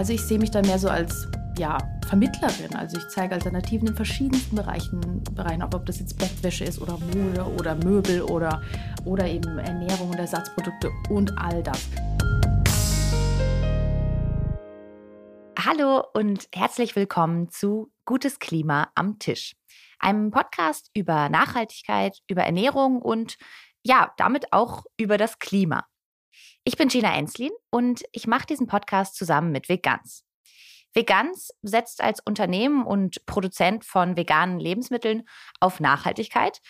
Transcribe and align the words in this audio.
Also 0.00 0.14
ich 0.14 0.22
sehe 0.22 0.38
mich 0.38 0.50
da 0.50 0.62
mehr 0.62 0.78
so 0.78 0.88
als 0.88 1.28
ja, 1.58 1.76
Vermittlerin. 2.08 2.74
Also 2.74 2.96
ich 2.96 3.06
zeige 3.08 3.34
Alternativen 3.34 3.88
in 3.88 3.94
verschiedensten 3.94 4.56
Bereichen, 4.56 5.22
Bereichen 5.34 5.62
ob, 5.62 5.74
ob 5.74 5.84
das 5.84 6.00
jetzt 6.00 6.18
Bettwäsche 6.18 6.64
ist 6.64 6.80
oder 6.80 6.96
Mode 6.96 7.44
oder 7.58 7.74
Möbel 7.74 8.22
oder, 8.22 8.62
oder 9.04 9.26
eben 9.26 9.58
Ernährung 9.58 10.08
und 10.08 10.18
Ersatzprodukte 10.18 10.90
und 11.10 11.36
all 11.36 11.62
das. 11.62 11.86
Hallo 15.62 16.02
und 16.14 16.48
herzlich 16.54 16.96
willkommen 16.96 17.50
zu 17.50 17.92
Gutes 18.06 18.38
Klima 18.38 18.88
am 18.94 19.18
Tisch, 19.18 19.54
einem 19.98 20.30
Podcast 20.30 20.90
über 20.94 21.28
Nachhaltigkeit, 21.28 22.16
über 22.26 22.44
Ernährung 22.44 23.02
und 23.02 23.36
ja, 23.82 24.14
damit 24.16 24.54
auch 24.54 24.84
über 24.96 25.18
das 25.18 25.38
Klima. 25.38 25.84
Ich 26.70 26.76
bin 26.76 26.86
Gina 26.86 27.12
Enslin 27.16 27.50
und 27.70 28.04
ich 28.12 28.28
mache 28.28 28.46
diesen 28.46 28.68
Podcast 28.68 29.16
zusammen 29.16 29.50
mit 29.50 29.68
Vegans. 29.68 30.24
Vegans 30.94 31.50
setzt 31.62 32.00
als 32.00 32.20
Unternehmen 32.24 32.86
und 32.86 33.26
Produzent 33.26 33.84
von 33.84 34.16
veganen 34.16 34.60
Lebensmitteln 34.60 35.24
auf 35.58 35.80
Nachhaltigkeit. 35.80 36.60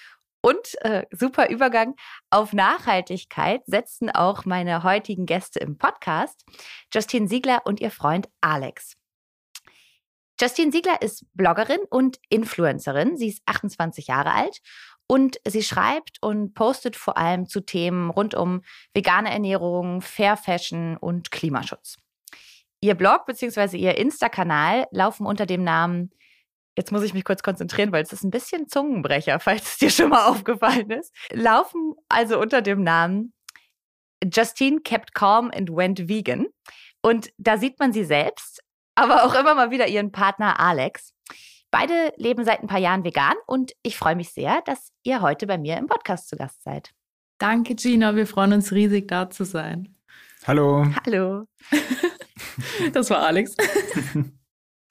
Und 0.40 0.82
äh, 0.86 1.04
super 1.10 1.50
Übergang 1.50 1.96
auf 2.30 2.54
Nachhaltigkeit 2.54 3.60
setzten 3.66 4.08
auch 4.08 4.46
meine 4.46 4.84
heutigen 4.84 5.26
Gäste 5.26 5.58
im 5.58 5.76
Podcast, 5.76 6.46
Justine 6.94 7.28
Siegler 7.28 7.60
und 7.66 7.78
ihr 7.80 7.90
Freund 7.90 8.30
Alex. 8.40 8.96
Justine 10.40 10.72
Siegler 10.72 11.02
ist 11.02 11.26
Bloggerin 11.34 11.80
und 11.90 12.18
Influencerin. 12.30 13.18
Sie 13.18 13.28
ist 13.28 13.42
28 13.44 14.06
Jahre 14.06 14.32
alt 14.32 14.62
und 15.10 15.40
sie 15.44 15.64
schreibt 15.64 16.18
und 16.20 16.54
postet 16.54 16.94
vor 16.94 17.16
allem 17.16 17.48
zu 17.48 17.62
Themen 17.62 18.10
rund 18.10 18.36
um 18.36 18.62
vegane 18.94 19.28
Ernährung, 19.28 20.02
Fair 20.02 20.36
Fashion 20.36 20.96
und 20.96 21.32
Klimaschutz. 21.32 21.96
Ihr 22.80 22.94
Blog 22.94 23.26
bzw. 23.26 23.76
ihr 23.76 23.98
Insta-Kanal 23.98 24.86
laufen 24.92 25.26
unter 25.26 25.46
dem 25.46 25.64
Namen, 25.64 26.12
jetzt 26.76 26.92
muss 26.92 27.02
ich 27.02 27.12
mich 27.12 27.24
kurz 27.24 27.42
konzentrieren, 27.42 27.90
weil 27.90 28.04
es 28.04 28.12
ist 28.12 28.22
ein 28.22 28.30
bisschen 28.30 28.68
Zungenbrecher, 28.68 29.40
falls 29.40 29.72
es 29.72 29.78
dir 29.78 29.90
schon 29.90 30.10
mal 30.10 30.28
aufgefallen 30.28 30.90
ist, 30.90 31.12
laufen 31.32 31.96
also 32.08 32.38
unter 32.38 32.62
dem 32.62 32.84
Namen 32.84 33.32
Justine 34.24 34.78
kept 34.78 35.12
calm 35.12 35.50
and 35.52 35.70
went 35.70 36.08
vegan. 36.08 36.46
Und 37.02 37.32
da 37.36 37.58
sieht 37.58 37.80
man 37.80 37.92
sie 37.92 38.04
selbst, 38.04 38.62
aber 38.94 39.24
auch 39.24 39.34
immer 39.34 39.56
mal 39.56 39.72
wieder 39.72 39.88
ihren 39.88 40.12
Partner 40.12 40.60
Alex. 40.60 41.14
Beide 41.70 42.12
leben 42.16 42.44
seit 42.44 42.60
ein 42.60 42.66
paar 42.66 42.80
Jahren 42.80 43.04
vegan 43.04 43.34
und 43.46 43.72
ich 43.82 43.96
freue 43.96 44.16
mich 44.16 44.30
sehr, 44.32 44.60
dass 44.62 44.92
ihr 45.04 45.22
heute 45.22 45.46
bei 45.46 45.56
mir 45.56 45.76
im 45.76 45.86
Podcast 45.86 46.28
zu 46.28 46.36
Gast 46.36 46.62
seid. 46.62 46.90
Danke, 47.38 47.74
Gina. 47.74 48.16
Wir 48.16 48.26
freuen 48.26 48.52
uns 48.52 48.72
riesig, 48.72 49.08
da 49.08 49.30
zu 49.30 49.44
sein. 49.44 49.96
Hallo. 50.46 50.86
Hallo. 51.06 51.46
das 52.92 53.10
war 53.10 53.26
Alex. 53.26 53.56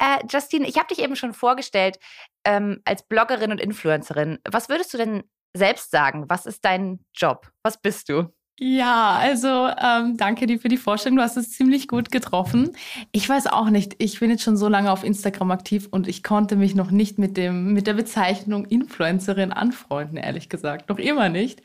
Äh, 0.02 0.26
Justine, 0.30 0.66
ich 0.66 0.78
habe 0.78 0.88
dich 0.88 1.00
eben 1.00 1.18
schon 1.18 1.34
vorgestellt 1.34 2.00
ähm, 2.46 2.82
als 2.86 3.04
Bloggerin 3.04 3.52
und 3.52 3.60
Influencerin. 3.60 4.40
Was 4.50 4.70
würdest 4.70 4.94
du 4.94 4.98
denn 4.98 5.24
selbst 5.54 5.92
sagen? 5.92 6.30
Was 6.30 6.46
ist 6.46 6.64
dein 6.64 7.04
Job? 7.14 7.52
Was 7.64 7.82
bist 7.82 8.08
du? 8.08 8.34
Ja, 8.62 9.16
also 9.16 9.48
ähm, 9.48 10.18
danke 10.18 10.46
dir 10.46 10.60
für 10.60 10.68
die 10.68 10.76
Vorstellung. 10.76 11.16
Du 11.16 11.24
hast 11.24 11.38
es 11.38 11.52
ziemlich 11.52 11.88
gut 11.88 12.12
getroffen. 12.12 12.72
Ich 13.14 13.28
weiß 13.30 13.48
auch 13.48 13.70
nicht. 13.70 13.96
Ich 14.00 14.20
bin 14.20 14.30
jetzt 14.30 14.44
schon 14.44 14.58
so 14.58 14.68
lange 14.68 14.92
auf 14.92 15.06
Instagram 15.06 15.52
aktiv 15.52 15.88
und 15.92 16.10
ich 16.10 16.24
konnte 16.24 16.58
mich 16.58 16.76
noch 16.76 16.92
nicht 16.92 17.18
mit 17.18 17.38
dem 17.38 17.72
mit 17.74 17.88
der 17.88 17.94
Bezeichnung 17.94 18.66
Influencerin 18.66 19.54
anfreunden, 19.54 20.18
ehrlich 20.18 20.50
gesagt, 20.50 20.90
noch 20.90 20.98
immer 20.98 21.30
nicht. 21.30 21.62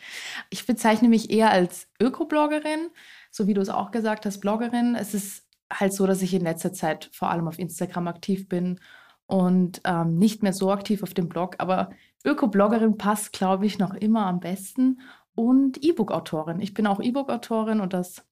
Ich 0.50 0.66
bezeichne 0.66 1.08
mich 1.08 1.30
eher 1.30 1.50
als 1.50 1.88
Ökobloggerin, 2.00 2.90
so 3.32 3.48
wie 3.48 3.54
du 3.54 3.60
es 3.60 3.70
auch 3.70 3.90
gesagt 3.90 4.24
hast, 4.24 4.38
Bloggerin. 4.38 4.94
Es 4.94 5.14
ist 5.14 5.48
halt 5.72 5.92
so, 5.92 6.06
dass 6.06 6.22
ich 6.22 6.32
in 6.32 6.42
letzter 6.42 6.72
Zeit 6.72 7.10
vor 7.12 7.28
allem 7.28 7.48
auf 7.48 7.58
Instagram 7.58 8.06
aktiv 8.06 8.48
bin 8.48 8.78
und 9.26 9.80
ähm, 9.84 10.16
nicht 10.16 10.44
mehr 10.44 10.52
so 10.52 10.70
aktiv 10.70 11.02
auf 11.02 11.12
dem 11.12 11.28
Blog. 11.28 11.56
Aber 11.58 11.90
Öko-Bloggerin 12.24 12.98
passt, 12.98 13.32
glaube 13.32 13.66
ich, 13.66 13.80
noch 13.80 13.94
immer 13.94 14.26
am 14.26 14.38
besten. 14.38 15.00
Und 15.34 15.82
E-Book-Autorin. 15.82 16.60
Ich 16.60 16.74
bin 16.74 16.86
auch 16.86 17.00
E-Book-Autorin 17.00 17.80
und 17.80 17.92
das 17.92 18.24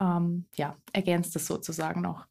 ähm, 0.00 0.46
ja, 0.56 0.76
ergänzt 0.92 1.36
es 1.36 1.46
sozusagen 1.46 2.00
noch. 2.00 2.26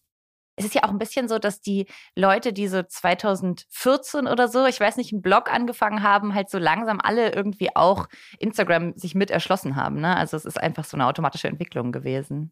Es 0.56 0.66
ist 0.66 0.76
ja 0.76 0.84
auch 0.84 0.90
ein 0.90 0.98
bisschen 0.98 1.30
so, 1.30 1.40
dass 1.40 1.62
die 1.62 1.86
Leute, 2.16 2.52
die 2.52 2.68
so 2.68 2.84
2014 2.84 4.28
oder 4.28 4.50
so, 4.50 4.66
ich 4.66 4.78
weiß 4.78 4.98
nicht, 4.98 5.14
einen 5.14 5.22
Blog 5.22 5.50
angefangen 5.52 6.04
haben, 6.04 6.36
halt 6.36 6.50
so 6.50 6.58
langsam 6.58 7.00
alle 7.02 7.32
irgendwie 7.34 7.74
auch 7.78 8.08
Instagram 8.40 8.98
sich 8.98 9.16
mit 9.16 9.32
erschlossen 9.32 9.78
haben. 9.78 10.02
Ne? 10.02 10.18
Also 10.18 10.36
es 10.36 10.44
ist 10.44 10.60
einfach 10.62 10.84
so 10.84 10.98
eine 10.98 11.06
automatische 11.06 11.48
Entwicklung 11.48 11.94
gewesen. 11.94 12.52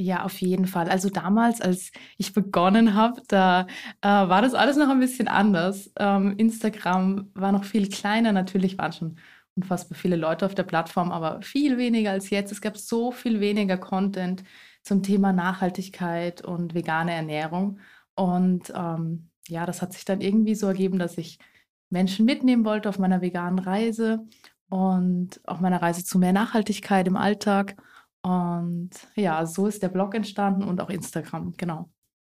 Ja, 0.00 0.22
auf 0.22 0.40
jeden 0.40 0.68
Fall. 0.68 0.88
Also 0.88 1.10
damals, 1.10 1.60
als 1.60 1.90
ich 2.18 2.32
begonnen 2.32 2.94
habe, 2.94 3.20
da 3.26 3.66
äh, 4.00 4.06
war 4.06 4.40
das 4.42 4.54
alles 4.54 4.76
noch 4.76 4.88
ein 4.88 5.00
bisschen 5.00 5.26
anders. 5.26 5.90
Ähm, 5.98 6.36
Instagram 6.38 7.32
war 7.34 7.50
noch 7.50 7.64
viel 7.64 7.88
kleiner. 7.88 8.30
Natürlich 8.30 8.78
waren 8.78 8.92
schon 8.92 9.18
unfassbar 9.58 9.98
viele 9.98 10.16
Leute 10.16 10.46
auf 10.46 10.54
der 10.54 10.62
Plattform, 10.62 11.10
aber 11.10 11.42
viel 11.42 11.78
weniger 11.78 12.12
als 12.12 12.30
jetzt. 12.30 12.52
Es 12.52 12.60
gab 12.60 12.76
so 12.76 13.10
viel 13.10 13.40
weniger 13.40 13.76
Content 13.76 14.44
zum 14.82 15.02
Thema 15.02 15.32
Nachhaltigkeit 15.32 16.44
und 16.44 16.74
vegane 16.74 17.12
Ernährung. 17.12 17.80
Und 18.14 18.72
ähm, 18.74 19.30
ja, 19.48 19.66
das 19.66 19.82
hat 19.82 19.92
sich 19.92 20.04
dann 20.04 20.20
irgendwie 20.20 20.54
so 20.54 20.68
ergeben, 20.68 20.98
dass 20.98 21.18
ich 21.18 21.38
Menschen 21.90 22.24
mitnehmen 22.24 22.64
wollte 22.64 22.88
auf 22.88 22.98
meiner 22.98 23.20
veganen 23.20 23.58
Reise 23.58 24.26
und 24.68 25.40
auf 25.44 25.60
meiner 25.60 25.82
Reise 25.82 26.04
zu 26.04 26.18
mehr 26.18 26.32
Nachhaltigkeit 26.32 27.06
im 27.08 27.16
Alltag. 27.16 27.76
Und 28.22 28.90
ja, 29.16 29.44
so 29.46 29.66
ist 29.66 29.82
der 29.82 29.88
Blog 29.88 30.14
entstanden 30.14 30.62
und 30.62 30.80
auch 30.80 30.90
Instagram, 30.90 31.54
genau. 31.56 31.90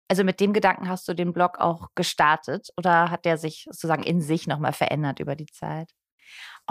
Also 0.08 0.24
mit 0.24 0.40
dem 0.40 0.54
Gedanken 0.54 0.90
hast 0.90 1.08
du 1.08 1.14
den 1.14 1.34
Blog 1.34 1.60
auch 1.60 1.90
gestartet 1.96 2.70
oder 2.78 3.12
hat 3.12 3.26
der 3.26 3.38
sich 3.38 3.66
sozusagen 3.70 4.04
in 4.04 4.22
sich 4.22 4.48
nochmal 4.48 4.74
verändert 4.74 5.20
über 5.20 5.36
die 5.36 5.46
Zeit? 5.46 5.92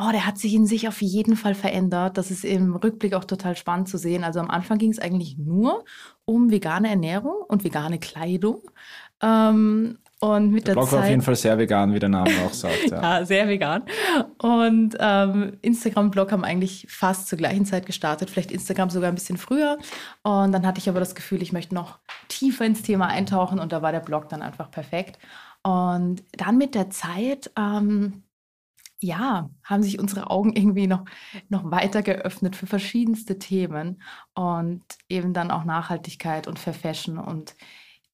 Oh, 0.03 0.11
der 0.13 0.25
hat 0.25 0.39
sich 0.39 0.55
in 0.55 0.67
sich 0.67 0.89
auf 0.89 1.03
jeden 1.03 1.37
Fall 1.37 1.55
verändert. 1.55 2.17
Das 2.17 2.31
ist 2.31 2.45
im 2.45 2.75
Rückblick 2.75 3.13
auch 3.13 3.25
total 3.25 3.55
spannend 3.55 3.89
zu 3.89 3.99
sehen. 3.99 4.25
Also 4.25 4.41
am 4.41 4.51
Anfang 4.51 4.79
ging 4.79 4.91
es 4.91 4.99
eigentlich 4.99 5.37
nur 5.37 5.85
um 6.25 6.51
vegane 6.51 6.89
Ernährung 6.89 7.45
und 7.49 7.65
vegane 7.65 7.99
Kleidung. 7.99 8.63
Ähm, 9.23 9.99
und 10.23 10.53
mit 10.53 10.67
der, 10.67 10.75
der 10.75 10.81
Blog 10.81 10.91
Zeit, 10.91 10.99
war 10.99 11.05
auf 11.05 11.11
jeden 11.11 11.23
Fall 11.23 11.37
sehr 11.37 11.59
vegan, 11.59 11.93
wie 11.95 11.99
der 11.99 12.09
Name 12.09 12.31
auch 12.47 12.53
sagt. 12.53 12.91
Ja, 12.91 13.03
ja 13.21 13.25
sehr 13.25 13.49
vegan. 13.49 13.83
Und 14.39 14.97
ähm, 14.99 15.59
Instagram-Blog 15.61 16.33
haben 16.33 16.45
eigentlich 16.45 16.87
fast 16.91 17.29
zur 17.29 17.37
gleichen 17.39 17.67
Zeit 17.67 17.85
gestartet, 17.85 18.31
vielleicht 18.31 18.53
Instagram 18.53 18.91
sogar 18.91 19.11
ein 19.11 19.15
bisschen 19.15 19.37
früher. 19.37 19.79
Und 20.23 20.53
dann 20.53 20.67
hatte 20.67 20.79
ich 20.79 20.89
aber 20.89 21.01
das 21.01 21.15
Gefühl, 21.15 21.43
ich 21.43 21.53
möchte 21.53 21.75
noch 21.75 21.99
tiefer 22.29 22.65
ins 22.65 22.83
Thema 22.83 23.09
eintauchen 23.09 23.59
und 23.59 23.73
da 23.73 23.83
war 23.83 23.93
der 23.93 24.01
Blog 24.01 24.29
dann 24.29 24.43
einfach 24.43 24.71
perfekt. 24.71 25.19
Und 25.63 26.23
dann 26.33 26.59
mit 26.59 26.75
der 26.75 26.91
Zeit, 26.91 27.51
ähm, 27.59 28.23
ja, 29.01 29.51
haben 29.65 29.83
sich 29.83 29.99
unsere 29.99 30.31
Augen 30.31 30.55
irgendwie 30.55 30.87
noch, 30.87 31.05
noch 31.49 31.71
weiter 31.71 32.03
geöffnet 32.03 32.57
für 32.57 32.67
verschiedenste 32.67 33.39
Themen 33.39 34.03
und 34.35 34.83
eben 35.09 35.33
dann 35.33 35.51
auch 35.51 35.65
Nachhaltigkeit 35.65 36.47
und 36.47 36.59
Fair 36.59 36.75
Fashion 36.75 37.19
und 37.19 37.57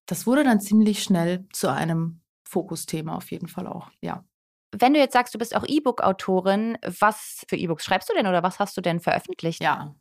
das 0.06 0.26
wurde 0.26 0.44
dann 0.44 0.60
ziemlich 0.60 1.02
schnell 1.02 1.46
zu 1.52 1.68
einem 1.68 2.20
Fokusthema 2.44 3.16
auf 3.16 3.30
jeden 3.32 3.48
Fall 3.48 3.66
auch, 3.66 3.90
ja. 4.00 4.24
Wenn 4.72 4.94
du 4.94 5.00
jetzt 5.00 5.14
sagst, 5.14 5.34
du 5.34 5.38
bist 5.38 5.56
auch 5.56 5.64
E-Book-Autorin, 5.66 6.76
was 6.82 7.44
für 7.48 7.56
E-Books 7.56 7.84
schreibst 7.84 8.10
du 8.10 8.14
denn 8.14 8.26
oder 8.26 8.42
was 8.42 8.58
hast 8.58 8.76
du 8.76 8.80
denn 8.80 9.00
veröffentlicht? 9.00 9.62
Ja. 9.62 9.94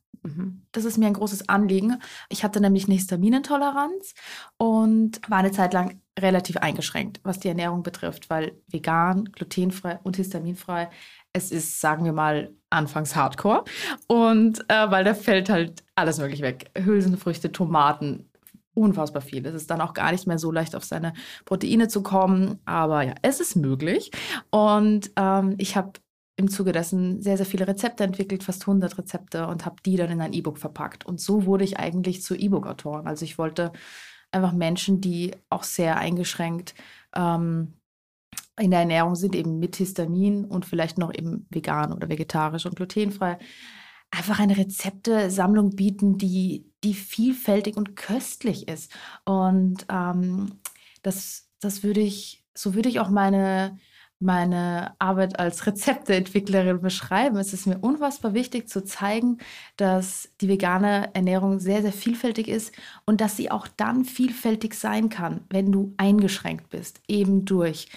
Das 0.71 0.85
ist 0.85 0.97
mir 0.97 1.07
ein 1.07 1.13
großes 1.13 1.49
Anliegen. 1.49 2.01
Ich 2.29 2.43
hatte 2.43 2.61
nämlich 2.61 2.85
eine 2.85 2.95
Histaminintoleranz 2.95 4.13
und 4.57 5.19
war 5.29 5.39
eine 5.39 5.51
Zeit 5.51 5.73
lang 5.73 6.01
relativ 6.19 6.57
eingeschränkt, 6.57 7.19
was 7.23 7.39
die 7.39 7.49
Ernährung 7.49 7.83
betrifft, 7.83 8.29
weil 8.29 8.53
vegan, 8.67 9.25
glutenfrei 9.25 9.99
und 10.03 10.15
histaminfrei, 10.15 10.89
es 11.33 11.51
ist, 11.51 11.81
sagen 11.81 12.05
wir 12.05 12.13
mal, 12.13 12.53
anfangs 12.69 13.15
Hardcore. 13.15 13.65
Und 14.07 14.61
äh, 14.69 14.89
weil 14.89 15.03
da 15.03 15.13
fällt 15.13 15.49
halt 15.49 15.83
alles 15.95 16.17
möglich 16.17 16.41
weg. 16.41 16.71
Hülsenfrüchte, 16.77 17.51
Tomaten, 17.51 18.29
unfassbar 18.73 19.21
viel. 19.21 19.45
Es 19.45 19.55
ist 19.55 19.69
dann 19.69 19.81
auch 19.81 19.93
gar 19.93 20.11
nicht 20.11 20.27
mehr 20.27 20.37
so 20.37 20.51
leicht, 20.51 20.75
auf 20.75 20.83
seine 20.83 21.13
Proteine 21.45 21.87
zu 21.87 22.03
kommen. 22.03 22.59
Aber 22.65 23.01
ja, 23.01 23.15
es 23.21 23.39
ist 23.39 23.55
möglich. 23.55 24.11
Und 24.51 25.11
ähm, 25.17 25.55
ich 25.57 25.75
habe 25.75 25.93
im 26.37 26.49
Zuge 26.49 26.71
dessen 26.71 27.21
sehr, 27.21 27.37
sehr 27.37 27.45
viele 27.45 27.67
Rezepte 27.67 28.03
entwickelt, 28.03 28.43
fast 28.43 28.63
100 28.63 28.97
Rezepte 28.97 29.47
und 29.47 29.65
habe 29.65 29.77
die 29.85 29.95
dann 29.95 30.11
in 30.11 30.21
ein 30.21 30.33
E-Book 30.33 30.57
verpackt. 30.57 31.05
Und 31.05 31.21
so 31.21 31.45
wurde 31.45 31.63
ich 31.63 31.79
eigentlich 31.79 32.21
zur 32.21 32.37
E-Book-Autorin. 32.37 33.07
Also 33.07 33.23
ich 33.23 33.37
wollte 33.37 33.71
einfach 34.31 34.51
Menschen, 34.51 34.99
die 34.99 35.31
auch 35.49 35.63
sehr 35.63 35.97
eingeschränkt 35.97 36.75
ähm, 37.15 37.73
in 38.59 38.71
der 38.71 38.81
Ernährung 38.81 39.15
sind, 39.15 39.35
eben 39.35 39.59
mit 39.59 39.77
Histamin 39.77 40.45
und 40.45 40.65
vielleicht 40.65 40.97
noch 40.97 41.13
eben 41.13 41.47
vegan 41.49 41.93
oder 41.93 42.09
vegetarisch 42.09 42.65
und 42.65 42.75
glutenfrei, 42.75 43.37
einfach 44.11 44.39
eine 44.39 44.57
Rezeptesammlung 44.57 45.75
bieten, 45.75 46.17
die, 46.17 46.71
die 46.83 46.93
vielfältig 46.93 47.77
und 47.77 47.95
köstlich 47.95 48.67
ist. 48.67 48.91
Und 49.25 49.85
ähm, 49.89 50.59
das, 51.01 51.49
das 51.59 51.83
würde 51.83 52.01
ich, 52.01 52.45
so 52.53 52.75
würde 52.75 52.89
ich 52.89 52.99
auch 52.99 53.09
meine, 53.09 53.77
meine 54.25 54.95
Arbeit 54.99 55.39
als 55.39 55.65
Rezepteentwicklerin 55.65 56.81
beschreiben, 56.81 57.37
ist 57.37 57.53
es 57.53 57.65
mir 57.65 57.77
unfassbar 57.79 58.33
wichtig 58.33 58.67
zu 58.67 58.83
zeigen, 58.83 59.37
dass 59.77 60.29
die 60.41 60.49
vegane 60.49 61.13
Ernährung 61.13 61.59
sehr, 61.59 61.81
sehr 61.81 61.93
vielfältig 61.93 62.47
ist 62.47 62.73
und 63.05 63.21
dass 63.21 63.37
sie 63.37 63.51
auch 63.51 63.67
dann 63.67 64.03
vielfältig 64.03 64.73
sein 64.73 65.09
kann, 65.09 65.41
wenn 65.49 65.71
du 65.71 65.93
eingeschränkt 65.97 66.69
bist, 66.69 67.01
eben 67.07 67.45
durch 67.45 67.87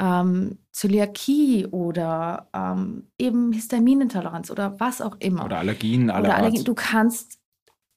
ähm, 0.00 0.58
Zöliakie 0.72 1.66
oder 1.66 2.48
ähm, 2.54 3.08
eben 3.18 3.52
Histaminintoleranz 3.52 4.50
oder 4.50 4.80
was 4.80 5.00
auch 5.00 5.16
immer. 5.18 5.44
Oder 5.44 5.58
Allergien 5.58 6.10
aller 6.10 6.28
oder 6.28 6.36
Allergien. 6.36 6.64
Du 6.64 6.74
kannst 6.74 7.38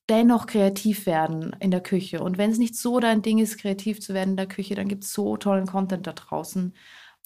dennoch 0.09 0.47
kreativ 0.47 1.05
werden 1.05 1.55
in 1.59 1.71
der 1.71 1.81
Küche. 1.81 2.21
Und 2.21 2.37
wenn 2.37 2.51
es 2.51 2.57
nicht 2.57 2.75
so 2.75 2.99
dein 2.99 3.21
Ding 3.21 3.39
ist, 3.39 3.57
kreativ 3.57 3.99
zu 3.99 4.13
werden 4.13 4.31
in 4.31 4.37
der 4.37 4.47
Küche, 4.47 4.75
dann 4.75 4.87
gibt 4.87 5.03
es 5.03 5.13
so 5.13 5.37
tollen 5.37 5.65
Content 5.65 6.07
da 6.07 6.13
draußen. 6.13 6.73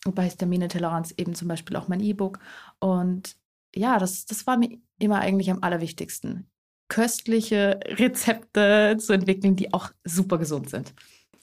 Und 0.06 0.16
bei 0.16 0.24
Histaminintoleranz 0.24 1.14
eben 1.18 1.36
zum 1.36 1.48
Beispiel 1.48 1.76
auch 1.76 1.88
mein 1.88 2.00
E-Book. 2.00 2.40
Und 2.80 3.36
ja, 3.76 4.00
das, 4.00 4.26
das 4.26 4.48
war 4.48 4.58
mir 4.58 4.78
immer 5.00 5.20
eigentlich 5.20 5.52
am 5.52 5.62
allerwichtigsten. 5.62 6.48
Köstliche 6.88 7.80
Rezepte 7.86 8.98
zu 9.00 9.14
entwickeln, 9.14 9.56
die 9.56 9.74
auch 9.74 9.92
super 10.04 10.38
gesund 10.38 10.70
sind. 10.70 10.94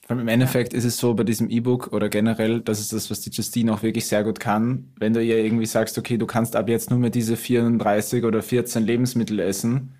Im 0.09 0.27
Endeffekt 0.27 0.73
ja. 0.73 0.79
ist 0.79 0.85
es 0.85 0.97
so 0.97 1.13
bei 1.13 1.23
diesem 1.23 1.49
E-Book 1.49 1.93
oder 1.93 2.09
generell, 2.09 2.61
das 2.61 2.79
ist 2.79 2.93
das, 2.93 3.11
was 3.11 3.21
die 3.21 3.29
Justine 3.29 3.73
auch 3.73 3.83
wirklich 3.83 4.07
sehr 4.07 4.23
gut 4.23 4.39
kann. 4.39 4.91
Wenn 4.97 5.13
du 5.13 5.23
ihr 5.23 5.37
irgendwie 5.37 5.67
sagst, 5.67 5.97
okay, 5.99 6.17
du 6.17 6.25
kannst 6.25 6.55
ab 6.55 6.67
jetzt 6.67 6.89
nur 6.89 6.97
mehr 6.97 7.11
diese 7.11 7.37
34 7.37 8.23
oder 8.23 8.41
14 8.41 8.83
Lebensmittel 8.83 9.39
essen, 9.39 9.93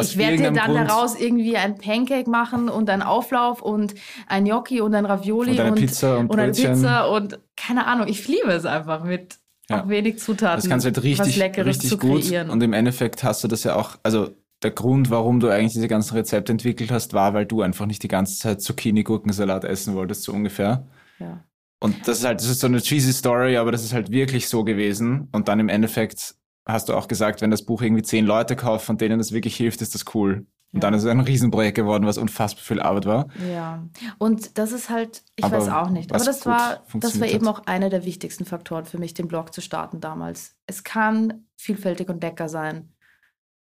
ich 0.00 0.16
werde 0.16 0.36
dir 0.38 0.52
dann 0.52 0.74
Grund 0.74 0.88
daraus 0.88 1.18
irgendwie 1.18 1.56
ein 1.56 1.76
Pancake 1.76 2.28
machen 2.28 2.68
und 2.68 2.88
einen 2.88 3.02
Auflauf 3.02 3.60
und 3.60 3.94
ein 4.26 4.44
Gnocchi 4.44 4.80
und 4.80 4.94
ein 4.94 5.04
Ravioli 5.04 5.52
und 5.52 5.60
eine 5.60 5.72
Pizza 5.72 6.18
und, 6.18 6.30
und 6.30 6.38
eine 6.38 6.52
Pizza 6.52 7.10
und 7.10 7.38
keine 7.56 7.86
Ahnung. 7.86 8.08
Ich 8.08 8.26
liebe 8.26 8.50
es 8.50 8.64
einfach 8.64 9.04
mit 9.04 9.38
ja. 9.68 9.82
auch 9.82 9.88
wenig 9.88 10.18
Zutaten. 10.18 10.56
Das 10.56 10.68
kannst 10.68 10.86
du 10.86 10.88
halt 10.88 11.02
richtig, 11.02 11.40
richtig 11.58 11.98
gut. 11.98 12.22
Kreieren. 12.22 12.48
Und 12.50 12.62
im 12.62 12.72
Endeffekt 12.72 13.22
hast 13.22 13.44
du 13.44 13.48
das 13.48 13.64
ja 13.64 13.76
auch, 13.76 13.96
also 14.02 14.30
der 14.62 14.70
Grund, 14.70 15.10
warum 15.10 15.40
du 15.40 15.48
eigentlich 15.48 15.72
diese 15.72 15.88
ganzen 15.88 16.16
Rezepte 16.16 16.52
entwickelt 16.52 16.90
hast, 16.90 17.12
war, 17.12 17.34
weil 17.34 17.46
du 17.46 17.62
einfach 17.62 17.86
nicht 17.86 18.02
die 18.02 18.08
ganze 18.08 18.38
Zeit 18.38 18.62
Zucchini-Gurkensalat 18.62 19.64
essen 19.64 19.94
wolltest, 19.94 20.22
so 20.22 20.32
ungefähr. 20.32 20.86
Ja. 21.18 21.44
Und 21.80 22.06
das 22.06 22.18
ist 22.18 22.24
halt, 22.24 22.40
das 22.40 22.48
ist 22.48 22.60
so 22.60 22.68
eine 22.68 22.80
cheesy 22.80 23.12
Story, 23.12 23.56
aber 23.56 23.72
das 23.72 23.82
ist 23.82 23.92
halt 23.92 24.10
wirklich 24.10 24.48
so 24.48 24.62
gewesen. 24.62 25.28
Und 25.32 25.48
dann 25.48 25.58
im 25.58 25.68
Endeffekt 25.68 26.36
hast 26.66 26.88
du 26.88 26.94
auch 26.94 27.08
gesagt, 27.08 27.40
wenn 27.40 27.50
das 27.50 27.64
Buch 27.64 27.82
irgendwie 27.82 28.02
zehn 28.02 28.24
Leute 28.24 28.56
kaufen, 28.56 28.84
von 28.84 28.98
denen 28.98 29.18
das 29.18 29.32
wirklich 29.32 29.56
hilft, 29.56 29.82
ist 29.82 29.94
das 29.94 30.04
cool. 30.14 30.46
Und 30.72 30.82
ja. 30.82 30.88
dann 30.88 30.94
ist 30.94 31.02
es 31.02 31.08
ein 31.08 31.20
Riesenprojekt 31.20 31.76
geworden, 31.76 32.06
was 32.06 32.16
unfassbar 32.16 32.64
viel 32.64 32.80
Arbeit 32.80 33.04
war. 33.04 33.28
Ja, 33.50 33.86
und 34.18 34.56
das 34.56 34.72
ist 34.72 34.88
halt, 34.88 35.22
ich 35.36 35.44
aber 35.44 35.58
weiß 35.58 35.68
auch 35.68 35.90
nicht, 35.90 36.12
aber 36.14 36.24
das 36.24 36.46
war, 36.46 36.82
das 36.94 37.20
war 37.20 37.28
eben 37.28 37.46
auch 37.46 37.66
einer 37.66 37.90
der 37.90 38.06
wichtigsten 38.06 38.46
Faktoren 38.46 38.86
für 38.86 38.98
mich, 38.98 39.12
den 39.12 39.28
Blog 39.28 39.52
zu 39.52 39.60
starten 39.60 40.00
damals. 40.00 40.56
Es 40.66 40.82
kann 40.82 41.46
vielfältig 41.56 42.08
und 42.08 42.22
lecker 42.22 42.48
sein, 42.48 42.94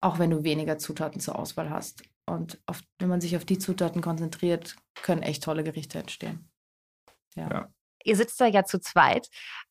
auch 0.01 0.19
wenn 0.19 0.31
du 0.31 0.45
weniger 0.45 0.79
Zutaten 0.79 1.21
zur 1.21 1.39
Auswahl 1.39 1.69
hast. 1.69 2.05
Und 2.27 2.59
auf, 2.65 2.81
wenn 2.99 3.11
man 3.11 3.21
sich 3.21 3.37
auf 3.37 3.45
die 3.45 3.59
Zutaten 3.59 4.01
konzentriert, 4.01 4.77
können 5.03 5.23
echt 5.23 5.43
tolle 5.43 5.63
Gerichte 5.63 5.99
entstehen. 5.99 6.49
Ja. 7.37 7.51
ja. 7.51 7.69
Ihr 8.03 8.17
sitzt 8.17 8.41
da 8.41 8.47
ja 8.47 8.65
zu 8.65 8.81
zweit. 8.81 9.29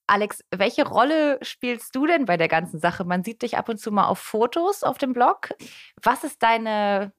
Alex, 0.07 0.43
welche 0.51 0.85
Rolle 0.87 1.39
spielst 1.41 1.95
du 1.95 2.05
denn 2.05 2.25
bei 2.25 2.37
der 2.37 2.47
ganzen 2.49 2.79
Sache? 2.79 3.05
Man 3.05 3.23
sieht 3.23 3.41
dich 3.41 3.57
ab 3.57 3.69
und 3.69 3.77
zu 3.79 3.91
mal 3.91 4.07
auf 4.07 4.19
Fotos 4.19 4.83
auf 4.83 4.97
dem 4.97 5.13
Blog. 5.13 5.49
Was 6.01 6.23
ist 6.23 6.43
deine, 6.43 7.13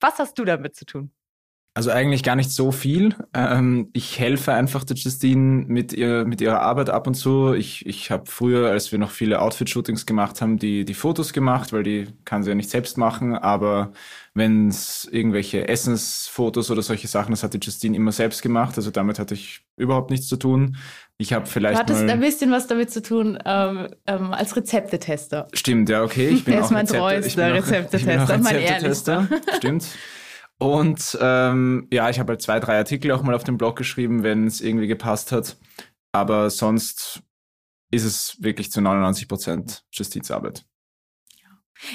was 0.00 0.18
hast 0.18 0.38
du 0.38 0.44
damit 0.44 0.76
zu 0.76 0.84
tun? 0.84 1.12
Also 1.76 1.90
eigentlich 1.90 2.22
gar 2.22 2.36
nicht 2.36 2.50
so 2.50 2.72
viel. 2.72 3.14
Ähm, 3.34 3.90
ich 3.92 4.18
helfe 4.18 4.54
einfach 4.54 4.82
der 4.82 4.96
Justine 4.96 5.66
mit, 5.68 5.92
ihr, 5.92 6.24
mit 6.24 6.40
ihrer 6.40 6.62
Arbeit 6.62 6.88
ab 6.88 7.06
und 7.06 7.12
zu. 7.12 7.52
Ich, 7.52 7.84
ich 7.84 8.10
habe 8.10 8.22
früher, 8.24 8.70
als 8.70 8.92
wir 8.92 8.98
noch 8.98 9.10
viele 9.10 9.42
Outfit-Shootings 9.42 10.06
gemacht 10.06 10.40
haben, 10.40 10.58
die, 10.58 10.86
die 10.86 10.94
Fotos 10.94 11.34
gemacht, 11.34 11.74
weil 11.74 11.82
die 11.82 12.06
kann 12.24 12.42
sie 12.42 12.48
ja 12.48 12.54
nicht 12.54 12.70
selbst 12.70 12.96
machen. 12.96 13.34
Aber 13.34 13.92
wenn 14.32 14.68
es 14.68 15.06
irgendwelche 15.12 15.68
Essensfotos 15.68 16.70
oder 16.70 16.80
solche 16.80 17.08
Sachen, 17.08 17.32
das 17.32 17.42
hat 17.42 17.52
die 17.52 17.60
Justine 17.60 17.94
immer 17.94 18.12
selbst 18.12 18.40
gemacht. 18.40 18.78
Also 18.78 18.90
damit 18.90 19.18
hatte 19.18 19.34
ich 19.34 19.60
überhaupt 19.76 20.08
nichts 20.08 20.28
zu 20.28 20.38
tun. 20.38 20.78
Ich 21.18 21.34
habe 21.34 21.44
vielleicht. 21.44 21.76
Du 21.76 21.80
hattest 21.80 22.04
mal, 22.04 22.10
ein 22.10 22.20
bisschen 22.20 22.50
was 22.52 22.66
damit 22.68 22.90
zu 22.90 23.02
tun 23.02 23.38
ähm, 23.44 23.88
ähm, 24.06 24.32
als 24.32 24.56
Rezeptetester. 24.56 25.46
Stimmt, 25.52 25.90
ja, 25.90 26.02
okay. 26.02 26.28
Ich 26.28 26.46
bin 26.46 26.54
er 26.54 26.60
ist 26.60 26.70
mein 26.70 26.86
treuester 26.86 27.52
Rezeptetester, 27.52 28.38
mein 28.38 28.56
ehrlichster. 28.56 29.28
Stimmt. 29.58 29.84
Und 30.58 31.18
ähm, 31.20 31.86
ja, 31.92 32.08
ich 32.08 32.18
habe 32.18 32.32
halt 32.32 32.42
zwei, 32.42 32.60
drei 32.60 32.78
Artikel 32.78 33.10
auch 33.12 33.22
mal 33.22 33.34
auf 33.34 33.44
dem 33.44 33.58
Blog 33.58 33.76
geschrieben, 33.76 34.22
wenn 34.22 34.46
es 34.46 34.60
irgendwie 34.60 34.86
gepasst 34.86 35.32
hat. 35.32 35.58
Aber 36.12 36.48
sonst 36.48 37.22
ist 37.90 38.04
es 38.04 38.36
wirklich 38.40 38.70
zu 38.70 38.80
99 38.80 39.28
Prozent 39.28 39.84
Justizarbeit. 39.92 40.64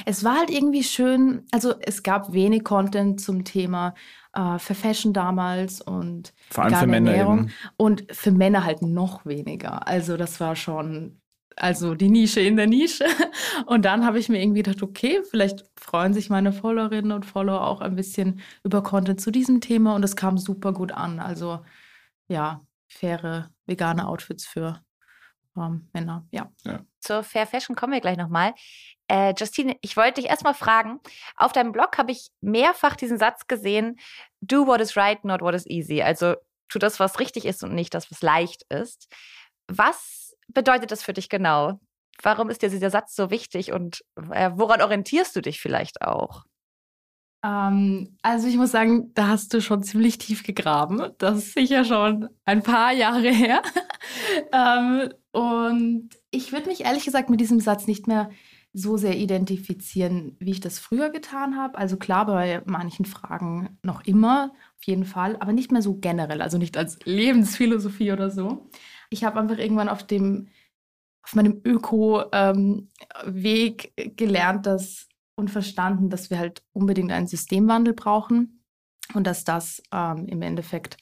Es 0.05 0.23
war 0.23 0.37
halt 0.37 0.51
irgendwie 0.51 0.83
schön, 0.83 1.45
also 1.51 1.73
es 1.79 2.03
gab 2.03 2.33
wenig 2.33 2.63
Content 2.63 3.19
zum 3.19 3.43
Thema 3.43 3.95
äh, 4.33 4.59
für 4.59 4.75
Fashion 4.75 5.11
damals 5.11 5.81
und 5.81 6.33
vor 6.49 6.65
allem 6.65 6.75
für 6.75 6.87
Männer 6.87 7.15
eben. 7.15 7.51
und 7.77 8.05
für 8.11 8.31
Männer 8.31 8.63
halt 8.63 8.83
noch 8.83 9.25
weniger. 9.25 9.87
Also 9.87 10.17
das 10.17 10.39
war 10.39 10.55
schon 10.55 11.20
also 11.55 11.95
die 11.95 12.09
Nische 12.09 12.41
in 12.41 12.55
der 12.55 12.67
Nische. 12.67 13.05
Und 13.65 13.85
dann 13.85 14.05
habe 14.05 14.19
ich 14.19 14.29
mir 14.29 14.41
irgendwie 14.41 14.63
gedacht, 14.63 14.83
okay, 14.83 15.21
vielleicht 15.29 15.65
freuen 15.75 16.13
sich 16.13 16.29
meine 16.29 16.53
Followerinnen 16.53 17.11
und 17.11 17.25
Follower 17.25 17.67
auch 17.67 17.81
ein 17.81 17.95
bisschen 17.95 18.41
über 18.63 18.83
Content 18.83 19.21
zu 19.21 19.31
diesem 19.31 19.61
Thema 19.61 19.95
und 19.95 20.03
es 20.03 20.15
kam 20.15 20.37
super 20.37 20.73
gut 20.73 20.91
an. 20.91 21.19
Also 21.19 21.63
ja, 22.27 22.65
faire 22.87 23.51
vegane 23.65 24.07
Outfits 24.07 24.45
für 24.45 24.81
ähm, 25.57 25.89
Männer, 25.93 26.25
ja. 26.31 26.51
ja. 26.63 26.85
Zur 26.99 27.23
Fair 27.23 27.45
Fashion 27.45 27.75
kommen 27.75 27.93
wir 27.93 28.01
gleich 28.01 28.17
nochmal. 28.17 28.53
Äh, 29.07 29.33
Justine, 29.37 29.75
ich 29.81 29.97
wollte 29.97 30.21
dich 30.21 30.29
erstmal 30.29 30.53
fragen, 30.53 30.99
auf 31.35 31.51
deinem 31.51 31.73
Blog 31.73 31.97
habe 31.97 32.11
ich 32.11 32.29
mehrfach 32.39 32.95
diesen 32.95 33.17
Satz 33.17 33.47
gesehen, 33.47 33.99
do 34.39 34.65
what 34.67 34.79
is 34.79 34.95
right, 34.95 35.23
not 35.25 35.41
what 35.41 35.53
is 35.53 35.65
easy. 35.65 36.01
Also 36.01 36.35
tu 36.69 36.79
das, 36.79 36.99
was 36.99 37.19
richtig 37.19 37.45
ist 37.45 37.63
und 37.63 37.75
nicht 37.75 37.93
das, 37.93 38.09
was 38.11 38.21
leicht 38.21 38.63
ist. 38.69 39.13
Was 39.67 40.30
bedeutet 40.53 40.91
das 40.91 41.03
für 41.03 41.13
dich 41.13 41.29
genau? 41.29 41.79
Warum 42.21 42.49
ist 42.49 42.61
dir 42.61 42.69
dieser 42.69 42.89
Satz 42.89 43.15
so 43.15 43.31
wichtig 43.31 43.71
und 43.71 44.03
äh, 44.31 44.51
woran 44.53 44.81
orientierst 44.81 45.35
du 45.35 45.41
dich 45.41 45.59
vielleicht 45.59 46.01
auch? 46.01 46.43
Ähm, 47.43 48.17
also 48.21 48.47
ich 48.47 48.57
muss 48.57 48.71
sagen, 48.71 49.13
da 49.13 49.27
hast 49.27 49.53
du 49.53 49.61
schon 49.61 49.83
ziemlich 49.83 50.17
tief 50.17 50.43
gegraben. 50.43 51.11
Das 51.17 51.37
ist 51.37 51.53
sicher 51.53 51.83
schon 51.85 52.29
ein 52.45 52.61
paar 52.61 52.93
Jahre 52.93 53.29
her. 53.31 53.61
ähm, 54.51 55.13
und 55.31 56.09
ich 56.29 56.51
würde 56.51 56.69
mich 56.69 56.81
ehrlich 56.81 57.05
gesagt 57.05 57.29
mit 57.29 57.39
diesem 57.39 57.59
Satz 57.59 57.87
nicht 57.87 58.07
mehr 58.07 58.29
so 58.73 58.95
sehr 58.95 59.17
identifizieren, 59.17 60.37
wie 60.39 60.51
ich 60.51 60.61
das 60.61 60.79
früher 60.79 61.09
getan 61.09 61.57
habe. 61.57 61.77
Also 61.77 61.97
klar, 61.97 62.25
bei 62.25 62.61
manchen 62.65 63.05
Fragen 63.05 63.77
noch 63.83 64.05
immer, 64.05 64.53
auf 64.77 64.83
jeden 64.85 65.03
Fall, 65.03 65.35
aber 65.39 65.51
nicht 65.51 65.71
mehr 65.71 65.81
so 65.81 65.95
generell, 65.95 66.41
also 66.41 66.57
nicht 66.57 66.77
als 66.77 66.99
Lebensphilosophie 67.03 68.13
oder 68.13 68.29
so 68.29 68.69
ich 69.11 69.23
habe 69.23 69.39
einfach 69.39 69.59
irgendwann 69.59 69.89
auf 69.89 70.03
dem, 70.03 70.47
auf 71.21 71.35
meinem 71.35 71.61
Öko-Weg 71.63 72.33
ähm, 73.95 74.15
gelernt, 74.15 74.65
dass 74.65 75.07
und 75.35 75.49
verstanden, 75.49 76.09
dass 76.09 76.29
wir 76.29 76.39
halt 76.39 76.63
unbedingt 76.73 77.11
einen 77.11 77.27
Systemwandel 77.27 77.93
brauchen 77.93 78.63
und 79.13 79.27
dass 79.27 79.43
das 79.43 79.83
ähm, 79.91 80.27
im 80.27 80.41
Endeffekt 80.41 80.97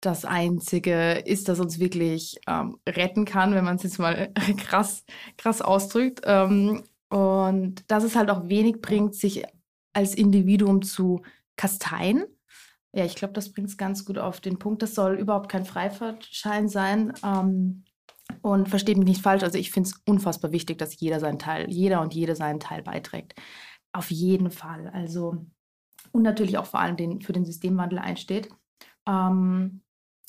das 0.00 0.24
Einzige 0.24 1.22
ist, 1.26 1.48
das 1.48 1.60
uns 1.60 1.78
wirklich 1.78 2.40
ähm, 2.46 2.78
retten 2.88 3.26
kann, 3.26 3.54
wenn 3.54 3.64
man 3.64 3.76
es 3.76 3.82
jetzt 3.82 3.98
mal 3.98 4.32
krass, 4.56 5.04
krass 5.36 5.60
ausdrückt. 5.60 6.22
Ähm, 6.24 6.84
und 7.10 7.84
dass 7.90 8.04
es 8.04 8.16
halt 8.16 8.30
auch 8.30 8.48
wenig 8.48 8.80
bringt, 8.80 9.14
sich 9.14 9.44
als 9.92 10.14
Individuum 10.14 10.82
zu 10.82 11.22
kasteien, 11.56 12.24
ja, 12.92 13.04
ich 13.04 13.14
glaube, 13.14 13.34
das 13.34 13.52
bringt 13.52 13.68
es 13.68 13.76
ganz 13.76 14.04
gut 14.04 14.18
auf 14.18 14.40
den 14.40 14.58
Punkt. 14.58 14.82
Das 14.82 14.94
soll 14.94 15.14
überhaupt 15.14 15.50
kein 15.50 15.64
Freifahrtschein 15.64 16.68
sein. 16.68 17.12
Ähm, 17.24 17.84
und 18.42 18.68
versteht 18.68 18.96
mich 18.96 19.08
nicht 19.08 19.22
falsch, 19.22 19.42
also 19.42 19.58
ich 19.58 19.70
finde 19.70 19.90
es 19.90 20.00
unfassbar 20.06 20.52
wichtig, 20.52 20.78
dass 20.78 20.98
jeder 21.00 21.20
seinen 21.20 21.38
Teil, 21.38 21.68
jeder 21.68 22.00
und 22.00 22.14
jede 22.14 22.36
seinen 22.36 22.60
Teil 22.60 22.82
beiträgt. 22.82 23.34
Auf 23.92 24.10
jeden 24.10 24.50
Fall. 24.50 24.88
Also, 24.88 25.46
und 26.12 26.22
natürlich 26.22 26.58
auch 26.58 26.66
vor 26.66 26.80
allem 26.80 26.96
den, 26.96 27.20
für 27.22 27.32
den 27.32 27.44
Systemwandel 27.44 27.98
einsteht. 27.98 28.48
Ähm, 29.06 29.82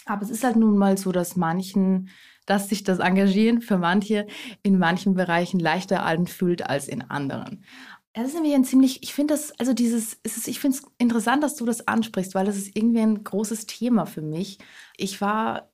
aber 0.06 0.24
es 0.24 0.32
ist 0.32 0.44
halt 0.44 0.56
nun 0.56 0.78
mal 0.78 0.98
so, 0.98 1.12
dass 1.12 1.36
manchen, 1.36 2.10
dass 2.46 2.70
sich 2.70 2.84
das 2.84 3.00
Engagieren 3.00 3.62
für 3.62 3.78
manche 3.78 4.26
in 4.64 4.80
manchen 4.80 5.14
Bereichen 5.14 5.60
leichter 5.60 6.04
anfühlt 6.04 6.68
als 6.68 6.88
in 6.88 7.04
anderen. 7.04 7.64
Das 8.14 8.28
ist 8.28 8.34
nämlich 8.34 8.54
ein 8.54 8.66
ziemlich, 8.66 9.04
ich 9.04 9.14
finde 9.14 9.34
das, 9.34 9.58
also 9.60 9.74
dieses, 9.74 10.16
ist, 10.24 10.48
ich 10.48 10.60
finde 10.60 10.78
es 10.78 10.84
interessant, 10.98 11.44
dass 11.44 11.56
du 11.56 11.66
das 11.66 11.88
ansprichst, 11.88 12.36
weil 12.36 12.46
das 12.46 12.58
ist 12.58 12.76
irgendwie 12.76 13.00
ein 13.00 13.24
großes 13.24 13.68
Thema 13.68 14.06
für 14.06 14.22
mich. 14.22 14.60
Ich 14.98 15.22
war 15.22 15.72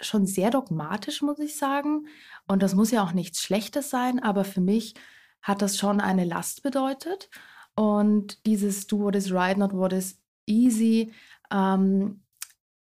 schon 0.00 0.26
sehr 0.26 0.50
dogmatisch, 0.50 1.22
muss 1.22 1.38
ich 1.40 1.56
sagen. 1.56 2.06
Und 2.46 2.62
das 2.62 2.74
muss 2.74 2.90
ja 2.92 3.02
auch 3.02 3.12
nichts 3.12 3.42
Schlechtes 3.42 3.90
sein, 3.90 4.20
aber 4.20 4.44
für 4.44 4.60
mich 4.60 4.94
hat 5.42 5.62
das 5.62 5.76
schon 5.76 6.00
eine 6.00 6.24
Last 6.24 6.62
bedeutet. 6.62 7.30
Und 7.74 8.46
dieses 8.46 8.86
Do 8.86 9.00
what 9.00 9.16
is 9.16 9.32
right, 9.32 9.56
not 9.58 9.72
what 9.72 9.92
is 9.92 10.20
easy, 10.46 11.12
ähm, 11.50 12.21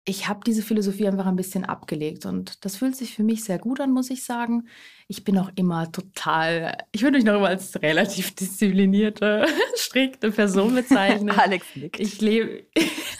ich 0.05 0.27
habe 0.27 0.39
diese 0.45 0.61
Philosophie 0.61 1.07
einfach 1.07 1.25
ein 1.25 1.35
bisschen 1.35 1.65
abgelegt 1.65 2.25
und 2.25 2.65
das 2.65 2.77
fühlt 2.77 2.95
sich 2.95 3.13
für 3.13 3.23
mich 3.23 3.43
sehr 3.43 3.59
gut 3.59 3.79
an, 3.79 3.91
muss 3.91 4.09
ich 4.09 4.23
sagen. 4.23 4.67
Ich 5.07 5.23
bin 5.23 5.37
auch 5.37 5.51
immer 5.55 5.91
total, 5.91 6.77
ich 6.91 7.03
würde 7.03 7.17
mich 7.17 7.25
noch 7.25 7.35
immer 7.35 7.47
als 7.47 7.81
relativ 7.81 8.33
disziplinierte, 8.35 9.45
strikte 9.75 10.31
Person 10.31 10.75
bezeichnen. 10.75 11.29
Alex 11.37 11.67
nickt. 11.75 11.99
Ich 11.99 12.21
lebe, 12.21 12.65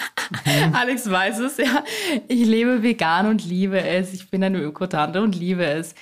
Alex 0.74 1.10
weiß 1.10 1.40
es, 1.40 1.58
ja. 1.58 1.84
Ich 2.28 2.46
lebe 2.46 2.82
vegan 2.82 3.28
und 3.28 3.46
liebe 3.46 3.82
es. 3.82 4.14
Ich 4.14 4.30
bin 4.30 4.44
eine 4.44 4.60
Ökotante 4.60 5.22
und 5.22 5.36
liebe 5.36 5.66
es. 5.66 5.96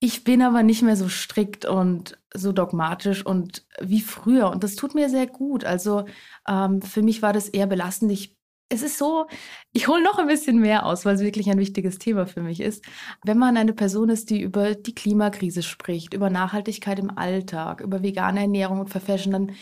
Ich 0.00 0.22
bin 0.22 0.42
aber 0.42 0.62
nicht 0.62 0.82
mehr 0.82 0.96
so 0.96 1.08
strikt 1.08 1.64
und 1.64 2.18
so 2.32 2.52
dogmatisch 2.52 3.26
und 3.26 3.66
wie 3.80 4.00
früher. 4.00 4.50
Und 4.50 4.62
das 4.62 4.76
tut 4.76 4.94
mir 4.94 5.08
sehr 5.08 5.26
gut. 5.26 5.64
Also 5.64 6.04
ähm, 6.46 6.82
für 6.82 7.02
mich 7.02 7.22
war 7.22 7.32
das 7.32 7.48
eher 7.48 7.66
belastend. 7.66 8.12
Ich, 8.12 8.37
es 8.68 8.82
ist 8.82 8.98
so, 8.98 9.26
ich 9.72 9.88
hole 9.88 10.02
noch 10.02 10.18
ein 10.18 10.26
bisschen 10.26 10.58
mehr 10.58 10.84
aus, 10.84 11.04
weil 11.04 11.14
es 11.14 11.22
wirklich 11.22 11.50
ein 11.50 11.58
wichtiges 11.58 11.98
Thema 11.98 12.26
für 12.26 12.42
mich 12.42 12.60
ist. 12.60 12.84
Wenn 13.24 13.38
man 13.38 13.56
eine 13.56 13.72
Person 13.72 14.10
ist, 14.10 14.30
die 14.30 14.40
über 14.42 14.74
die 14.74 14.94
Klimakrise 14.94 15.62
spricht, 15.62 16.12
über 16.12 16.28
Nachhaltigkeit 16.30 16.98
im 16.98 17.16
Alltag, 17.16 17.80
über 17.80 18.02
vegane 18.02 18.40
Ernährung 18.40 18.80
und 18.80 18.90
Verfashion, 18.90 19.32
dann 19.32 19.52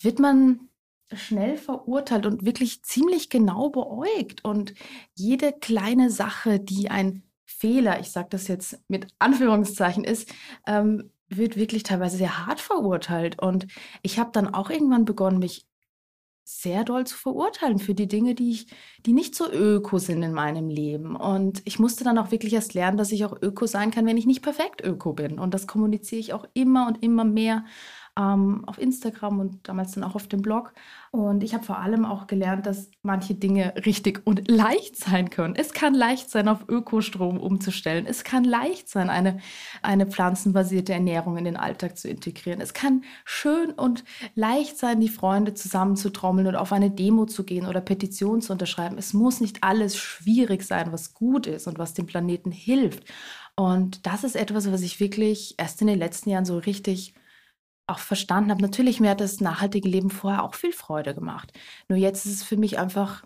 wird 0.00 0.18
man 0.18 0.68
schnell 1.12 1.56
verurteilt 1.56 2.26
und 2.26 2.44
wirklich 2.44 2.82
ziemlich 2.82 3.28
genau 3.28 3.70
beäugt. 3.70 4.44
Und 4.44 4.74
jede 5.14 5.52
kleine 5.52 6.10
Sache, 6.10 6.60
die 6.60 6.90
ein 6.90 7.22
Fehler, 7.44 8.00
ich 8.00 8.10
sage 8.10 8.28
das 8.30 8.48
jetzt 8.48 8.80
mit 8.88 9.08
Anführungszeichen, 9.18 10.04
ist, 10.04 10.32
ähm, 10.66 11.10
wird 11.28 11.56
wirklich 11.56 11.82
teilweise 11.82 12.16
sehr 12.16 12.46
hart 12.46 12.60
verurteilt. 12.60 13.40
Und 13.40 13.66
ich 14.02 14.18
habe 14.18 14.30
dann 14.32 14.54
auch 14.54 14.70
irgendwann 14.70 15.04
begonnen, 15.04 15.38
mich 15.38 15.66
sehr 16.44 16.84
doll 16.84 17.06
zu 17.06 17.16
verurteilen 17.16 17.78
für 17.78 17.94
die 17.94 18.06
Dinge, 18.06 18.34
die 18.34 18.50
ich, 18.50 18.66
die 19.06 19.14
nicht 19.14 19.34
so 19.34 19.50
öko 19.50 19.98
sind 19.98 20.22
in 20.22 20.32
meinem 20.32 20.68
Leben. 20.68 21.16
Und 21.16 21.62
ich 21.64 21.78
musste 21.78 22.04
dann 22.04 22.18
auch 22.18 22.30
wirklich 22.30 22.52
erst 22.52 22.74
lernen, 22.74 22.98
dass 22.98 23.12
ich 23.12 23.24
auch 23.24 23.40
öko 23.40 23.66
sein 23.66 23.90
kann, 23.90 24.06
wenn 24.06 24.18
ich 24.18 24.26
nicht 24.26 24.42
perfekt 24.42 24.82
öko 24.84 25.14
bin. 25.14 25.38
Und 25.38 25.54
das 25.54 25.66
kommuniziere 25.66 26.20
ich 26.20 26.32
auch 26.34 26.46
immer 26.52 26.86
und 26.86 27.02
immer 27.02 27.24
mehr 27.24 27.64
ähm, 28.18 28.64
auf 28.66 28.78
Instagram 28.78 29.40
und 29.40 29.68
damals 29.68 29.92
dann 29.92 30.04
auch 30.04 30.14
auf 30.14 30.28
dem 30.28 30.42
Blog. 30.42 30.72
Und 31.14 31.44
ich 31.44 31.54
habe 31.54 31.62
vor 31.62 31.78
allem 31.78 32.04
auch 32.04 32.26
gelernt, 32.26 32.66
dass 32.66 32.90
manche 33.02 33.36
Dinge 33.36 33.72
richtig 33.86 34.22
und 34.24 34.50
leicht 34.50 34.96
sein 34.96 35.30
können. 35.30 35.54
Es 35.54 35.72
kann 35.72 35.94
leicht 35.94 36.28
sein, 36.28 36.48
auf 36.48 36.68
Ökostrom 36.68 37.38
umzustellen. 37.38 38.04
Es 38.04 38.24
kann 38.24 38.42
leicht 38.42 38.88
sein, 38.88 39.08
eine, 39.10 39.38
eine 39.80 40.06
pflanzenbasierte 40.06 40.92
Ernährung 40.92 41.36
in 41.36 41.44
den 41.44 41.56
Alltag 41.56 41.98
zu 41.98 42.08
integrieren. 42.08 42.60
Es 42.60 42.74
kann 42.74 43.04
schön 43.24 43.70
und 43.70 44.02
leicht 44.34 44.76
sein, 44.76 44.98
die 44.98 45.08
Freunde 45.08 45.54
zusammenzutrommeln 45.54 46.48
und 46.48 46.56
auf 46.56 46.72
eine 46.72 46.90
Demo 46.90 47.26
zu 47.26 47.44
gehen 47.44 47.66
oder 47.66 47.80
Petitionen 47.80 48.40
zu 48.42 48.52
unterschreiben. 48.52 48.98
Es 48.98 49.12
muss 49.12 49.40
nicht 49.40 49.62
alles 49.62 49.96
schwierig 49.96 50.64
sein, 50.64 50.90
was 50.90 51.14
gut 51.14 51.46
ist 51.46 51.68
und 51.68 51.78
was 51.78 51.94
dem 51.94 52.06
Planeten 52.06 52.50
hilft. 52.50 53.04
Und 53.54 54.04
das 54.04 54.24
ist 54.24 54.34
etwas, 54.34 54.72
was 54.72 54.82
ich 54.82 54.98
wirklich 54.98 55.54
erst 55.58 55.80
in 55.80 55.86
den 55.86 56.00
letzten 56.00 56.30
Jahren 56.30 56.44
so 56.44 56.58
richtig 56.58 57.14
auch 57.86 57.98
verstanden 57.98 58.50
habe, 58.50 58.62
natürlich 58.62 59.00
mir 59.00 59.10
hat 59.10 59.20
das 59.20 59.40
nachhaltige 59.40 59.88
Leben 59.88 60.10
vorher 60.10 60.42
auch 60.42 60.54
viel 60.54 60.72
Freude 60.72 61.14
gemacht. 61.14 61.52
Nur 61.88 61.98
jetzt 61.98 62.24
ist 62.24 62.32
es 62.32 62.42
für 62.42 62.56
mich 62.56 62.78
einfach, 62.78 63.24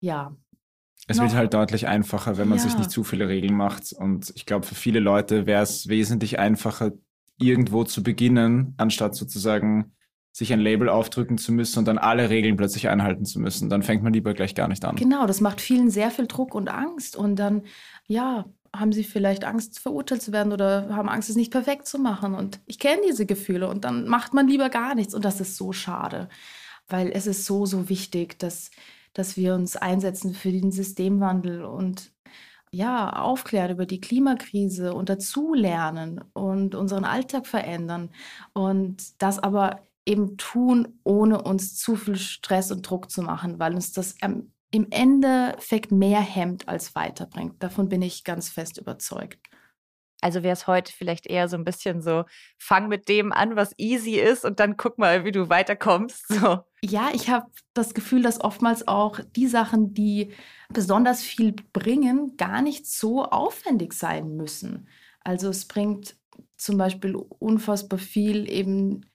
ja. 0.00 0.34
Es 1.06 1.18
wird 1.18 1.34
halt 1.34 1.54
deutlich 1.54 1.86
einfacher, 1.86 2.36
wenn 2.36 2.48
man 2.48 2.58
ja. 2.58 2.64
sich 2.64 2.76
nicht 2.76 2.90
zu 2.90 3.02
viele 3.02 3.28
Regeln 3.28 3.54
macht. 3.54 3.94
Und 3.94 4.30
ich 4.34 4.44
glaube, 4.44 4.66
für 4.66 4.74
viele 4.74 5.00
Leute 5.00 5.46
wäre 5.46 5.62
es 5.62 5.88
wesentlich 5.88 6.38
einfacher, 6.38 6.92
irgendwo 7.38 7.84
zu 7.84 8.02
beginnen, 8.02 8.74
anstatt 8.76 9.14
sozusagen 9.14 9.92
sich 10.32 10.52
ein 10.52 10.60
Label 10.60 10.88
aufdrücken 10.88 11.38
zu 11.38 11.52
müssen 11.52 11.80
und 11.80 11.88
dann 11.88 11.98
alle 11.98 12.30
Regeln 12.30 12.56
plötzlich 12.56 12.88
einhalten 12.88 13.24
zu 13.24 13.40
müssen. 13.40 13.70
Dann 13.70 13.82
fängt 13.82 14.02
man 14.02 14.12
lieber 14.12 14.34
gleich 14.34 14.54
gar 14.54 14.68
nicht 14.68 14.84
an. 14.84 14.96
Genau, 14.96 15.26
das 15.26 15.40
macht 15.40 15.60
vielen 15.60 15.90
sehr 15.90 16.10
viel 16.10 16.26
Druck 16.26 16.54
und 16.54 16.68
Angst. 16.68 17.16
Und 17.16 17.36
dann, 17.36 17.62
ja, 18.06 18.44
haben 18.74 18.92
sie 18.92 19.04
vielleicht 19.04 19.44
Angst, 19.44 19.78
verurteilt 19.78 20.22
zu 20.22 20.32
werden 20.32 20.52
oder 20.52 20.94
haben 20.94 21.08
Angst, 21.08 21.30
es 21.30 21.36
nicht 21.36 21.52
perfekt 21.52 21.86
zu 21.86 21.98
machen. 21.98 22.34
Und 22.34 22.60
ich 22.66 22.78
kenne 22.78 23.02
diese 23.06 23.26
Gefühle 23.26 23.68
und 23.68 23.84
dann 23.84 24.06
macht 24.08 24.34
man 24.34 24.48
lieber 24.48 24.68
gar 24.68 24.94
nichts. 24.94 25.14
Und 25.14 25.24
das 25.24 25.40
ist 25.40 25.56
so 25.56 25.72
schade, 25.72 26.28
weil 26.88 27.10
es 27.12 27.26
ist 27.26 27.44
so, 27.46 27.66
so 27.66 27.88
wichtig, 27.88 28.38
dass, 28.38 28.70
dass 29.14 29.36
wir 29.36 29.54
uns 29.54 29.76
einsetzen 29.76 30.34
für 30.34 30.52
den 30.52 30.72
Systemwandel 30.72 31.64
und 31.64 32.12
ja, 32.70 33.10
aufklären 33.14 33.70
über 33.70 33.86
die 33.86 34.00
Klimakrise 34.00 34.92
und 34.92 35.08
dazulernen 35.08 36.22
und 36.34 36.74
unseren 36.74 37.04
Alltag 37.04 37.46
verändern. 37.46 38.10
Und 38.52 39.22
das 39.22 39.38
aber 39.38 39.80
eben 40.04 40.36
tun, 40.36 40.98
ohne 41.04 41.42
uns 41.42 41.76
zu 41.76 41.96
viel 41.96 42.16
Stress 42.16 42.70
und 42.72 42.82
Druck 42.82 43.10
zu 43.10 43.22
machen, 43.22 43.58
weil 43.58 43.74
uns 43.74 43.92
das 43.92 44.16
im 44.70 44.88
Endeffekt 44.90 45.92
mehr 45.92 46.20
hemmt 46.20 46.68
als 46.68 46.94
weiterbringt. 46.94 47.62
Davon 47.62 47.88
bin 47.88 48.02
ich 48.02 48.24
ganz 48.24 48.50
fest 48.50 48.78
überzeugt. 48.78 49.38
Also 50.20 50.42
wäre 50.42 50.52
es 50.52 50.66
heute 50.66 50.92
vielleicht 50.92 51.26
eher 51.26 51.48
so 51.48 51.56
ein 51.56 51.64
bisschen 51.64 52.02
so, 52.02 52.24
fang 52.58 52.88
mit 52.88 53.08
dem 53.08 53.32
an, 53.32 53.54
was 53.54 53.72
easy 53.78 54.16
ist 54.16 54.44
und 54.44 54.58
dann 54.58 54.76
guck 54.76 54.98
mal, 54.98 55.24
wie 55.24 55.30
du 55.32 55.48
weiterkommst. 55.48 56.26
So. 56.28 56.58
Ja, 56.82 57.10
ich 57.12 57.30
habe 57.30 57.46
das 57.72 57.94
Gefühl, 57.94 58.22
dass 58.22 58.40
oftmals 58.40 58.86
auch 58.88 59.20
die 59.36 59.46
Sachen, 59.46 59.94
die 59.94 60.32
besonders 60.68 61.22
viel 61.22 61.54
bringen, 61.72 62.36
gar 62.36 62.62
nicht 62.62 62.86
so 62.86 63.24
aufwendig 63.24 63.92
sein 63.92 64.36
müssen. 64.36 64.88
Also 65.20 65.50
es 65.50 65.66
bringt 65.66 66.16
zum 66.56 66.78
Beispiel 66.78 67.14
unfassbar 67.16 67.98
viel 67.98 68.50
eben 68.50 69.06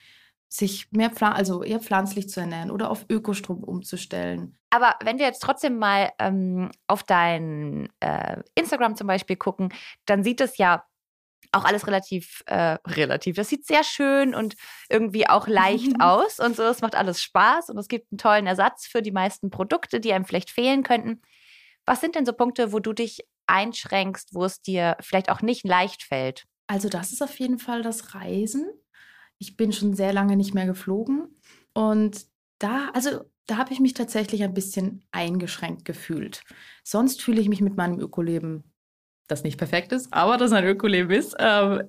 sich 0.54 0.92
mehr, 0.92 1.12
also 1.20 1.64
eher 1.64 1.80
pflanzlich 1.80 2.30
zu 2.30 2.40
ernähren 2.40 2.70
oder 2.70 2.92
auf 2.92 3.06
Ökostrom 3.10 3.64
umzustellen. 3.64 4.58
Aber 4.70 4.96
wenn 5.04 5.18
wir 5.18 5.26
jetzt 5.26 5.42
trotzdem 5.42 5.80
mal 5.80 6.12
ähm, 6.20 6.72
auf 6.86 7.04
dein 7.04 7.90
äh, 8.00 8.38
Instagram 8.54 8.96
zum 8.96 9.08
Beispiel 9.08 9.36
gucken, 9.36 9.74
dann 10.06 10.24
sieht 10.24 10.42
es 10.42 10.58
ja 10.58 10.86
auch 11.52 11.66
alles 11.66 11.88
relativ, 11.88 12.44
äh, 12.46 12.78
relativ. 12.88 13.36
Das 13.36 13.50
sieht 13.50 13.66
sehr 13.66 13.84
schön 13.84 14.36
und 14.36 14.56
irgendwie 14.90 15.28
auch 15.28 15.48
leicht 15.48 15.94
aus 16.00 16.40
und 16.40 16.56
so. 16.56 16.64
Es 16.64 16.82
macht 16.82 16.96
alles 16.96 17.22
Spaß 17.22 17.70
und 17.70 17.80
es 17.80 17.88
gibt 17.88 18.12
einen 18.12 18.20
tollen 18.20 18.48
Ersatz 18.48 18.86
für 18.86 19.02
die 19.02 19.12
meisten 19.12 19.50
Produkte, 19.50 20.00
die 20.00 20.14
einem 20.14 20.26
vielleicht 20.26 20.52
fehlen 20.52 20.84
könnten. 20.84 21.22
Was 21.86 22.00
sind 22.00 22.14
denn 22.14 22.28
so 22.28 22.34
Punkte, 22.34 22.72
wo 22.72 22.80
du 22.80 22.94
dich 22.94 23.28
einschränkst, 23.48 24.36
wo 24.36 24.46
es 24.46 24.62
dir 24.62 24.98
vielleicht 25.00 25.30
auch 25.30 25.42
nicht 25.42 25.66
leicht 25.66 26.04
fällt? 26.04 26.46
Also 26.68 26.90
das 26.90 27.12
ist 27.12 27.24
auf 27.24 27.40
jeden 27.40 27.60
Fall 27.60 27.82
das 27.82 28.14
Reisen. 28.14 28.68
Ich 29.40 29.58
bin 29.58 29.72
schon 29.72 29.94
sehr 29.94 30.14
lange 30.14 30.36
nicht 30.36 30.54
mehr 30.54 30.66
geflogen 30.66 31.28
und 31.74 32.26
da, 32.60 32.90
also 32.94 33.26
da 33.46 33.58
habe 33.58 33.74
ich 33.74 33.80
mich 33.80 33.94
tatsächlich 33.94 34.44
ein 34.44 34.54
bisschen 34.54 35.04
eingeschränkt 35.12 35.86
gefühlt. 35.86 36.44
Sonst 36.84 37.22
fühle 37.22 37.42
ich 37.42 37.50
mich 37.50 37.62
mit 37.62 37.76
meinem 37.76 38.00
Ökoleben, 38.00 38.64
das 39.28 39.44
nicht 39.44 39.58
perfekt 39.58 39.92
ist, 39.92 40.14
aber 40.14 40.38
das 40.38 40.54
ein 40.54 40.66
Ökoleben 40.66 41.12
ist, 41.12 41.34
äh, 41.34 41.84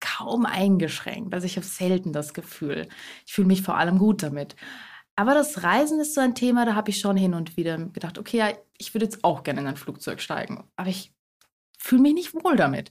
kaum 0.00 0.46
eingeschränkt. 0.46 1.34
Also 1.34 1.46
ich 1.46 1.56
habe 1.56 1.66
selten 1.66 2.12
das 2.12 2.34
Gefühl. 2.34 2.88
Ich 3.26 3.32
fühle 3.32 3.46
mich 3.46 3.62
vor 3.62 3.76
allem 3.76 3.98
gut 3.98 4.22
damit. 4.22 4.56
Aber 5.16 5.32
das 5.32 5.62
Reisen 5.62 5.98
ist 6.00 6.14
so 6.14 6.20
ein 6.20 6.34
Thema, 6.34 6.66
da 6.66 6.74
habe 6.74 6.90
ich 6.90 7.00
schon 7.00 7.16
hin 7.16 7.32
und 7.32 7.56
wieder 7.56 7.78
gedacht, 7.78 8.18
okay, 8.18 8.36
ja, 8.36 8.48
ich 8.76 8.92
würde 8.92 9.06
jetzt 9.06 9.24
auch 9.24 9.44
gerne 9.44 9.60
in 9.60 9.66
ein 9.66 9.76
Flugzeug 9.76 10.20
steigen. 10.20 10.64
Aber 10.76 10.90
ich 10.90 11.15
fühle 11.86 12.02
mich 12.02 12.14
nicht 12.14 12.34
wohl 12.34 12.56
damit. 12.56 12.90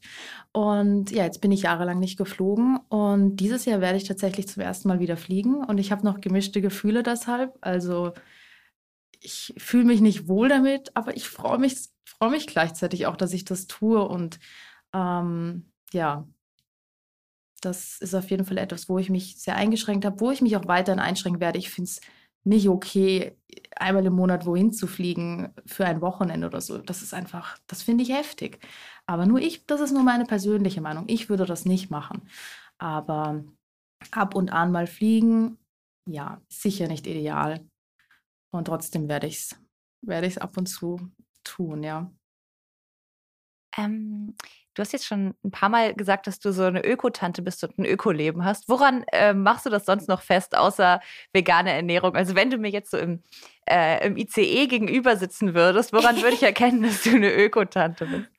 Und 0.51 1.11
ja, 1.11 1.23
jetzt 1.25 1.41
bin 1.41 1.51
ich 1.51 1.63
jahrelang 1.63 1.99
nicht 1.99 2.17
geflogen 2.17 2.77
und 2.89 3.37
dieses 3.37 3.65
Jahr 3.65 3.81
werde 3.81 3.97
ich 3.97 4.05
tatsächlich 4.05 4.47
zum 4.47 4.63
ersten 4.63 4.87
Mal 4.87 4.99
wieder 4.99 5.17
fliegen 5.17 5.63
und 5.63 5.77
ich 5.79 5.91
habe 5.91 6.05
noch 6.05 6.21
gemischte 6.21 6.61
Gefühle 6.61 7.03
deshalb. 7.03 7.57
Also 7.61 8.13
ich 9.19 9.53
fühle 9.57 9.85
mich 9.85 10.01
nicht 10.01 10.27
wohl 10.27 10.49
damit, 10.49 10.95
aber 10.95 11.15
ich 11.17 11.27
freue 11.27 11.57
mich, 11.57 11.89
freue 12.05 12.29
mich 12.29 12.47
gleichzeitig 12.47 13.05
auch, 13.07 13.17
dass 13.17 13.33
ich 13.33 13.43
das 13.45 13.67
tue 13.67 14.01
und 14.07 14.39
ähm, 14.93 15.71
ja, 15.91 16.27
das 17.61 17.99
ist 17.99 18.13
auf 18.13 18.29
jeden 18.29 18.45
Fall 18.45 18.57
etwas, 18.57 18.87
wo 18.87 18.99
ich 18.99 19.09
mich 19.09 19.37
sehr 19.37 19.55
eingeschränkt 19.55 20.05
habe, 20.05 20.19
wo 20.19 20.31
ich 20.31 20.41
mich 20.41 20.55
auch 20.55 20.67
weiterhin 20.67 20.99
einschränken 20.99 21.41
werde. 21.41 21.59
Ich 21.59 21.69
finde 21.69 21.89
es 21.89 22.01
nicht 22.43 22.69
okay, 22.69 23.35
einmal 23.75 24.05
im 24.05 24.13
Monat 24.13 24.45
wohin 24.45 24.73
zu 24.73 24.87
fliegen 24.87 25.53
für 25.65 25.85
ein 25.85 26.01
Wochenende 26.01 26.47
oder 26.47 26.61
so. 26.61 26.77
Das 26.79 27.01
ist 27.01 27.13
einfach, 27.13 27.57
das 27.67 27.83
finde 27.83 28.03
ich 28.03 28.11
heftig. 28.11 28.59
Aber 29.05 29.25
nur 29.25 29.39
ich, 29.39 29.65
das 29.65 29.81
ist 29.81 29.91
nur 29.91 30.03
meine 30.03 30.25
persönliche 30.25 30.81
Meinung. 30.81 31.05
Ich 31.07 31.29
würde 31.29 31.45
das 31.45 31.65
nicht 31.65 31.89
machen. 31.91 32.27
Aber 32.77 33.43
ab 34.11 34.35
und 34.35 34.51
an 34.51 34.71
mal 34.71 34.87
fliegen, 34.87 35.57
ja, 36.07 36.41
sicher 36.49 36.87
nicht 36.87 37.07
ideal. 37.07 37.65
Und 38.51 38.65
trotzdem 38.65 39.09
werde 39.09 39.27
ich 39.27 39.37
es 39.37 39.55
werde 40.01 40.27
ich 40.27 40.41
ab 40.41 40.57
und 40.57 40.67
zu 40.67 40.99
tun, 41.43 41.83
ja. 41.83 42.11
Ähm, 43.77 44.35
Du 44.75 44.81
hast 44.81 44.91
jetzt 44.91 45.05
schon 45.05 45.33
ein 45.43 45.51
paar 45.51 45.69
Mal 45.69 45.93
gesagt, 45.95 46.27
dass 46.27 46.39
du 46.39 46.51
so 46.51 46.63
eine 46.63 46.85
Ökotante 46.85 47.41
bist 47.41 47.63
und 47.63 47.77
ein 47.79 47.85
Ökoleben 47.85 48.43
hast. 48.43 48.67
Woran 48.67 49.05
äh, 49.13 49.33
machst 49.33 49.65
du 49.65 49.69
das 49.69 49.85
sonst 49.85 50.09
noch 50.09 50.21
fest, 50.21 50.55
außer 50.55 50.99
vegane 51.31 51.71
Ernährung? 51.71 52.15
Also 52.15 52.35
wenn 52.35 52.49
du 52.49 52.57
mir 52.57 52.69
jetzt 52.69 52.91
so 52.91 52.97
im, 52.97 53.23
äh, 53.69 54.05
im 54.05 54.17
ICE 54.17 54.67
gegenüber 54.67 55.15
sitzen 55.15 55.53
würdest, 55.53 55.93
woran 55.93 56.17
würde 56.17 56.35
ich 56.35 56.43
erkennen, 56.43 56.83
dass 56.83 57.03
du 57.03 57.11
eine 57.11 57.33
Ökotante 57.33 58.05
bist? 58.05 58.29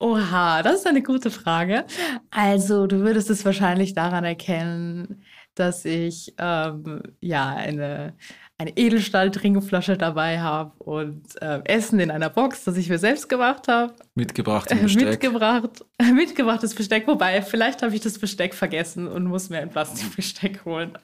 Oha, 0.00 0.62
das 0.62 0.76
ist 0.76 0.86
eine 0.86 1.02
gute 1.02 1.30
Frage. 1.30 1.84
Also 2.30 2.86
du 2.86 3.00
würdest 3.00 3.30
es 3.30 3.44
wahrscheinlich 3.44 3.94
daran 3.94 4.24
erkennen, 4.24 5.24
dass 5.54 5.84
ich 5.84 6.34
ähm, 6.38 7.02
ja 7.20 7.48
eine 7.50 8.16
eine 8.60 8.76
Edelstahl-Trinkflasche 8.76 9.96
dabei 9.96 10.40
habe 10.40 10.72
und 10.84 11.40
äh, 11.40 11.62
Essen 11.64 11.98
in 11.98 12.10
einer 12.10 12.28
Box, 12.28 12.64
das 12.64 12.76
ich 12.76 12.90
mir 12.90 12.98
selbst 12.98 13.30
gemacht 13.30 13.68
habe. 13.68 13.94
Mitgebracht 14.14 14.68
Besteck. 14.82 15.08
mitgebracht, 15.08 15.82
mitgebrachtes 16.14 16.74
Besteck, 16.74 17.06
wobei 17.06 17.40
vielleicht 17.40 17.82
habe 17.82 17.94
ich 17.94 18.02
das 18.02 18.18
Besteck 18.18 18.52
vergessen 18.52 19.08
und 19.08 19.24
muss 19.24 19.48
mir 19.48 19.60
ein 19.60 19.70
Plastikbesteck 19.70 20.66
holen. 20.66 20.98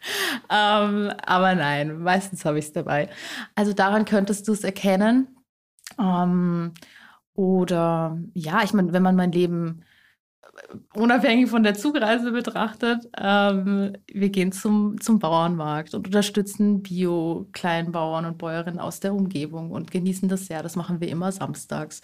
Ähm, 0.50 1.10
aber 1.24 1.54
nein, 1.54 2.00
meistens 2.00 2.44
habe 2.44 2.58
ich 2.58 2.66
es 2.66 2.72
dabei. 2.72 3.08
Also 3.54 3.72
daran 3.72 4.04
könntest 4.04 4.46
du 4.48 4.52
es 4.52 4.62
erkennen. 4.62 5.28
Ähm, 5.98 6.74
oder 7.32 8.18
ja, 8.34 8.64
ich 8.64 8.74
meine, 8.74 8.92
wenn 8.92 9.02
man 9.02 9.16
mein 9.16 9.32
Leben 9.32 9.82
unabhängig 10.94 11.50
von 11.50 11.62
der 11.62 11.74
Zugreise 11.74 12.32
betrachtet, 12.32 13.08
ähm, 13.16 13.92
wir 14.06 14.30
gehen 14.30 14.52
zum, 14.52 15.00
zum 15.00 15.18
Bauernmarkt 15.18 15.94
und 15.94 16.06
unterstützen 16.06 16.82
Bio-Kleinbauern 16.82 18.24
und 18.24 18.38
Bäuerinnen 18.38 18.80
aus 18.80 19.00
der 19.00 19.14
Umgebung 19.14 19.70
und 19.70 19.90
genießen 19.90 20.28
das 20.28 20.46
sehr. 20.46 20.62
Das 20.62 20.76
machen 20.76 21.00
wir 21.00 21.08
immer 21.08 21.32
samstags. 21.32 22.00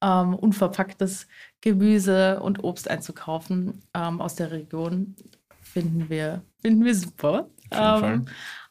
Ähm, 0.00 0.34
unverpacktes 0.34 1.28
Gemüse 1.60 2.40
und 2.40 2.64
Obst 2.64 2.90
einzukaufen 2.90 3.82
ähm, 3.94 4.20
aus 4.20 4.34
der 4.34 4.50
Region 4.50 5.14
finden 5.60 6.10
wir, 6.10 6.42
finden 6.60 6.84
wir 6.84 6.94
super. 6.94 7.48
Ähm, 7.70 8.26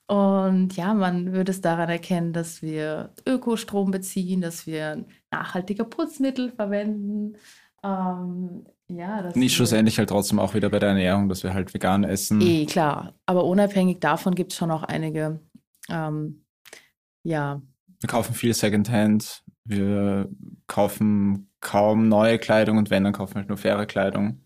und 0.07 0.75
ja, 0.75 0.93
man 0.93 1.31
würde 1.31 1.51
es 1.51 1.61
daran 1.61 1.89
erkennen, 1.89 2.33
dass 2.33 2.61
wir 2.61 3.11
Ökostrom 3.25 3.91
beziehen, 3.91 4.41
dass 4.41 4.67
wir 4.67 5.05
nachhaltige 5.31 5.85
Putzmittel 5.85 6.51
verwenden, 6.51 7.37
ähm, 7.81 8.65
ja, 8.97 9.21
das 9.21 9.35
Nicht 9.35 9.55
schlussendlich 9.55 9.97
halt 9.97 10.09
trotzdem 10.09 10.39
auch 10.39 10.53
wieder 10.53 10.69
bei 10.69 10.79
der 10.79 10.89
Ernährung, 10.89 11.29
dass 11.29 11.43
wir 11.43 11.53
halt 11.53 11.73
vegan 11.73 12.03
essen. 12.03 12.41
Eh, 12.41 12.65
klar. 12.65 13.13
Aber 13.25 13.45
unabhängig 13.45 13.99
davon 13.99 14.35
gibt 14.35 14.51
es 14.51 14.57
schon 14.57 14.71
auch 14.71 14.83
einige, 14.83 15.39
ähm, 15.89 16.45
ja. 17.23 17.61
Wir 17.99 18.09
kaufen 18.09 18.33
viel 18.33 18.53
Secondhand. 18.53 19.43
Wir 19.63 20.29
kaufen 20.67 21.49
kaum 21.59 22.09
neue 22.09 22.39
Kleidung 22.39 22.77
und 22.77 22.89
wenn, 22.89 23.03
dann 23.03 23.13
kaufen 23.13 23.35
wir 23.35 23.39
halt 23.41 23.49
nur 23.49 23.57
faire 23.57 23.85
Kleidung. 23.85 24.41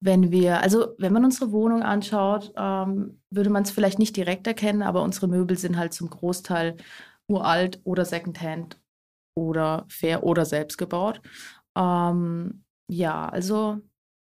Wenn 0.00 0.30
wir, 0.30 0.60
also 0.60 0.94
wenn 0.98 1.14
man 1.14 1.24
unsere 1.24 1.52
Wohnung 1.52 1.82
anschaut, 1.82 2.52
ähm, 2.56 3.22
würde 3.30 3.48
man 3.48 3.62
es 3.62 3.70
vielleicht 3.70 3.98
nicht 3.98 4.14
direkt 4.14 4.46
erkennen, 4.46 4.82
aber 4.82 5.02
unsere 5.02 5.26
Möbel 5.26 5.56
sind 5.56 5.78
halt 5.78 5.94
zum 5.94 6.10
Großteil 6.10 6.76
uralt 7.28 7.80
oder 7.84 8.04
Secondhand 8.04 8.78
oder 9.34 9.86
fair 9.88 10.22
oder 10.22 10.44
selbst 10.44 10.76
gebaut. 10.76 11.22
Ähm, 11.76 12.65
ja, 12.88 13.28
also 13.28 13.80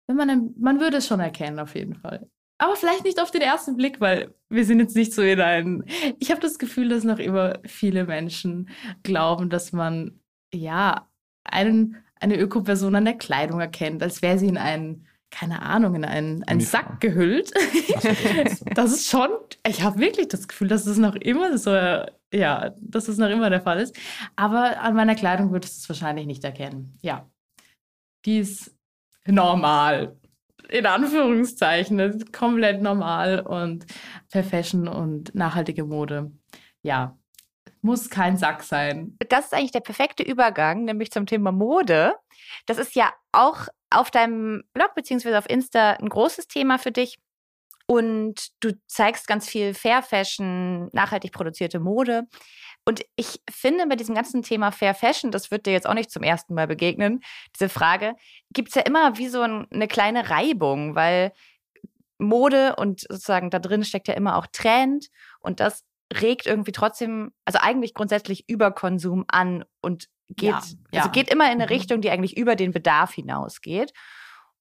wenn 0.08 0.18
man, 0.18 0.54
man 0.58 0.80
würde 0.80 0.98
es 0.98 1.08
schon 1.08 1.20
erkennen 1.20 1.60
auf 1.60 1.76
jeden 1.76 1.96
Fall. 1.96 2.30
Aber 2.58 2.76
vielleicht 2.76 3.06
nicht 3.06 3.20
auf 3.20 3.32
den 3.32 3.42
ersten 3.42 3.76
Blick, 3.76 4.00
weil 4.00 4.36
wir 4.50 4.66
sind 4.66 4.80
jetzt 4.80 4.96
nicht 4.96 5.14
so 5.14 5.24
in 5.24 5.42
ein. 5.42 5.84
Ich 6.20 6.30
habe 6.30 6.42
das 6.42 6.60
Gefühl, 6.60 6.90
dass 6.90 7.04
noch 7.04 7.18
immer 7.18 7.58
viele 7.66 8.06
Menschen 8.06 8.70
glauben, 9.02 9.50
dass 9.50 9.72
man 9.72 10.20
ja 10.54 11.10
einen, 11.44 11.98
eine 12.20 12.38
Ökoperson 12.38 12.94
an 12.94 13.06
der 13.06 13.18
Kleidung 13.18 13.60
erkennt, 13.60 14.04
als 14.04 14.22
wäre 14.22 14.38
sie 14.38 14.48
in 14.48 14.58
einen, 14.58 15.08
keine 15.32 15.64
Ahnung, 15.64 15.96
in 15.96 16.06
einen, 16.06 16.44
einen 16.44 16.62
Sack 16.62 17.00
gehüllt. 17.00 17.52
das 18.76 18.92
ist 18.92 19.10
schon, 19.10 19.32
ich 19.68 19.82
habe 19.82 20.00
wirklich 20.00 20.28
das 20.28 20.48
Gefühl, 20.48 20.68
dass 20.68 20.86
es 20.86 20.98
noch 20.98 21.16
immer 21.16 21.58
so, 21.58 21.72
ja, 21.72 22.76
dass 22.80 23.08
es 23.08 23.18
noch 23.18 23.30
immer 23.30 23.50
der 23.50 23.62
Fall 23.62 23.80
ist. 23.80 23.98
Aber 24.36 24.80
an 24.82 24.94
meiner 24.94 25.16
Kleidung 25.16 25.52
würdest 25.52 25.78
du 25.78 25.82
es 25.82 25.90
wahrscheinlich 25.90 26.28
nicht 26.28 26.44
erkennen. 26.44 26.96
Ja, 27.02 27.31
die 28.26 28.40
ist 28.40 28.76
normal. 29.26 30.18
In 30.70 30.86
Anführungszeichen. 30.86 31.98
Das 31.98 32.16
ist 32.16 32.34
komplett 32.34 32.82
normal 32.82 33.42
und 33.42 33.86
Fair 34.30 34.44
Fashion 34.44 34.88
und 34.88 35.36
nachhaltige 35.36 35.84
Mode. 35.84 36.32
Ja, 36.82 37.18
muss 37.82 38.10
kein 38.10 38.38
Sack 38.38 38.64
sein. 38.64 39.18
Das 39.30 39.46
ist 39.46 39.54
eigentlich 39.54 39.72
der 39.72 39.82
perfekte 39.82 40.24
Übergang, 40.24 40.86
nämlich 40.86 41.12
zum 41.12 41.26
Thema 41.26 41.52
Mode. 41.52 42.16
Das 42.66 42.78
ist 42.78 42.96
ja 42.96 43.12
auch 43.32 43.68
auf 43.90 44.12
deinem 44.12 44.64
Blog 44.74 44.94
beziehungsweise 44.96 45.38
auf 45.38 45.50
Insta 45.50 45.92
ein 45.94 46.10
großes 46.10 46.48
Thema 46.48 46.78
für 46.78 46.92
dich. 46.92 47.18
Und 47.88 48.50
du 48.62 48.72
zeigst 48.88 49.28
ganz 49.28 49.50
viel 49.50 49.74
Fair 49.74 50.02
Fashion, 50.02 50.88
nachhaltig 50.94 51.34
produzierte 51.34 51.80
Mode. 51.80 52.28
Und 52.86 53.06
ich 53.16 53.42
finde, 53.50 53.86
bei 53.88 53.96
diesem 53.96 54.16
ganzen 54.16 54.42
Thema 54.42 54.72
Fair 54.72 54.96
Fashion, 54.96 55.32
das 55.32 55.52
wird 55.52 55.66
dir 55.66 55.74
jetzt 55.74 55.88
auch 55.88 55.94
nicht 55.94 56.10
zum 56.10 56.24
ersten 56.24 56.56
Mal 56.56 56.68
begegnen, 56.68 57.22
diese 57.56 57.70
Frage, 57.70 58.16
gibt 58.52 58.70
es 58.70 58.76
ja 58.76 58.82
immer 58.82 59.18
wie 59.18 59.28
so 59.28 59.42
eine 59.42 59.88
kleine 59.88 60.30
Reibung, 60.30 60.96
weil 60.96 61.32
Mode 62.18 62.76
und 62.76 63.02
sozusagen 63.02 63.50
da 63.50 63.60
drin 63.60 63.84
steckt 63.84 64.08
ja 64.08 64.14
immer 64.14 64.38
auch 64.38 64.48
Trend 64.48 65.08
und 65.40 65.60
das 65.60 65.84
regt 66.14 66.46
irgendwie 66.46 66.72
trotzdem, 66.72 67.32
also 67.46 67.60
eigentlich 67.60 67.94
grundsätzlich 67.94 68.48
Überkonsum 68.50 69.26
an 69.28 69.64
und 69.82 70.08
geht, 70.30 70.50
ja, 70.50 70.62
ja. 70.92 71.02
also 71.02 71.12
geht 71.12 71.30
immer 71.30 71.46
in 71.46 71.52
eine 71.52 71.66
mhm. 71.66 71.70
Richtung, 71.70 72.02
die 72.02 72.10
eigentlich 72.10 72.38
über 72.38 72.56
den 72.56 72.72
Bedarf 72.72 73.14
hinausgeht. 73.14 73.94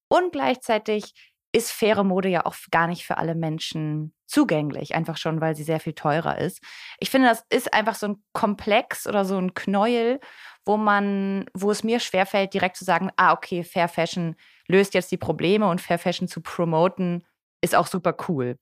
Und 0.09 0.33
gleichzeitig 0.33 1.15
ist 1.53 1.73
faire 1.73 2.05
Mode 2.05 2.29
ja 2.29 2.47
auch 2.47 2.55
gar 2.71 2.87
nicht 2.87 3.05
für 3.05 3.19
alle 3.19 3.35
Menschen 3.35 4.15
zugänglich, 4.31 4.95
einfach 4.95 5.17
schon, 5.17 5.41
weil 5.41 5.57
sie 5.57 5.65
sehr 5.65 5.81
viel 5.81 5.93
teurer 5.93 6.39
ist. 6.39 6.61
Ich 6.99 7.11
finde, 7.11 7.29
das 7.29 7.45
ist 7.51 7.75
einfach 7.75 7.95
so 7.95 8.09
ein 8.09 8.23
Komplex 8.33 9.07
oder 9.07 9.25
so 9.25 9.37
ein 9.37 9.55
Knäuel, 9.55 10.21
wo 10.65 10.77
man, 10.77 11.47
wo 11.55 11.71
es 11.71 11.83
mir 11.85 12.01
schwerfällt, 12.01 12.55
direkt 12.55 12.77
zu 12.77 12.85
sagen, 12.85 13.11
ah, 13.17 13.33
okay, 13.33 13.65
Fair 13.65 13.89
Fashion 13.89 14.37
löst 14.69 14.95
jetzt 14.95 15.11
die 15.11 15.17
Probleme 15.17 15.69
und 15.69 15.81
Fair 15.81 15.99
Fashion 15.99 16.29
zu 16.29 16.41
promoten 16.41 17.25
ist 17.61 17.75
auch 17.75 17.87
super 17.87 18.17
cool. 18.29 18.59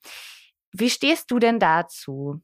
Wie 0.72 0.90
stehst 0.90 1.30
du 1.30 1.38
denn 1.38 1.58
dazu? 1.58 2.40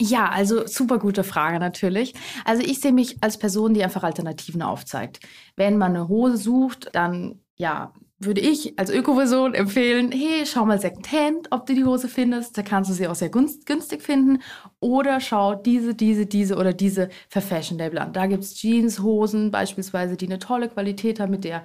Ja, 0.00 0.28
also 0.28 0.66
super 0.66 0.98
gute 0.98 1.22
Frage 1.22 1.60
natürlich. 1.60 2.14
Also 2.44 2.62
ich 2.62 2.80
sehe 2.80 2.92
mich 2.92 3.22
als 3.22 3.38
Person, 3.38 3.74
die 3.74 3.84
einfach 3.84 4.02
Alternativen 4.02 4.62
aufzeigt. 4.62 5.20
Wenn 5.56 5.78
man 5.78 5.94
eine 5.94 6.08
Hose 6.08 6.36
sucht, 6.36 6.90
dann 6.92 7.40
ja, 7.56 7.92
würde 8.24 8.40
ich 8.40 8.78
als 8.78 8.90
Ökoversion 8.90 9.54
empfehlen, 9.54 10.12
hey, 10.12 10.44
schau 10.46 10.64
mal 10.64 10.80
Secondhand, 10.80 11.48
ob 11.50 11.66
du 11.66 11.74
die 11.74 11.84
Hose 11.84 12.08
findest. 12.08 12.56
Da 12.58 12.62
kannst 12.62 12.90
du 12.90 12.94
sie 12.94 13.08
auch 13.08 13.14
sehr 13.14 13.30
günstig 13.30 14.02
finden. 14.02 14.42
Oder 14.80 15.20
schau 15.20 15.54
diese, 15.54 15.94
diese, 15.94 16.26
diese 16.26 16.56
oder 16.56 16.72
diese 16.72 17.08
für 17.28 17.40
Fashion 17.40 17.78
Label 17.78 17.98
an. 17.98 18.12
Da 18.12 18.26
gibt 18.26 18.44
es 18.44 18.60
Jeanshosen 18.60 19.50
beispielsweise, 19.50 20.16
die 20.16 20.26
eine 20.26 20.38
tolle 20.38 20.68
Qualität 20.68 21.20
haben, 21.20 21.30
mit 21.30 21.44
der 21.44 21.64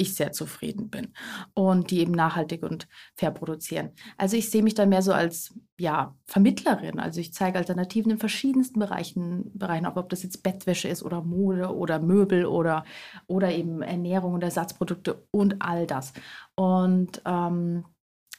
ich 0.00 0.14
sehr 0.14 0.32
zufrieden 0.32 0.90
bin 0.90 1.12
und 1.54 1.90
die 1.90 2.00
eben 2.00 2.12
nachhaltig 2.12 2.62
und 2.62 2.88
fair 3.14 3.30
produzieren. 3.30 3.90
Also 4.16 4.36
ich 4.36 4.50
sehe 4.50 4.62
mich 4.62 4.74
da 4.74 4.86
mehr 4.86 5.02
so 5.02 5.12
als 5.12 5.54
ja, 5.78 6.14
Vermittlerin. 6.26 6.98
Also 7.00 7.20
ich 7.20 7.32
zeige 7.32 7.58
Alternativen 7.58 8.12
in 8.12 8.18
verschiedensten 8.18 8.80
Bereichen, 8.80 9.50
Bereichen 9.54 9.86
ob, 9.86 10.08
das 10.08 10.22
jetzt 10.22 10.42
Bettwäsche 10.42 10.88
ist 10.88 11.02
oder 11.02 11.22
Mode 11.22 11.74
oder 11.74 12.00
Möbel 12.00 12.46
oder, 12.46 12.84
oder 13.26 13.52
eben 13.52 13.82
Ernährung 13.82 14.34
und 14.34 14.42
Ersatzprodukte 14.42 15.26
und 15.30 15.56
all 15.60 15.86
das. 15.86 16.12
Und 16.54 17.22
ähm, 17.24 17.84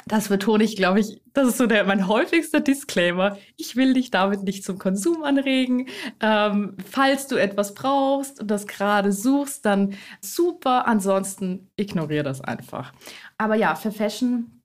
das 0.07 0.29
betone 0.29 0.63
ich, 0.63 0.75
glaube 0.75 0.99
ich, 0.99 1.21
das 1.33 1.47
ist 1.47 1.57
so 1.57 1.67
der, 1.67 1.85
mein 1.85 2.07
häufigster 2.07 2.59
Disclaimer. 2.59 3.37
Ich 3.57 3.75
will 3.75 3.93
dich 3.93 4.11
damit 4.11 4.43
nicht 4.43 4.63
zum 4.63 4.77
Konsum 4.77 5.23
anregen. 5.23 5.87
Ähm, 6.19 6.77
falls 6.89 7.27
du 7.27 7.35
etwas 7.35 7.73
brauchst 7.73 8.41
und 8.41 8.51
das 8.51 8.67
gerade 8.67 9.11
suchst, 9.11 9.65
dann 9.65 9.93
super. 10.21 10.87
Ansonsten 10.87 11.69
ignoriere 11.75 12.23
das 12.23 12.41
einfach. 12.41 12.93
Aber 13.37 13.55
ja, 13.55 13.75
für 13.75 13.91
Fashion 13.91 14.61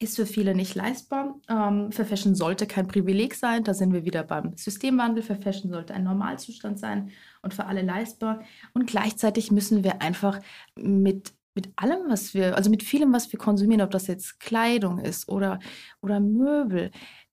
ist 0.00 0.16
für 0.16 0.26
viele 0.26 0.54
nicht 0.54 0.74
leistbar. 0.74 1.40
Ähm, 1.48 1.90
für 1.90 2.04
Fashion 2.04 2.34
sollte 2.34 2.66
kein 2.66 2.86
Privileg 2.86 3.34
sein. 3.34 3.64
Da 3.64 3.74
sind 3.74 3.92
wir 3.92 4.04
wieder 4.04 4.22
beim 4.22 4.56
Systemwandel. 4.56 5.22
Für 5.22 5.34
Fashion 5.34 5.70
sollte 5.70 5.92
ein 5.94 6.04
Normalzustand 6.04 6.78
sein 6.78 7.10
und 7.42 7.52
für 7.52 7.66
alle 7.66 7.82
leistbar. 7.82 8.42
Und 8.74 8.86
gleichzeitig 8.86 9.50
müssen 9.50 9.82
wir 9.82 10.00
einfach 10.00 10.40
mit 10.76 11.32
mit 11.54 11.70
allem, 11.76 12.08
was 12.08 12.34
wir, 12.34 12.56
also 12.56 12.70
mit 12.70 12.82
vielem, 12.82 13.12
was 13.12 13.32
wir 13.32 13.38
konsumieren, 13.38 13.82
ob 13.82 13.90
das 13.90 14.06
jetzt 14.06 14.40
Kleidung 14.40 14.98
ist 14.98 15.28
oder, 15.28 15.58
oder 16.00 16.20
Möbel, 16.20 16.90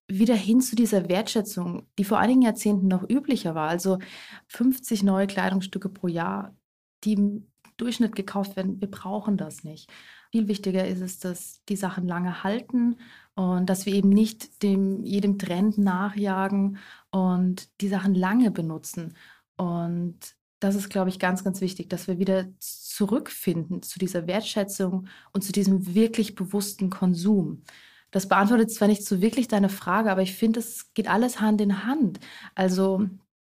wieder 0.08 0.36
hin 0.36 0.62
zu 0.62 0.76
dieser 0.76 1.10
Wertschätzung, 1.10 1.88
die 1.98 2.04
vor 2.04 2.20
einigen 2.20 2.42
Jahrzehnten 2.42 2.88
noch 2.88 3.10
üblicher 3.10 3.56
war. 3.56 3.70
Also 3.70 4.00
50 4.48 5.04
neue 5.04 5.28
Kleidungsstücke 5.28 5.90
pro 5.90 6.08
Jahr, 6.08 6.56
die 7.04 7.14
im 7.14 7.48
Durchschnitt 7.78 8.16
gekauft 8.16 8.56
werden. 8.56 8.80
Wir 8.80 8.90
brauchen 8.90 9.38
das 9.38 9.64
nicht. 9.64 9.92
Viel 10.32 10.48
wichtiger 10.48 10.88
ist 10.88 11.02
es, 11.02 11.20
dass 11.20 11.64
die 11.70 11.76
Sachen 11.76 12.08
lange 12.08 12.44
halten 12.44 12.98
und 13.36 13.70
dass 13.70 13.86
wir 13.86 13.94
eben 13.94 14.10
nicht 14.10 14.64
dem, 14.64 15.04
jedem 15.04 15.38
Trend 15.38 15.78
nachjagen 15.78 16.78
und 17.12 17.70
die 17.82 17.88
Sachen 17.88 18.16
lange 18.16 18.52
benutzen. 18.52 19.16
Und 19.58 20.36
das 20.66 20.76
ist, 20.76 20.90
glaube 20.90 21.10
ich, 21.10 21.20
ganz, 21.20 21.44
ganz 21.44 21.62
wichtig, 21.62 21.90
dass 21.90 22.08
wir 22.08 22.18
wieder 22.18 22.48
zurückfinden 22.60 23.84
zu 23.84 24.00
dieser 24.00 24.26
Wertschätzung 24.28 25.08
und 25.32 25.44
zu 25.44 25.52
diesem 25.52 25.94
wirklich 25.94 26.36
bewussten 26.36 26.90
Konsum. 26.90 27.64
Das 28.12 28.28
beantwortet 28.28 28.72
zwar 28.72 28.88
nicht 28.88 29.06
so 29.06 29.22
wirklich 29.22 29.48
deine 29.48 29.70
Frage, 29.70 30.12
aber 30.12 30.22
ich 30.22 30.34
finde, 30.34 30.60
es 30.60 30.94
geht 30.94 31.10
alles 31.10 31.40
Hand 31.40 31.62
in 31.62 31.86
Hand. 31.86 32.20
Also 32.56 33.08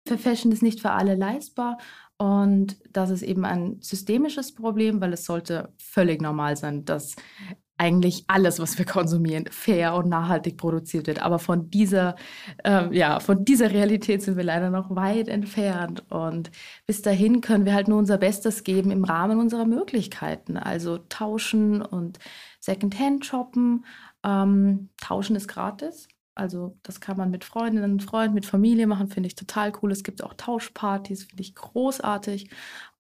für 0.08 0.17
Fashion 0.17 0.52
ist 0.52 0.62
nicht 0.62 0.82
für 0.82 0.91
alle 0.91 1.15
leistbar 1.15 1.78
und 2.17 2.78
das 2.91 3.10
ist 3.10 3.22
eben 3.22 3.45
ein 3.45 3.82
systemisches 3.82 4.54
Problem, 4.54 5.02
weil 5.02 5.13
es 5.13 5.26
sollte 5.26 5.74
völlig 5.78 6.22
normal 6.22 6.58
sein, 6.58 6.86
dass 6.86 7.15
eigentlich 7.80 8.26
alles, 8.28 8.60
was 8.60 8.78
wir 8.78 8.86
konsumieren, 8.86 9.46
fair 9.50 9.96
und 9.96 10.10
nachhaltig 10.10 10.58
produziert 10.58 11.08
wird. 11.08 11.22
Aber 11.22 11.39
von 11.39 11.72
dieser, 11.72 12.15
ähm, 12.65 12.92
ja, 12.92 13.20
von 13.22 13.46
dieser 13.46 13.72
Realität 13.72 14.22
sind 14.22 14.36
wir 14.36 14.44
leider 14.44 14.70
noch 14.70 14.94
weit 14.96 15.30
entfernt. 15.30 16.04
Und 16.10 16.52
bis 16.86 17.02
dahin 17.02 17.42
können 17.42 17.65
wir 17.65 17.74
halt 17.74 17.88
nur 17.88 17.98
unser 17.98 18.18
Bestes 18.18 18.63
geben 18.63 18.92
im 18.92 19.06
Rahmen 19.06 19.39
unserer 19.39 19.65
Möglichkeiten. 19.65 20.58
Also 20.58 20.98
tauschen 21.10 21.82
und 21.82 22.20
Secondhand 22.60 23.26
shoppen. 23.26 23.86
Ähm, 24.24 24.89
tauschen 24.98 25.38
ist 25.38 25.48
gratis. 25.48 26.10
Also 26.36 26.78
das 26.84 27.02
kann 27.02 27.18
man 27.18 27.32
mit 27.32 27.44
Freundinnen 27.44 27.94
und 27.94 28.04
Freunden, 28.04 28.34
mit 28.34 28.46
Familie 28.46 28.88
machen, 28.88 29.10
finde 29.10 29.28
ich 29.28 29.36
total 29.36 29.74
cool. 29.82 29.92
Es 29.92 30.04
gibt 30.04 30.24
auch 30.24 30.34
Tauschpartys, 30.34 31.26
finde 31.26 31.42
ich 31.42 31.54
großartig. 31.54 32.50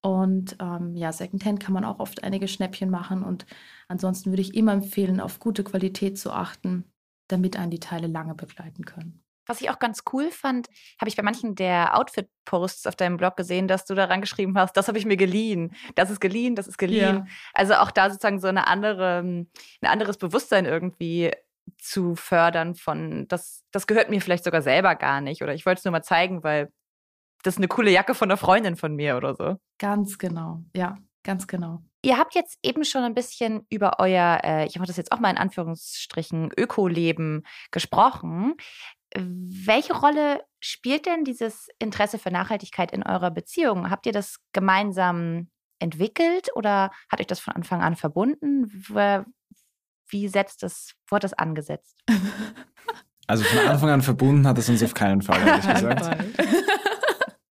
Und 0.01 0.55
ähm, 0.61 0.95
ja, 0.95 1.11
Secondhand 1.11 1.59
kann 1.59 1.73
man 1.73 1.83
auch 1.83 1.99
oft 1.99 2.23
einige 2.23 2.47
Schnäppchen 2.47 2.89
machen. 2.89 3.23
Und 3.23 3.45
ansonsten 3.87 4.31
würde 4.31 4.41
ich 4.41 4.55
immer 4.55 4.73
empfehlen, 4.73 5.19
auf 5.19 5.39
gute 5.39 5.63
Qualität 5.63 6.17
zu 6.17 6.31
achten, 6.31 6.85
damit 7.27 7.57
einen 7.57 7.71
die 7.71 7.79
Teile 7.79 8.07
lange 8.07 8.33
begleiten 8.33 8.85
können. 8.85 9.21
Was 9.45 9.61
ich 9.61 9.71
auch 9.71 9.79
ganz 9.79 10.03
cool 10.13 10.29
fand, 10.29 10.67
habe 11.01 11.09
ich 11.09 11.15
bei 11.15 11.23
manchen 11.23 11.55
der 11.55 11.97
Outfit-Posts 11.97 12.85
auf 12.85 12.95
deinem 12.95 13.17
Blog 13.17 13.35
gesehen, 13.35 13.67
dass 13.67 13.83
du 13.83 13.95
daran 13.95 14.21
geschrieben 14.21 14.55
hast, 14.55 14.77
das 14.77 14.87
habe 14.87 14.99
ich 14.99 15.07
mir 15.07 15.17
geliehen, 15.17 15.73
das 15.95 16.11
ist 16.11 16.19
geliehen, 16.19 16.53
das 16.55 16.67
ist 16.67 16.77
geliehen. 16.77 16.99
Ja. 16.99 17.25
Also 17.55 17.73
auch 17.73 17.89
da 17.89 18.11
sozusagen 18.11 18.39
so 18.39 18.47
eine 18.47 18.67
andere, 18.67 19.21
ein 19.21 19.47
anderes 19.81 20.17
Bewusstsein 20.17 20.65
irgendwie 20.65 21.31
zu 21.79 22.15
fördern 22.15 22.75
von, 22.75 23.27
das, 23.27 23.63
das 23.71 23.87
gehört 23.87 24.11
mir 24.11 24.21
vielleicht 24.21 24.43
sogar 24.43 24.61
selber 24.61 24.95
gar 24.95 25.19
nicht. 25.19 25.41
Oder 25.41 25.55
ich 25.55 25.65
wollte 25.65 25.79
es 25.79 25.85
nur 25.85 25.93
mal 25.93 26.03
zeigen, 26.03 26.43
weil 26.43 26.71
das 27.43 27.55
ist 27.55 27.57
eine 27.59 27.67
coole 27.67 27.91
Jacke 27.91 28.15
von 28.15 28.29
einer 28.29 28.37
Freundin 28.37 28.75
von 28.75 28.95
mir 28.95 29.17
oder 29.17 29.35
so. 29.35 29.57
Ganz 29.77 30.17
genau, 30.17 30.63
ja, 30.75 30.97
ganz 31.23 31.47
genau. 31.47 31.81
Ihr 32.01 32.17
habt 32.17 32.33
jetzt 32.33 32.57
eben 32.63 32.85
schon 32.85 33.03
ein 33.03 33.13
bisschen 33.13 33.65
über 33.69 33.99
euer, 33.99 34.39
äh, 34.43 34.65
ich 34.67 34.77
mache 34.77 34.87
das 34.87 34.97
jetzt 34.97 35.11
auch 35.11 35.19
mal 35.19 35.29
in 35.29 35.37
Anführungsstrichen, 35.37 36.51
Ökoleben 36.57 37.43
gesprochen. 37.71 38.55
Welche 39.13 39.93
Rolle 39.93 40.41
spielt 40.61 41.05
denn 41.05 41.25
dieses 41.25 41.67
Interesse 41.79 42.19
für 42.19 42.31
Nachhaltigkeit 42.31 42.91
in 42.91 43.03
eurer 43.03 43.31
Beziehung? 43.31 43.89
Habt 43.89 44.05
ihr 44.05 44.13
das 44.13 44.37
gemeinsam 44.53 45.49
entwickelt 45.79 46.49
oder 46.55 46.91
hat 47.11 47.19
euch 47.19 47.27
das 47.27 47.39
von 47.39 47.53
Anfang 47.53 47.81
an 47.81 47.95
verbunden? 47.95 48.71
Wie 50.07 50.27
setzt 50.27 50.63
das, 50.63 50.93
wo 51.07 51.15
hat 51.15 51.23
das 51.23 51.33
angesetzt? 51.33 51.97
Also 53.27 53.43
von 53.43 53.59
Anfang 53.59 53.89
an 53.91 54.01
verbunden 54.01 54.47
hat 54.47 54.57
es 54.57 54.69
uns 54.69 54.81
auf 54.81 54.95
keinen 54.95 55.21
Fall, 55.21 55.39
ehrlich 55.45 55.67
gesagt. 55.73 56.17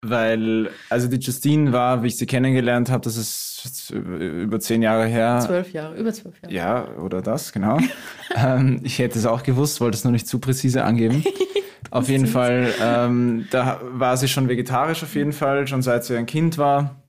Weil, 0.01 0.71
also 0.91 1.09
die 1.09 1.17
Justine 1.17 1.73
war, 1.73 2.05
wie 2.05 2.07
ich 2.07 2.17
sie 2.17 2.27
kennengelernt 2.27 2.89
habe, 2.89 3.03
das 3.03 3.17
ist 3.17 3.91
über 3.91 4.61
zehn 4.61 4.81
Jahre 4.81 5.07
her. 5.07 5.41
Zwölf 5.45 5.73
Jahre, 5.73 5.97
über 5.97 6.13
zwölf 6.13 6.41
Jahre. 6.41 6.55
Ja, 6.55 6.89
oder 6.99 7.21
das, 7.21 7.53
genau. 7.53 7.79
ähm, 8.37 8.81
ich 8.85 9.01
hätte 9.01 9.19
es 9.19 9.27
auch 9.27 9.43
gewusst, 9.43 9.81
wollte 9.81 9.97
es 9.97 10.05
nur 10.05 10.13
nicht 10.13 10.29
zu 10.29 10.39
präzise 10.39 10.85
angeben. 10.85 11.25
auf 11.91 12.09
jeden 12.09 12.27
Fall, 12.27 12.73
ähm, 12.81 13.47
da 13.51 13.81
war 13.83 14.17
sie 14.17 14.29
schon 14.29 14.49
vegetarisch 14.49 15.03
auf 15.03 15.17
jeden 15.17 15.33
Fall, 15.33 15.67
schon 15.67 15.83
seit 15.83 16.05
sie 16.05 16.17
ein 16.17 16.27
Kind 16.27 16.59
war. 16.59 17.03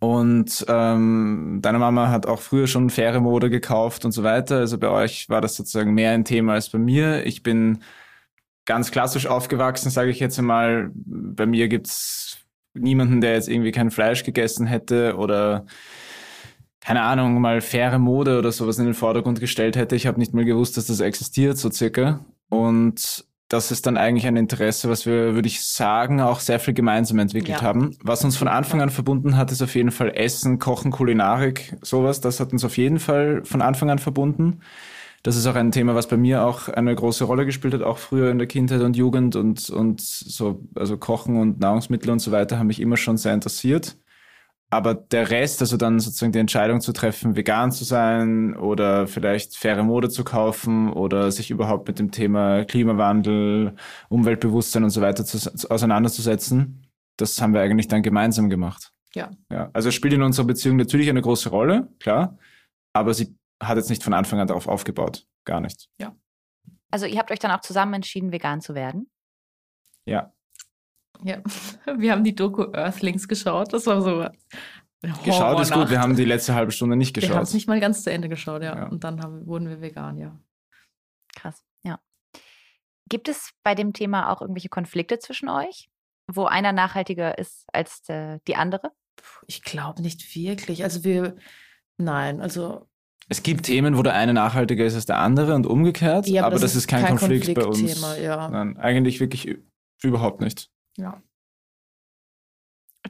Und 0.00 0.66
ähm, 0.68 1.60
deine 1.62 1.78
Mama 1.78 2.10
hat 2.10 2.26
auch 2.26 2.40
früher 2.40 2.66
schon 2.66 2.90
faire 2.90 3.20
Mode 3.20 3.48
gekauft 3.48 4.04
und 4.04 4.12
so 4.12 4.22
weiter. 4.22 4.58
Also 4.58 4.78
bei 4.78 4.88
euch 4.88 5.28
war 5.28 5.40
das 5.40 5.56
sozusagen 5.56 5.94
mehr 5.94 6.10
ein 6.10 6.24
Thema 6.24 6.54
als 6.54 6.68
bei 6.68 6.78
mir. 6.78 7.24
Ich 7.26 7.42
bin 7.42 7.78
ganz 8.68 8.90
klassisch 8.90 9.26
aufgewachsen, 9.26 9.90
sage 9.90 10.10
ich 10.10 10.20
jetzt 10.20 10.38
einmal. 10.38 10.90
Bei 10.94 11.46
mir 11.46 11.68
gibt's 11.68 12.36
niemanden, 12.74 13.22
der 13.22 13.32
jetzt 13.32 13.48
irgendwie 13.48 13.72
kein 13.72 13.90
Fleisch 13.90 14.24
gegessen 14.24 14.66
hätte 14.66 15.16
oder 15.16 15.64
keine 16.80 17.00
Ahnung, 17.02 17.40
mal 17.40 17.60
faire 17.62 17.98
Mode 17.98 18.38
oder 18.38 18.52
sowas 18.52 18.78
in 18.78 18.84
den 18.84 18.94
Vordergrund 18.94 19.40
gestellt 19.40 19.74
hätte. 19.74 19.96
Ich 19.96 20.06
habe 20.06 20.18
nicht 20.18 20.34
mal 20.34 20.44
gewusst, 20.44 20.76
dass 20.76 20.86
das 20.86 21.00
existiert, 21.00 21.56
so 21.56 21.70
circa. 21.70 22.24
Und 22.50 23.24
das 23.48 23.70
ist 23.70 23.86
dann 23.86 23.96
eigentlich 23.96 24.26
ein 24.26 24.36
Interesse, 24.36 24.90
was 24.90 25.06
wir, 25.06 25.34
würde 25.34 25.48
ich 25.48 25.62
sagen, 25.62 26.20
auch 26.20 26.40
sehr 26.40 26.60
viel 26.60 26.74
gemeinsam 26.74 27.18
entwickelt 27.18 27.60
ja. 27.60 27.62
haben. 27.62 27.96
Was 28.02 28.22
uns 28.22 28.36
von 28.36 28.48
Anfang 28.48 28.82
an 28.82 28.90
verbunden 28.90 29.38
hat, 29.38 29.50
ist 29.50 29.62
auf 29.62 29.74
jeden 29.74 29.90
Fall 29.90 30.10
Essen, 30.14 30.58
Kochen, 30.58 30.90
Kulinarik, 30.90 31.74
sowas. 31.80 32.20
Das 32.20 32.38
hat 32.38 32.52
uns 32.52 32.64
auf 32.64 32.76
jeden 32.76 32.98
Fall 32.98 33.42
von 33.44 33.62
Anfang 33.62 33.88
an 33.88 33.98
verbunden. 33.98 34.60
Das 35.22 35.36
ist 35.36 35.46
auch 35.46 35.56
ein 35.56 35.72
Thema, 35.72 35.94
was 35.94 36.06
bei 36.06 36.16
mir 36.16 36.44
auch 36.44 36.68
eine 36.68 36.94
große 36.94 37.24
Rolle 37.24 37.44
gespielt 37.44 37.74
hat, 37.74 37.82
auch 37.82 37.98
früher 37.98 38.30
in 38.30 38.38
der 38.38 38.46
Kindheit 38.46 38.82
und 38.82 38.96
Jugend 38.96 39.36
und, 39.36 39.68
und 39.70 40.00
so, 40.00 40.64
also 40.74 40.96
Kochen 40.96 41.36
und 41.36 41.58
Nahrungsmittel 41.58 42.10
und 42.10 42.20
so 42.20 42.30
weiter 42.30 42.58
haben 42.58 42.68
mich 42.68 42.80
immer 42.80 42.96
schon 42.96 43.16
sehr 43.16 43.34
interessiert. 43.34 43.96
Aber 44.70 44.94
der 44.94 45.30
Rest, 45.30 45.62
also 45.62 45.78
dann 45.78 45.98
sozusagen 45.98 46.32
die 46.32 46.38
Entscheidung 46.38 46.82
zu 46.82 46.92
treffen, 46.92 47.36
vegan 47.36 47.72
zu 47.72 47.84
sein 47.84 48.54
oder 48.54 49.06
vielleicht 49.06 49.56
faire 49.56 49.82
Mode 49.82 50.10
zu 50.10 50.24
kaufen 50.24 50.92
oder 50.92 51.32
sich 51.32 51.50
überhaupt 51.50 51.88
mit 51.88 51.98
dem 51.98 52.10
Thema 52.10 52.64
Klimawandel, 52.66 53.74
Umweltbewusstsein 54.10 54.84
und 54.84 54.90
so 54.90 55.00
weiter 55.00 55.24
zu, 55.24 55.38
auseinanderzusetzen, 55.70 56.86
das 57.16 57.40
haben 57.40 57.54
wir 57.54 57.62
eigentlich 57.62 57.88
dann 57.88 58.02
gemeinsam 58.02 58.50
gemacht. 58.50 58.92
Ja. 59.14 59.30
ja. 59.50 59.70
Also 59.72 59.90
spielt 59.90 60.12
in 60.12 60.22
unserer 60.22 60.46
Beziehung 60.46 60.76
natürlich 60.76 61.08
eine 61.08 61.22
große 61.22 61.48
Rolle, 61.48 61.88
klar, 61.98 62.36
aber 62.92 63.14
sie 63.14 63.38
hat 63.60 63.76
jetzt 63.76 63.90
nicht 63.90 64.02
von 64.02 64.14
Anfang 64.14 64.40
an 64.40 64.46
darauf 64.46 64.68
aufgebaut. 64.68 65.26
Gar 65.44 65.60
nicht. 65.60 65.88
Ja. 66.00 66.14
Also 66.90 67.06
ihr 67.06 67.18
habt 67.18 67.30
euch 67.30 67.38
dann 67.38 67.50
auch 67.50 67.60
zusammen 67.60 67.94
entschieden, 67.94 68.32
vegan 68.32 68.60
zu 68.60 68.74
werden? 68.74 69.10
Ja. 70.06 70.32
Ja, 71.22 71.42
wir 71.96 72.12
haben 72.12 72.24
die 72.24 72.34
Doku 72.34 72.72
Earthlings 72.72 73.28
geschaut. 73.28 73.72
Das 73.72 73.86
war 73.86 74.02
so. 74.02 74.26
Geschaut 75.24 75.60
ist 75.60 75.72
gut, 75.72 75.90
wir 75.90 76.00
haben 76.00 76.16
die 76.16 76.24
letzte 76.24 76.54
halbe 76.54 76.72
Stunde 76.72 76.96
nicht 76.96 77.14
geschaut. 77.14 77.30
Wir 77.30 77.36
haben 77.36 77.44
es 77.44 77.54
nicht 77.54 77.68
mal 77.68 77.78
ganz 77.78 78.02
zu 78.02 78.10
Ende 78.10 78.28
geschaut, 78.28 78.62
ja. 78.62 78.76
ja. 78.76 78.88
Und 78.88 79.04
dann 79.04 79.22
haben, 79.22 79.46
wurden 79.46 79.68
wir 79.68 79.80
vegan, 79.80 80.18
ja. 80.18 80.36
Krass, 81.36 81.62
ja. 81.84 82.00
Gibt 83.08 83.28
es 83.28 83.52
bei 83.62 83.76
dem 83.76 83.92
Thema 83.92 84.32
auch 84.32 84.40
irgendwelche 84.40 84.68
Konflikte 84.68 85.20
zwischen 85.20 85.48
euch, 85.48 85.88
wo 86.26 86.46
einer 86.46 86.72
nachhaltiger 86.72 87.38
ist 87.38 87.64
als 87.72 88.02
der, 88.02 88.40
die 88.48 88.56
andere? 88.56 88.90
Ich 89.46 89.62
glaube 89.62 90.02
nicht 90.02 90.34
wirklich. 90.34 90.82
Also 90.82 91.04
wir, 91.04 91.36
nein, 91.96 92.40
also 92.40 92.88
es 93.28 93.42
gibt 93.42 93.66
Themen, 93.66 93.98
wo 93.98 94.02
der 94.02 94.14
eine 94.14 94.32
nachhaltiger 94.32 94.84
ist 94.84 94.94
als 94.94 95.06
der 95.06 95.18
andere 95.18 95.54
und 95.54 95.66
umgekehrt, 95.66 96.26
ja, 96.26 96.42
aber, 96.42 96.46
aber 96.46 96.54
das, 96.54 96.72
das, 96.72 96.76
ist 96.76 96.88
kein, 96.88 97.02
kein 97.04 97.16
Konflikt, 97.16 97.54
Konflikt, 97.54 97.60
bei 97.60 97.66
uns. 97.66 98.18
Ja. 98.20 98.48
Nein, 98.48 98.76
eigentlich 98.78 99.20
wirklich 99.20 99.58
überhaupt 100.02 100.40
nicht. 100.40 100.70
Ja. 100.96 101.22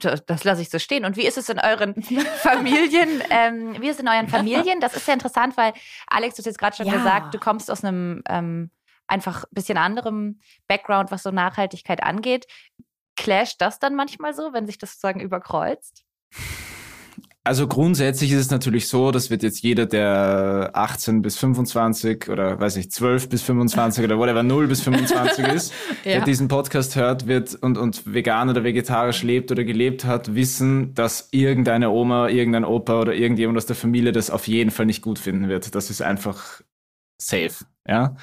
Das, 0.00 0.24
das 0.26 0.44
lasse 0.44 0.62
ich 0.62 0.70
so 0.70 0.78
stehen. 0.78 1.04
Und 1.04 1.16
wie 1.16 1.26
ist 1.26 1.38
es 1.38 1.48
in 1.48 1.58
euren 1.58 2.02
Familien? 2.42 3.22
Ähm, 3.30 3.76
wie 3.80 3.88
ist 3.88 3.96
es 3.96 4.00
in 4.00 4.08
euren 4.08 4.28
Familien? 4.28 4.80
Das 4.80 4.94
ist 4.94 5.08
ja 5.08 5.14
interessant, 5.14 5.56
weil 5.56 5.72
Alex, 6.06 6.34
du 6.34 6.40
hast 6.40 6.46
jetzt 6.46 6.58
gerade 6.58 6.76
schon 6.76 6.86
ja. 6.86 6.92
gesagt, 6.92 7.34
du 7.34 7.38
kommst 7.38 7.70
aus 7.70 7.82
einem 7.84 8.22
ähm, 8.28 8.70
einfach 9.06 9.44
ein 9.44 9.54
bisschen 9.54 9.78
anderem 9.78 10.40
Background, 10.66 11.10
was 11.10 11.22
so 11.22 11.30
Nachhaltigkeit 11.30 12.02
angeht. 12.02 12.46
Clasht 13.16 13.60
das 13.60 13.78
dann 13.78 13.96
manchmal 13.96 14.34
so, 14.34 14.52
wenn 14.52 14.66
sich 14.66 14.78
das 14.78 14.92
sozusagen 14.92 15.20
überkreuzt? 15.20 16.04
Also 17.48 17.66
grundsätzlich 17.66 18.30
ist 18.32 18.40
es 18.40 18.50
natürlich 18.50 18.88
so, 18.88 19.10
das 19.10 19.30
wird 19.30 19.42
jetzt 19.42 19.62
jeder, 19.62 19.86
der 19.86 20.72
18 20.74 21.22
bis 21.22 21.38
25 21.38 22.28
oder 22.28 22.60
weiß 22.60 22.76
ich, 22.76 22.90
12 22.90 23.30
bis 23.30 23.40
25 23.40 24.04
oder 24.04 24.18
whatever, 24.18 24.42
0 24.42 24.66
bis 24.66 24.82
25 24.82 25.46
ist, 25.54 25.72
ja. 26.04 26.12
der 26.12 26.24
diesen 26.24 26.48
Podcast 26.48 26.94
hört 26.94 27.26
wird 27.26 27.54
und, 27.54 27.78
und 27.78 28.02
vegan 28.04 28.50
oder 28.50 28.64
vegetarisch 28.64 29.22
lebt 29.22 29.50
oder 29.50 29.64
gelebt 29.64 30.04
hat, 30.04 30.34
wissen, 30.34 30.92
dass 30.92 31.30
irgendeine 31.30 31.88
Oma, 31.88 32.28
irgendein 32.28 32.66
Opa 32.66 33.00
oder 33.00 33.14
irgendjemand 33.14 33.56
aus 33.56 33.64
der 33.64 33.76
Familie 33.76 34.12
das 34.12 34.28
auf 34.28 34.46
jeden 34.46 34.70
Fall 34.70 34.84
nicht 34.84 35.00
gut 35.00 35.18
finden 35.18 35.48
wird. 35.48 35.74
Das 35.74 35.88
ist 35.88 36.02
einfach 36.02 36.60
safe, 37.16 37.64
ja 37.88 38.14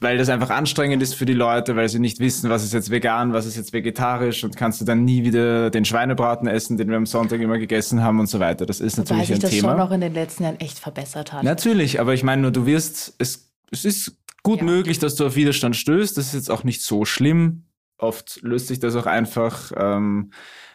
weil 0.00 0.16
das 0.16 0.30
einfach 0.30 0.50
anstrengend 0.50 1.02
ist 1.02 1.14
für 1.14 1.26
die 1.26 1.34
Leute, 1.34 1.76
weil 1.76 1.88
sie 1.88 1.98
nicht 1.98 2.20
wissen, 2.20 2.48
was 2.48 2.64
ist 2.64 2.72
jetzt 2.72 2.90
vegan, 2.90 3.34
was 3.34 3.44
ist 3.44 3.56
jetzt 3.56 3.72
vegetarisch 3.72 4.42
und 4.44 4.56
kannst 4.56 4.80
du 4.80 4.86
dann 4.86 5.04
nie 5.04 5.24
wieder 5.24 5.70
den 5.70 5.84
Schweinebraten 5.84 6.48
essen, 6.48 6.78
den 6.78 6.88
wir 6.88 6.96
am 6.96 7.06
Sonntag 7.06 7.40
immer 7.40 7.58
gegessen 7.58 8.02
haben 8.02 8.18
und 8.18 8.26
so 8.26 8.40
weiter. 8.40 8.64
Das 8.64 8.80
ist 8.80 8.96
natürlich 8.96 9.28
Wobei 9.28 9.34
ein 9.34 9.40
sich 9.40 9.50
das 9.50 9.58
schon 9.58 9.76
noch 9.76 9.90
in 9.90 10.00
den 10.00 10.14
letzten 10.14 10.44
Jahren 10.44 10.58
echt 10.58 10.78
verbessert 10.78 11.32
hat. 11.32 11.44
Natürlich, 11.44 12.00
aber 12.00 12.14
ich 12.14 12.22
meine 12.22 12.42
nur, 12.42 12.50
du 12.50 12.64
wirst, 12.64 13.14
es, 13.18 13.52
es 13.70 13.84
ist 13.84 14.16
gut 14.42 14.60
ja. 14.60 14.64
möglich, 14.64 14.98
dass 14.98 15.16
du 15.16 15.26
auf 15.26 15.36
Widerstand 15.36 15.76
stößt. 15.76 16.16
Das 16.16 16.26
ist 16.28 16.34
jetzt 16.34 16.50
auch 16.50 16.64
nicht 16.64 16.82
so 16.82 17.04
schlimm. 17.04 17.64
Oft 17.98 18.40
löst 18.42 18.68
sich 18.68 18.80
das 18.80 18.96
auch 18.96 19.06
einfach. 19.06 19.70
Ähm, 19.76 20.30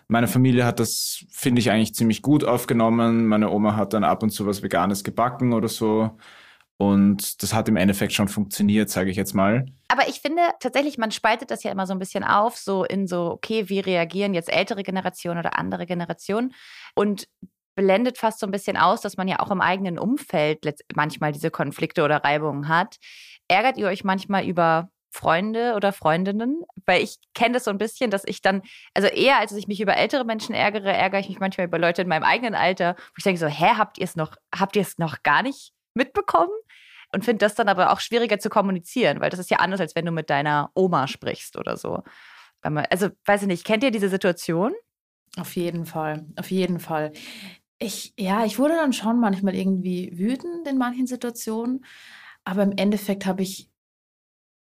meine 0.07 0.27
Familie 0.27 0.65
hat 0.65 0.79
das, 0.79 1.25
finde 1.31 1.59
ich, 1.61 1.71
eigentlich 1.71 1.95
ziemlich 1.95 2.21
gut 2.21 2.43
aufgenommen. 2.43 3.25
Meine 3.25 3.49
Oma 3.49 3.75
hat 3.75 3.93
dann 3.93 4.03
ab 4.03 4.21
und 4.21 4.29
zu 4.29 4.45
was 4.45 4.61
Veganes 4.61 5.03
gebacken 5.03 5.51
oder 5.53 5.67
so. 5.67 6.11
Und 6.77 7.41
das 7.41 7.53
hat 7.53 7.69
im 7.69 7.77
Endeffekt 7.77 8.13
schon 8.13 8.27
funktioniert, 8.27 8.89
sage 8.89 9.09
ich 9.09 9.15
jetzt 9.15 9.33
mal. 9.33 9.65
Aber 9.87 10.09
ich 10.09 10.19
finde 10.19 10.41
tatsächlich, 10.59 10.97
man 10.97 11.11
spaltet 11.11 11.49
das 11.51 11.63
ja 11.63 11.71
immer 11.71 11.87
so 11.87 11.93
ein 11.93 11.99
bisschen 11.99 12.23
auf, 12.23 12.57
so 12.57 12.83
in 12.83 13.07
so, 13.07 13.31
okay, 13.31 13.69
wie 13.69 13.79
reagieren 13.79 14.33
jetzt 14.33 14.51
ältere 14.51 14.83
Generationen 14.83 15.39
oder 15.39 15.57
andere 15.57 15.85
Generationen 15.85 16.53
und 16.93 17.27
blendet 17.75 18.17
fast 18.17 18.39
so 18.39 18.45
ein 18.45 18.51
bisschen 18.51 18.77
aus, 18.77 19.01
dass 19.01 19.17
man 19.17 19.27
ja 19.27 19.39
auch 19.39 19.51
im 19.51 19.61
eigenen 19.61 19.99
Umfeld 19.99 20.59
manchmal 20.95 21.31
diese 21.31 21.51
Konflikte 21.51 22.03
oder 22.03 22.23
Reibungen 22.23 22.67
hat. 22.67 22.97
Ärgert 23.47 23.77
ihr 23.77 23.87
euch 23.87 24.03
manchmal 24.03 24.45
über 24.45 24.89
Freunde 25.11 25.75
oder 25.75 25.93
Freundinnen, 25.93 26.61
weil 26.85 27.01
ich 27.01 27.17
kenne 27.33 27.53
das 27.53 27.65
so 27.65 27.71
ein 27.71 27.77
bisschen, 27.77 28.11
dass 28.11 28.23
ich 28.25 28.41
dann, 28.41 28.63
also 28.93 29.07
eher 29.07 29.39
als 29.39 29.53
ich 29.53 29.67
mich 29.67 29.79
über 29.79 29.95
ältere 29.95 30.25
Menschen 30.25 30.53
ärgere, 30.53 30.91
ärgere 30.91 31.21
ich 31.21 31.29
mich 31.29 31.39
manchmal 31.39 31.67
über 31.67 31.79
Leute 31.79 32.01
in 32.01 32.09
meinem 32.09 32.23
eigenen 32.23 32.53
Alter, 32.53 32.95
wo 32.97 33.13
ich 33.17 33.23
denke 33.23 33.39
so, 33.39 33.47
hä, 33.47 33.75
habt 33.77 33.97
ihr 33.97 34.03
es 34.03 34.17
noch, 34.17 34.35
habt 34.53 34.75
ihr 34.75 34.81
es 34.81 34.97
noch 34.97 35.23
gar 35.23 35.41
nicht 35.41 35.71
mitbekommen 35.93 36.51
und 37.15 37.23
finde 37.23 37.45
das 37.45 37.55
dann 37.55 37.69
aber 37.69 37.93
auch 37.93 38.01
schwieriger 38.01 38.39
zu 38.39 38.49
kommunizieren, 38.49 39.21
weil 39.21 39.29
das 39.29 39.39
ist 39.39 39.49
ja 39.49 39.59
anders, 39.59 39.79
als 39.79 39.95
wenn 39.95 40.05
du 40.05 40.11
mit 40.11 40.29
deiner 40.29 40.69
Oma 40.73 41.07
sprichst 41.07 41.57
oder 41.57 41.77
so. 41.77 42.03
Also, 42.61 43.09
weiß 43.25 43.43
ich 43.43 43.47
nicht, 43.47 43.63
kennt 43.63 43.85
ihr 43.85 43.91
diese 43.91 44.09
Situation? 44.09 44.73
Auf 45.37 45.55
jeden 45.55 45.85
Fall, 45.85 46.25
auf 46.35 46.51
jeden 46.51 46.79
Fall. 46.79 47.13
Ich, 47.79 48.13
ja, 48.19 48.43
ich 48.43 48.59
wurde 48.59 48.73
dann 48.73 48.91
schon 48.91 49.21
manchmal 49.21 49.55
irgendwie 49.55 50.11
wütend 50.17 50.67
in 50.67 50.77
manchen 50.77 51.07
Situationen, 51.07 51.85
aber 52.43 52.63
im 52.63 52.73
Endeffekt 52.75 53.25
habe 53.25 53.43
ich 53.43 53.69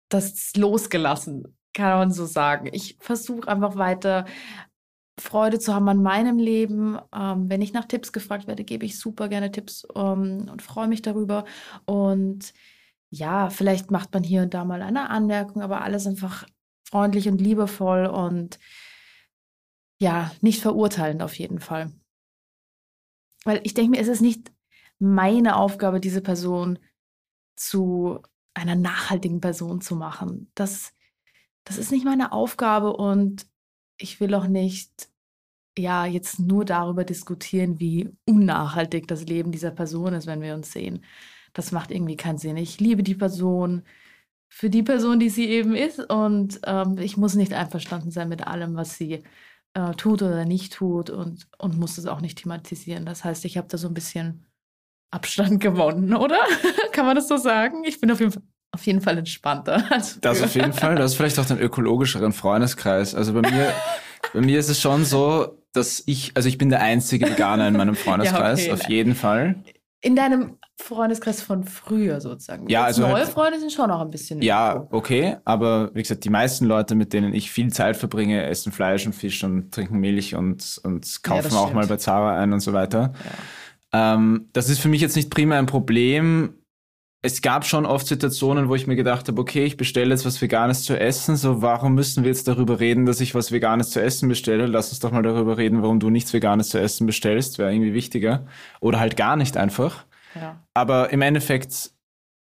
das 0.09 0.57
losgelassen, 0.57 1.59
kann 1.75 1.99
man 1.99 2.11
so 2.11 2.25
sagen. 2.25 2.71
Ich 2.73 2.97
versuche 3.01 3.49
einfach 3.49 3.77
weiter 3.77 4.25
Freude 5.21 5.59
zu 5.59 5.75
haben 5.75 5.89
an 5.89 6.03
meinem 6.03 6.39
Leben. 6.39 6.99
Ähm, 7.15 7.49
wenn 7.49 7.63
ich 7.63 7.73
nach 7.73 7.85
Tipps 7.85 8.13
gefragt 8.13 8.47
werde, 8.47 8.65
gebe 8.65 8.85
ich 8.85 8.99
super 8.99 9.29
gerne 9.29 9.53
Tipps 9.53 9.87
ähm, 9.95 10.49
und 10.51 10.63
freue 10.63 10.89
mich 10.89 11.03
darüber. 11.03 11.45
Und 11.85 12.53
ja, 13.11 13.51
vielleicht 13.51 13.91
macht 13.91 14.13
man 14.15 14.23
hier 14.23 14.43
und 14.43 14.55
da 14.55 14.65
mal 14.65 14.83
eine 14.83 15.11
Anmerkung, 15.11 15.63
aber 15.63 15.83
alles 15.83 16.07
einfach 16.07 16.47
freundlich 16.85 17.29
und 17.29 17.41
liebevoll 17.41 18.07
und 18.07 18.59
ja, 20.01 20.33
nicht 20.41 20.61
verurteilend 20.63 21.23
auf 21.23 21.35
jeden 21.35 21.61
Fall. 21.61 21.93
Weil 23.45 23.61
ich 23.65 23.75
denke 23.75 23.93
mir, 23.93 24.01
es 24.01 24.09
ist 24.09 24.23
nicht 24.23 24.51
meine 24.99 25.57
Aufgabe, 25.57 26.01
diese 26.01 26.21
Person 26.21 26.79
zu 27.57 28.23
einer 28.55 28.77
nachhaltigen 28.77 29.41
Person 29.41 29.81
zu 29.81 29.97
machen. 29.97 30.51
Das, 30.55 30.93
das 31.65 31.79
ist 31.79 31.93
nicht 31.93 32.05
meine 32.05 32.33
Aufgabe 32.33 32.95
und 32.97 33.47
ich 34.01 34.21
will 34.21 34.35
auch 34.35 34.47
nicht 34.47 35.09
ja 35.79 36.07
jetzt 36.07 36.41
nur 36.41 36.65
darüber 36.65 37.05
diskutieren, 37.05 37.81
wie 37.81 38.11
unnachhaltig 38.27 39.07
das 39.09 39.27
Leben 39.27 39.53
dieser 39.53 39.71
Person 39.71 40.15
ist, 40.15 40.27
wenn 40.27 40.43
wir 40.43 40.55
uns 40.55 40.73
sehen. 40.73 41.05
Das 41.53 41.73
macht 41.73 41.91
irgendwie 41.91 42.17
keinen 42.17 42.39
Sinn. 42.39 42.57
Ich 42.57 42.81
liebe 42.81 43.03
die 43.03 43.15
Person 43.15 43.83
für 44.49 44.71
die 44.71 44.83
Person, 44.83 45.21
die 45.21 45.31
sie 45.31 45.47
eben 45.49 45.75
ist 45.77 46.01
und 46.01 46.61
ähm, 46.67 46.99
ich 46.99 47.17
muss 47.17 47.35
nicht 47.35 47.53
einverstanden 47.53 48.11
sein 48.11 48.29
mit 48.29 48.47
allem, 48.47 48.77
was 48.77 48.97
sie 48.97 49.23
äh, 49.75 49.95
tut 49.97 50.23
oder 50.23 50.45
nicht 50.45 50.73
tut 50.75 51.11
und, 51.11 51.49
und 51.59 51.79
muss 51.79 51.99
es 51.99 52.07
auch 52.07 52.21
nicht 52.21 52.39
thematisieren. 52.39 53.07
Das 53.07 53.25
heißt, 53.25 53.45
ich 53.45 53.57
habe 53.57 53.69
da 53.69 53.79
so 53.79 53.89
ein 53.89 53.95
bisschen 53.95 54.47
Abstand 55.13 55.61
gewonnen, 55.61 56.15
oder? 56.17 56.41
Kann 56.93 57.07
man 57.07 57.17
das 57.17 57.29
so 57.29 57.37
sagen? 57.37 57.85
Ich 57.85 58.01
bin 58.01 58.11
auf 58.11 58.21
jeden 58.21 58.33
Fall 58.33 58.43
auf 58.73 58.87
jeden 58.87 59.01
Fall 59.01 59.19
entspannter. 59.19 59.85
das 60.21 60.43
auf 60.43 60.55
jeden 60.55 60.73
Fall. 60.73 60.97
Das 60.97 61.13
ist 61.13 61.17
vielleicht 61.17 61.39
auch 61.39 61.47
den 61.47 61.59
ökologischeren 61.59 62.33
Freundeskreis. 62.33 63.15
Also 63.15 63.33
bei 63.33 63.43
mir, 63.43 63.73
bei 64.33 64.41
mir 64.41 64.59
ist 64.59 64.69
es 64.69 64.81
schon 64.81 65.05
so, 65.05 65.59
dass 65.73 66.03
ich, 66.07 66.33
also 66.35 66.49
ich 66.49 66.59
bin 66.59 66.69
der 66.69 66.81
einzige 66.81 67.29
Veganer 67.29 67.69
in 67.69 67.77
meinem 67.77 67.95
Freundeskreis, 67.97 68.67
ja, 68.67 68.73
okay. 68.73 68.83
auf 68.83 68.89
jeden 68.89 69.15
Fall. 69.15 69.63
In 70.03 70.17
deinem 70.17 70.57
Freundeskreis 70.81 71.43
von 71.43 71.65
früher 71.65 72.21
sozusagen. 72.21 72.69
Ja, 72.69 72.85
also 72.85 73.03
neue 73.03 73.17
halt, 73.17 73.29
Freunde 73.29 73.61
sind 73.61 73.71
schon 73.71 73.89
noch 73.89 74.01
ein 74.01 74.11
bisschen. 74.11 74.41
Ja, 74.41 74.87
okay, 74.91 75.37
aber 75.45 75.95
wie 75.95 76.03
gesagt, 76.03 76.25
die 76.25 76.31
meisten 76.31 76.65
Leute, 76.65 76.95
mit 76.95 77.13
denen 77.13 77.35
ich 77.35 77.51
viel 77.51 77.71
Zeit 77.71 77.97
verbringe, 77.97 78.45
essen 78.45 78.73
Fleisch 78.73 79.05
und 79.05 79.13
Fisch 79.13 79.45
und 79.45 79.73
trinken 79.73 79.99
Milch 79.99 80.35
und, 80.35 80.81
und 80.85 81.23
kaufen 81.23 81.53
ja, 81.53 81.59
auch 81.59 81.75
mal 81.75 81.87
bei 81.87 81.97
Zara 81.97 82.39
ein 82.39 82.53
und 82.55 82.61
so 82.61 82.73
weiter. 82.73 83.13
Ja. 83.93 84.15
Ähm, 84.15 84.49
das 84.55 84.71
ist 84.71 84.81
für 84.81 84.89
mich 84.89 85.03
jetzt 85.03 85.17
nicht 85.17 85.31
primär 85.31 85.59
ein 85.59 85.67
Problem, 85.67 86.55
es 87.23 87.43
gab 87.43 87.67
schon 87.67 87.85
oft 87.85 88.07
Situationen, 88.07 88.69
wo 88.69 88.75
ich 88.75 88.87
mir 88.87 88.97
gedacht 88.97 89.29
habe, 89.29 89.41
okay, 89.41 89.65
ich 89.65 89.77
bestelle 89.77 90.11
jetzt 90.11 90.25
was 90.25 90.41
Veganes 90.41 90.85
zu 90.85 90.99
essen, 90.99 91.37
so 91.37 91.61
warum 91.61 91.95
müssen 91.95 92.25
wir 92.25 92.31
jetzt 92.31 92.49
darüber 92.49 92.81
reden, 92.81 93.05
dass 93.05 93.21
ich 93.21 93.35
was 93.35 93.53
Veganes 93.53 93.91
zu 93.91 94.01
essen 94.01 94.29
bestelle? 94.29 94.67
Lass 94.67 94.89
uns 94.89 95.01
doch 95.01 95.13
mal 95.13 95.23
darüber 95.23 95.59
reden, 95.59 95.83
warum 95.83 96.01
du 96.01 96.09
nichts 96.09 96.33
Veganes 96.33 96.71
zu 96.71 96.81
essen 96.81 97.07
bestellst, 97.07 97.59
wäre 97.59 97.73
irgendwie 97.73 97.93
wichtiger. 97.93 98.47
Oder 98.81 99.01
halt 99.01 99.19
gar 99.19 99.37
nicht 99.37 99.59
einfach. 99.59 100.07
Ja. 100.35 100.65
Aber 100.73 101.13
im 101.13 101.21
Endeffekt, 101.21 101.91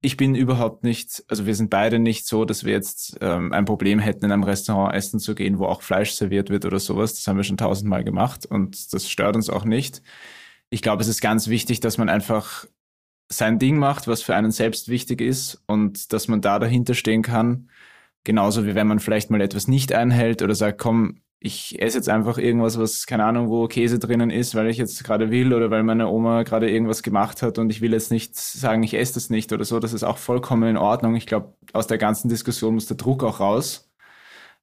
ich 0.00 0.16
bin 0.16 0.34
überhaupt 0.34 0.84
nicht, 0.84 1.22
also 1.28 1.44
wir 1.44 1.54
sind 1.54 1.68
beide 1.68 1.98
nicht 1.98 2.26
so, 2.26 2.46
dass 2.46 2.64
wir 2.64 2.72
jetzt 2.72 3.18
ähm, 3.20 3.52
ein 3.52 3.66
Problem 3.66 3.98
hätten, 3.98 4.24
in 4.24 4.32
einem 4.32 4.42
Restaurant 4.42 4.94
essen 4.94 5.20
zu 5.20 5.34
gehen, 5.34 5.58
wo 5.58 5.66
auch 5.66 5.82
Fleisch 5.82 6.12
serviert 6.12 6.48
wird 6.48 6.64
oder 6.64 6.78
sowas. 6.78 7.14
Das 7.14 7.26
haben 7.26 7.36
wir 7.36 7.44
schon 7.44 7.58
tausendmal 7.58 8.04
gemacht 8.04 8.46
und 8.46 8.94
das 8.94 9.10
stört 9.10 9.36
uns 9.36 9.50
auch 9.50 9.66
nicht. 9.66 10.00
Ich 10.70 10.80
glaube, 10.80 11.02
es 11.02 11.08
ist 11.08 11.20
ganz 11.20 11.48
wichtig, 11.48 11.80
dass 11.80 11.98
man 11.98 12.08
einfach 12.08 12.64
sein 13.32 13.58
Ding 13.58 13.78
macht, 13.78 14.08
was 14.08 14.22
für 14.22 14.34
einen 14.34 14.50
selbst 14.50 14.88
wichtig 14.88 15.20
ist 15.20 15.62
und 15.66 16.12
dass 16.12 16.28
man 16.28 16.40
da 16.40 16.58
dahinter 16.58 16.94
stehen 16.94 17.22
kann. 17.22 17.70
Genauso 18.24 18.66
wie 18.66 18.74
wenn 18.74 18.86
man 18.86 19.00
vielleicht 19.00 19.30
mal 19.30 19.40
etwas 19.40 19.68
nicht 19.68 19.92
einhält 19.92 20.42
oder 20.42 20.54
sagt, 20.54 20.78
komm, 20.78 21.22
ich 21.40 21.82
esse 21.82 21.98
jetzt 21.98 22.08
einfach 22.08 22.38
irgendwas, 22.38 22.78
was, 22.78 23.06
keine 23.06 23.24
Ahnung, 23.24 23.48
wo 23.48 23.66
Käse 23.66 23.98
drinnen 23.98 24.30
ist, 24.30 24.54
weil 24.54 24.68
ich 24.68 24.76
jetzt 24.76 25.02
gerade 25.02 25.30
will 25.30 25.52
oder 25.52 25.70
weil 25.70 25.82
meine 25.82 26.08
Oma 26.08 26.44
gerade 26.44 26.70
irgendwas 26.70 27.02
gemacht 27.02 27.42
hat 27.42 27.58
und 27.58 27.70
ich 27.70 27.80
will 27.80 27.92
jetzt 27.92 28.12
nicht 28.12 28.36
sagen, 28.36 28.82
ich 28.84 28.94
esse 28.94 29.14
das 29.14 29.28
nicht 29.28 29.52
oder 29.52 29.64
so. 29.64 29.80
Das 29.80 29.92
ist 29.92 30.04
auch 30.04 30.18
vollkommen 30.18 30.68
in 30.68 30.76
Ordnung. 30.76 31.16
Ich 31.16 31.26
glaube, 31.26 31.54
aus 31.72 31.88
der 31.88 31.98
ganzen 31.98 32.28
Diskussion 32.28 32.74
muss 32.74 32.86
der 32.86 32.96
Druck 32.96 33.24
auch 33.24 33.40
raus. 33.40 33.90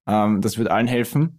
Ähm, 0.08 0.42
das 0.42 0.58
wird 0.58 0.70
allen 0.70 0.88
helfen. 0.88 1.39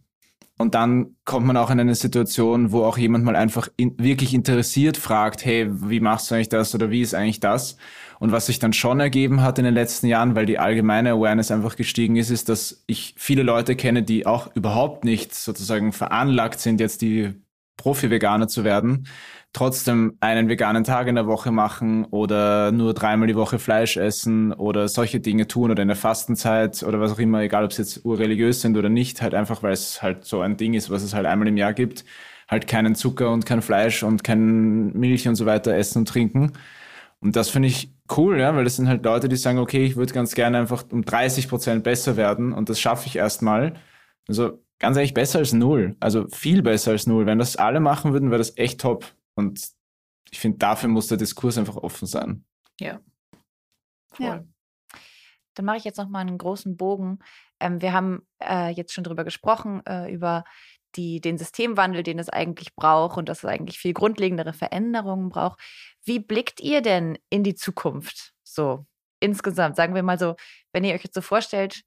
Und 0.60 0.74
dann 0.74 1.16
kommt 1.24 1.46
man 1.46 1.56
auch 1.56 1.70
in 1.70 1.80
eine 1.80 1.94
Situation, 1.94 2.70
wo 2.70 2.84
auch 2.84 2.98
jemand 2.98 3.24
mal 3.24 3.34
einfach 3.34 3.68
in, 3.78 3.98
wirklich 3.98 4.34
interessiert 4.34 4.98
fragt, 4.98 5.42
hey, 5.42 5.66
wie 5.70 6.00
machst 6.00 6.30
du 6.30 6.34
eigentlich 6.34 6.50
das 6.50 6.74
oder 6.74 6.90
wie 6.90 7.00
ist 7.00 7.14
eigentlich 7.14 7.40
das? 7.40 7.78
Und 8.18 8.30
was 8.30 8.44
sich 8.44 8.58
dann 8.58 8.74
schon 8.74 9.00
ergeben 9.00 9.40
hat 9.40 9.58
in 9.58 9.64
den 9.64 9.72
letzten 9.72 10.06
Jahren, 10.06 10.34
weil 10.34 10.44
die 10.44 10.58
allgemeine 10.58 11.12
Awareness 11.12 11.50
einfach 11.50 11.76
gestiegen 11.76 12.16
ist, 12.16 12.28
ist, 12.28 12.50
dass 12.50 12.84
ich 12.86 13.14
viele 13.16 13.42
Leute 13.42 13.74
kenne, 13.74 14.02
die 14.02 14.26
auch 14.26 14.54
überhaupt 14.54 15.02
nicht 15.02 15.34
sozusagen 15.34 15.92
veranlagt 15.94 16.60
sind, 16.60 16.78
jetzt 16.78 17.00
die 17.00 17.40
Profi-Veganer 17.80 18.46
zu 18.46 18.62
werden, 18.62 19.06
trotzdem 19.52 20.16
einen 20.20 20.48
veganen 20.48 20.84
Tag 20.84 21.08
in 21.08 21.14
der 21.16 21.26
Woche 21.26 21.50
machen 21.50 22.04
oder 22.04 22.70
nur 22.72 22.94
dreimal 22.94 23.26
die 23.26 23.34
Woche 23.34 23.58
Fleisch 23.58 23.96
essen 23.96 24.52
oder 24.52 24.86
solche 24.88 25.20
Dinge 25.20 25.48
tun 25.48 25.70
oder 25.70 25.82
in 25.82 25.88
der 25.88 25.96
Fastenzeit 25.96 26.82
oder 26.82 27.00
was 27.00 27.12
auch 27.12 27.18
immer, 27.18 27.40
egal 27.40 27.64
ob 27.64 27.70
es 27.72 27.78
jetzt 27.78 28.04
urreligiös 28.04 28.60
sind 28.60 28.76
oder 28.76 28.88
nicht, 28.88 29.22
halt 29.22 29.34
einfach, 29.34 29.62
weil 29.62 29.72
es 29.72 30.02
halt 30.02 30.24
so 30.24 30.40
ein 30.40 30.56
Ding 30.56 30.74
ist, 30.74 30.90
was 30.90 31.02
es 31.02 31.14
halt 31.14 31.26
einmal 31.26 31.48
im 31.48 31.56
Jahr 31.56 31.72
gibt, 31.72 32.04
halt 32.48 32.68
keinen 32.68 32.94
Zucker 32.94 33.30
und 33.32 33.46
kein 33.46 33.62
Fleisch 33.62 34.02
und 34.02 34.22
kein 34.22 34.92
Milch 34.92 35.26
und 35.26 35.36
so 35.36 35.46
weiter 35.46 35.74
essen 35.74 36.00
und 36.00 36.08
trinken. 36.08 36.52
Und 37.20 37.36
das 37.36 37.50
finde 37.50 37.68
ich 37.68 37.92
cool, 38.16 38.38
ja, 38.40 38.54
weil 38.54 38.64
das 38.64 38.76
sind 38.76 38.88
halt 38.88 39.04
Leute, 39.04 39.28
die 39.28 39.36
sagen, 39.36 39.58
okay, 39.58 39.84
ich 39.84 39.96
würde 39.96 40.12
ganz 40.12 40.34
gerne 40.34 40.58
einfach 40.58 40.84
um 40.90 41.04
30 41.04 41.48
Prozent 41.48 41.84
besser 41.84 42.16
werden 42.16 42.52
und 42.52 42.68
das 42.68 42.80
schaffe 42.80 43.06
ich 43.06 43.16
erstmal. 43.16 43.74
Also 44.28 44.60
ganz 44.80 44.96
ehrlich, 44.96 45.14
besser 45.14 45.38
als 45.38 45.52
null. 45.52 45.96
Also 46.00 46.26
viel 46.28 46.62
besser 46.62 46.90
als 46.90 47.06
null. 47.06 47.26
Wenn 47.26 47.38
das 47.38 47.56
alle 47.56 47.78
machen 47.78 48.12
würden, 48.12 48.30
wäre 48.30 48.38
das 48.38 48.56
echt 48.56 48.80
top. 48.80 49.14
Und 49.34 49.70
ich 50.30 50.40
finde, 50.40 50.58
dafür 50.58 50.88
muss 50.88 51.06
der 51.06 51.18
Diskurs 51.18 51.58
einfach 51.58 51.76
offen 51.76 52.06
sein. 52.06 52.44
Ja. 52.80 53.00
Voll. 54.12 54.26
Ja. 54.26 54.44
Dann 55.54 55.66
mache 55.66 55.76
ich 55.76 55.84
jetzt 55.84 55.98
noch 55.98 56.08
mal 56.08 56.20
einen 56.20 56.38
großen 56.38 56.76
Bogen. 56.76 57.18
Ähm, 57.60 57.80
wir 57.82 57.92
haben 57.92 58.26
äh, 58.42 58.70
jetzt 58.70 58.92
schon 58.92 59.04
darüber 59.04 59.24
gesprochen, 59.24 59.84
äh, 59.86 60.10
über 60.12 60.44
die, 60.96 61.20
den 61.20 61.38
Systemwandel, 61.38 62.02
den 62.02 62.18
es 62.18 62.28
eigentlich 62.28 62.74
braucht 62.74 63.18
und 63.18 63.28
dass 63.28 63.38
es 63.38 63.44
eigentlich 63.44 63.78
viel 63.78 63.92
grundlegendere 63.92 64.52
Veränderungen 64.52 65.28
braucht. 65.28 65.60
Wie 66.04 66.18
blickt 66.18 66.60
ihr 66.60 66.80
denn 66.80 67.18
in 67.28 67.44
die 67.44 67.54
Zukunft 67.54 68.32
so 68.42 68.86
insgesamt? 69.20 69.76
Sagen 69.76 69.94
wir 69.94 70.02
mal 70.02 70.18
so, 70.18 70.34
wenn 70.72 70.84
ihr 70.84 70.94
euch 70.94 71.04
jetzt 71.04 71.14
so 71.14 71.20
vorstellt, 71.20 71.82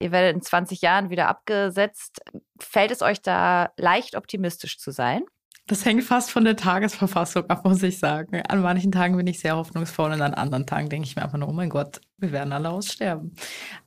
ihr 0.00 0.12
werdet 0.12 0.34
in 0.34 0.42
20 0.42 0.80
Jahren 0.80 1.10
wieder 1.10 1.28
abgesetzt, 1.28 2.20
fällt 2.58 2.90
es 2.90 3.02
euch 3.02 3.22
da 3.22 3.72
leicht 3.76 4.16
optimistisch 4.16 4.78
zu 4.78 4.90
sein? 4.90 5.22
Das 5.68 5.84
hängt 5.84 6.02
fast 6.02 6.30
von 6.30 6.44
der 6.44 6.56
Tagesverfassung 6.56 7.44
ab, 7.50 7.62
muss 7.64 7.82
ich 7.82 7.98
sagen. 7.98 8.40
An 8.48 8.62
manchen 8.62 8.90
Tagen 8.90 9.18
bin 9.18 9.26
ich 9.26 9.38
sehr 9.38 9.54
hoffnungsvoll 9.54 10.12
und 10.12 10.22
an 10.22 10.32
anderen 10.32 10.64
Tagen 10.66 10.88
denke 10.88 11.06
ich 11.06 11.14
mir 11.14 11.22
einfach 11.22 11.36
nur, 11.36 11.48
oh 11.48 11.52
mein 11.52 11.68
Gott, 11.68 12.00
wir 12.16 12.32
werden 12.32 12.54
alle 12.54 12.70
aussterben. 12.70 13.34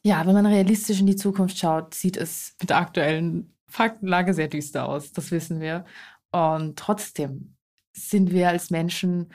Ja, 0.04 0.26
wenn 0.28 0.36
man 0.36 0.46
realistisch 0.46 1.00
in 1.00 1.08
die 1.08 1.16
Zukunft 1.16 1.58
schaut, 1.58 1.96
sieht 1.96 2.18
es 2.18 2.56
mit 2.62 2.70
der 2.70 2.78
aktuellen 2.78 3.56
Faktenlage 3.68 4.36
sehr 4.36 4.48
düster 4.48 4.88
aus. 4.88 5.12
Das 5.12 5.32
wissen 5.32 5.60
wir. 5.60 5.86
Und 6.32 6.78
trotzdem 6.78 7.56
sind 7.94 8.32
wir 8.32 8.50
als 8.50 8.70
Menschen 8.70 9.34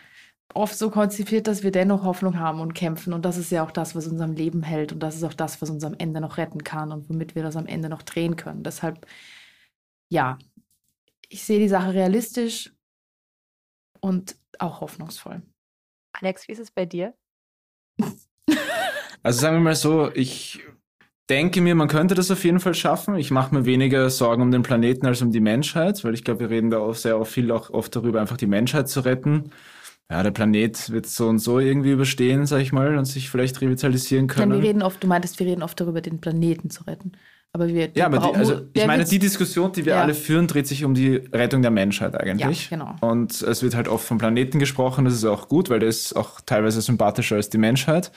oft 0.54 0.76
so 0.76 0.90
konzipiert, 0.90 1.46
dass 1.46 1.62
wir 1.62 1.70
dennoch 1.70 2.04
Hoffnung 2.04 2.38
haben 2.38 2.60
und 2.60 2.74
kämpfen. 2.74 3.12
Und 3.12 3.24
das 3.24 3.36
ist 3.36 3.50
ja 3.50 3.64
auch 3.64 3.70
das, 3.70 3.94
was 3.94 4.06
uns 4.06 4.20
am 4.20 4.32
Leben 4.32 4.62
hält. 4.62 4.92
Und 4.92 5.00
das 5.00 5.16
ist 5.16 5.24
auch 5.24 5.34
das, 5.34 5.60
was 5.60 5.70
uns 5.70 5.84
am 5.84 5.94
Ende 5.98 6.20
noch 6.20 6.38
retten 6.38 6.64
kann 6.64 6.92
und 6.92 7.08
womit 7.08 7.34
wir 7.34 7.42
das 7.42 7.56
am 7.56 7.66
Ende 7.66 7.88
noch 7.88 8.02
drehen 8.02 8.36
können. 8.36 8.62
Deshalb, 8.62 9.06
ja, 10.08 10.38
ich 11.28 11.44
sehe 11.44 11.58
die 11.58 11.68
Sache 11.68 11.92
realistisch 11.92 12.72
und 14.00 14.36
auch 14.58 14.80
hoffnungsvoll. 14.80 15.42
Alex, 16.12 16.48
wie 16.48 16.52
ist 16.52 16.60
es 16.60 16.70
bei 16.70 16.86
dir? 16.86 17.14
Also 19.22 19.40
sagen 19.40 19.56
wir 19.56 19.60
mal 19.60 19.74
so, 19.74 20.12
ich 20.14 20.62
denke 21.28 21.60
mir, 21.60 21.74
man 21.74 21.88
könnte 21.88 22.14
das 22.14 22.30
auf 22.30 22.44
jeden 22.44 22.60
Fall 22.60 22.74
schaffen. 22.74 23.16
Ich 23.16 23.32
mache 23.32 23.52
mir 23.52 23.64
weniger 23.64 24.08
Sorgen 24.08 24.42
um 24.42 24.52
den 24.52 24.62
Planeten 24.62 25.04
als 25.04 25.20
um 25.20 25.32
die 25.32 25.40
Menschheit, 25.40 26.04
weil 26.04 26.14
ich 26.14 26.22
glaube, 26.22 26.40
wir 26.40 26.50
reden 26.50 26.70
da 26.70 26.78
auch 26.78 26.94
sehr 26.94 27.16
auch 27.16 27.26
viel 27.26 27.50
auch 27.50 27.70
oft 27.70 27.96
darüber, 27.96 28.20
einfach 28.20 28.36
die 28.36 28.46
Menschheit 28.46 28.88
zu 28.88 29.00
retten. 29.00 29.50
Ja, 30.08 30.22
der 30.22 30.30
Planet 30.30 30.90
wird 30.90 31.06
so 31.06 31.28
und 31.28 31.40
so 31.40 31.58
irgendwie 31.58 31.90
überstehen, 31.90 32.46
sag 32.46 32.60
ich 32.60 32.72
mal, 32.72 32.96
und 32.96 33.06
sich 33.06 33.28
vielleicht 33.28 33.60
revitalisieren 33.60 34.28
können. 34.28 34.52
Ja, 34.52 34.58
wir 34.62 34.68
reden 34.68 34.82
oft, 34.82 35.02
du 35.02 35.08
meintest, 35.08 35.40
wir 35.40 35.46
reden 35.46 35.64
oft 35.64 35.80
darüber, 35.80 36.00
den 36.00 36.20
Planeten 36.20 36.70
zu 36.70 36.84
retten. 36.84 37.12
Aber 37.52 37.68
wir, 37.68 37.88
ja, 37.94 38.04
aber 38.04 38.18
die, 38.18 38.34
also 38.34 38.60
ich 38.74 38.86
meine, 38.86 39.04
die 39.04 39.18
Diskussion, 39.18 39.72
die 39.72 39.86
wir 39.86 39.94
Ja. 39.94 40.02
alle 40.02 40.12
führen, 40.12 40.46
dreht 40.46 40.66
sich 40.66 40.84
um 40.84 40.92
die 40.92 41.14
Rettung 41.32 41.62
der 41.62 41.70
Menschheit 41.70 42.14
eigentlich. 42.14 42.68
Ja, 42.70 42.76
genau. 42.76 42.94
Und 43.00 43.40
es 43.40 43.62
wird 43.62 43.74
halt 43.74 43.88
oft 43.88 44.06
vom 44.06 44.18
Planeten 44.18 44.58
gesprochen, 44.58 45.06
das 45.06 45.14
ist 45.14 45.24
auch 45.24 45.48
gut, 45.48 45.70
weil 45.70 45.80
der 45.80 45.88
ist 45.88 46.14
auch 46.14 46.42
teilweise 46.44 46.82
sympathischer 46.82 47.36
als 47.36 47.48
die 47.48 47.56
Menschheit. 47.56 48.12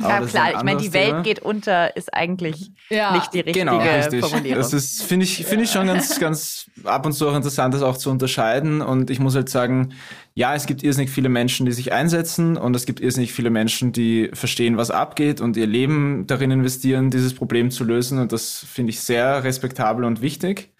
Aber 0.00 0.08
Ja 0.24 0.26
klar, 0.26 0.54
ich 0.56 0.62
meine, 0.62 0.80
die 0.80 0.94
Welt 0.94 1.06
Thema. 1.08 1.22
geht 1.22 1.40
unter, 1.40 1.94
ist 1.98 2.14
eigentlich 2.14 2.70
Ja, 2.88 3.12
nicht 3.12 3.34
die 3.34 3.40
richtige 3.40 3.66
Genau, 3.66 3.78
richtig. 3.78 4.20
Formulierung. 4.24 4.56
Das 4.58 4.72
ist, 4.72 5.02
finde 5.02 5.24
ich, 5.24 5.44
finde 5.44 5.64
ich 5.64 5.70
schon 5.70 5.86
ganz, 5.86 6.18
ganz 6.18 6.70
ab 6.84 7.04
und 7.04 7.12
zu 7.12 7.28
auch 7.28 7.36
interessant, 7.36 7.74
das 7.74 7.82
auch 7.82 7.98
zu 7.98 8.08
unterscheiden. 8.10 8.80
Und 8.80 9.10
ich 9.10 9.18
muss 9.18 9.34
halt 9.34 9.50
sagen, 9.50 9.92
ja, 10.34 10.54
es 10.54 10.66
gibt 10.66 10.84
irrsinnig 10.84 11.10
viele 11.10 11.28
Menschen, 11.28 11.66
die 11.66 11.72
sich 11.72 11.92
einsetzen 11.92 12.56
und 12.56 12.76
es 12.76 12.86
gibt 12.86 13.00
irrsinnig 13.00 13.32
viele 13.32 13.50
Menschen, 13.50 13.90
die 13.92 14.30
verstehen, 14.32 14.76
was 14.76 14.92
abgeht 14.92 15.40
und 15.40 15.56
ihr 15.56 15.66
Leben 15.66 16.28
darin 16.28 16.52
investieren, 16.52 17.10
dieses 17.10 17.34
Problem 17.34 17.72
zu 17.72 17.82
lösen. 17.82 18.18
Und 18.20 18.30
das 18.32 18.64
finde 18.68 18.90
ich 18.90 19.00
sehr 19.00 19.44
respektabel 19.44 20.04
und 20.04 20.22
wichtig. 20.22 20.72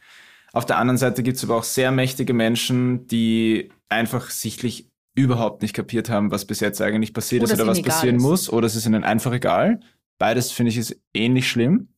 Auf 0.53 0.67
der 0.67 0.79
anderen 0.79 0.99
Seite 0.99 1.23
gibt 1.23 1.37
es 1.37 1.45
aber 1.45 1.57
auch 1.57 1.65
sehr 1.65 1.91
mächtige 1.91 2.33
Menschen, 2.33 3.07
die 3.07 3.71
einfach 3.89 4.31
sichtlich 4.31 4.91
überhaupt 5.15 5.63
nicht 5.63 5.75
kapiert 5.75 6.11
haben, 6.11 6.31
was 6.31 6.47
bis 6.47 6.61
jetzt 6.61 6.81
eigentlich 6.81 7.13
passiert 7.13 7.43
Oder 7.43 7.53
ist 7.53 7.61
oder 7.61 7.71
was 7.71 7.83
passieren 7.83 8.17
ist. 8.17 8.23
muss, 8.23 8.53
oder 8.53 8.67
es 8.67 8.77
ist 8.77 8.87
ihnen 8.87 9.05
einfach 9.05 9.33
egal. 9.33 9.81
Beides 10.19 10.53
finde 10.53 10.71
ich 10.71 10.79
ist 10.79 11.01
ähnlich 11.13 11.49
schlimm. 11.49 11.89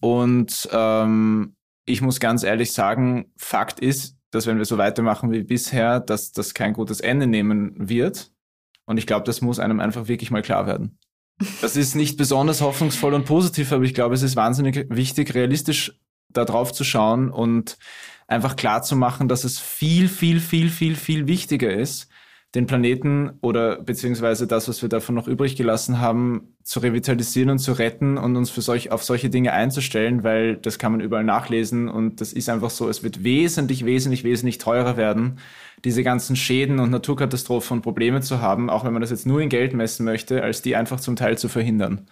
Und 0.00 0.68
ähm, 0.72 1.56
ich 1.86 2.02
muss 2.02 2.20
ganz 2.20 2.42
ehrlich 2.42 2.72
sagen, 2.72 3.32
Fakt 3.36 3.80
ist, 3.80 4.16
dass 4.30 4.46
wenn 4.46 4.58
wir 4.58 4.64
so 4.64 4.78
weitermachen 4.78 5.32
wie 5.32 5.42
bisher, 5.42 6.00
dass 6.00 6.32
das 6.32 6.54
kein 6.54 6.74
gutes 6.74 7.00
Ende 7.00 7.26
nehmen 7.26 7.72
wird. 7.76 8.32
Und 8.84 8.98
ich 8.98 9.06
glaube, 9.06 9.24
das 9.24 9.40
muss 9.40 9.58
einem 9.58 9.80
einfach 9.80 10.08
wirklich 10.08 10.30
mal 10.30 10.42
klar 10.42 10.66
werden. 10.66 10.98
Das 11.60 11.76
ist 11.76 11.94
nicht 11.94 12.16
besonders 12.16 12.60
hoffnungsvoll 12.60 13.14
und 13.14 13.24
positiv, 13.24 13.72
aber 13.72 13.84
ich 13.84 13.94
glaube, 13.94 14.14
es 14.14 14.22
ist 14.22 14.36
wahnsinnig 14.36 14.86
wichtig, 14.88 15.34
realistisch 15.34 15.98
da 16.28 16.44
drauf 16.44 16.72
zu 16.72 16.84
schauen 16.84 17.30
und 17.30 17.76
einfach 18.26 18.56
klar 18.56 18.82
zu 18.82 18.96
machen, 18.96 19.28
dass 19.28 19.44
es 19.44 19.58
viel, 19.58 20.08
viel, 20.08 20.40
viel, 20.40 20.70
viel, 20.70 20.96
viel 20.96 21.26
wichtiger 21.26 21.72
ist, 21.72 22.08
den 22.54 22.66
Planeten 22.66 23.32
oder 23.40 23.82
beziehungsweise 23.82 24.46
das, 24.46 24.68
was 24.68 24.80
wir 24.80 24.88
davon 24.88 25.16
noch 25.16 25.26
übrig 25.26 25.56
gelassen 25.56 26.00
haben, 26.00 26.54
zu 26.62 26.78
revitalisieren 26.78 27.50
und 27.50 27.58
zu 27.58 27.72
retten 27.72 28.16
und 28.16 28.36
uns 28.36 28.50
für 28.50 28.62
solch, 28.62 28.92
auf 28.92 29.02
solche 29.02 29.28
Dinge 29.28 29.52
einzustellen, 29.52 30.22
weil 30.22 30.56
das 30.56 30.78
kann 30.78 30.92
man 30.92 31.00
überall 31.00 31.24
nachlesen 31.24 31.88
und 31.88 32.20
das 32.20 32.32
ist 32.32 32.48
einfach 32.48 32.70
so, 32.70 32.88
es 32.88 33.02
wird 33.02 33.24
wesentlich, 33.24 33.84
wesentlich, 33.84 34.22
wesentlich 34.22 34.58
teurer 34.58 34.96
werden, 34.96 35.40
diese 35.84 36.04
ganzen 36.04 36.36
Schäden 36.36 36.78
und 36.78 36.90
Naturkatastrophen 36.90 37.78
und 37.78 37.82
Probleme 37.82 38.20
zu 38.20 38.40
haben, 38.40 38.70
auch 38.70 38.84
wenn 38.84 38.92
man 38.92 39.02
das 39.02 39.10
jetzt 39.10 39.26
nur 39.26 39.40
in 39.40 39.48
Geld 39.48 39.74
messen 39.74 40.04
möchte, 40.04 40.42
als 40.42 40.62
die 40.62 40.76
einfach 40.76 41.00
zum 41.00 41.16
Teil 41.16 41.36
zu 41.36 41.48
verhindern. 41.48 42.06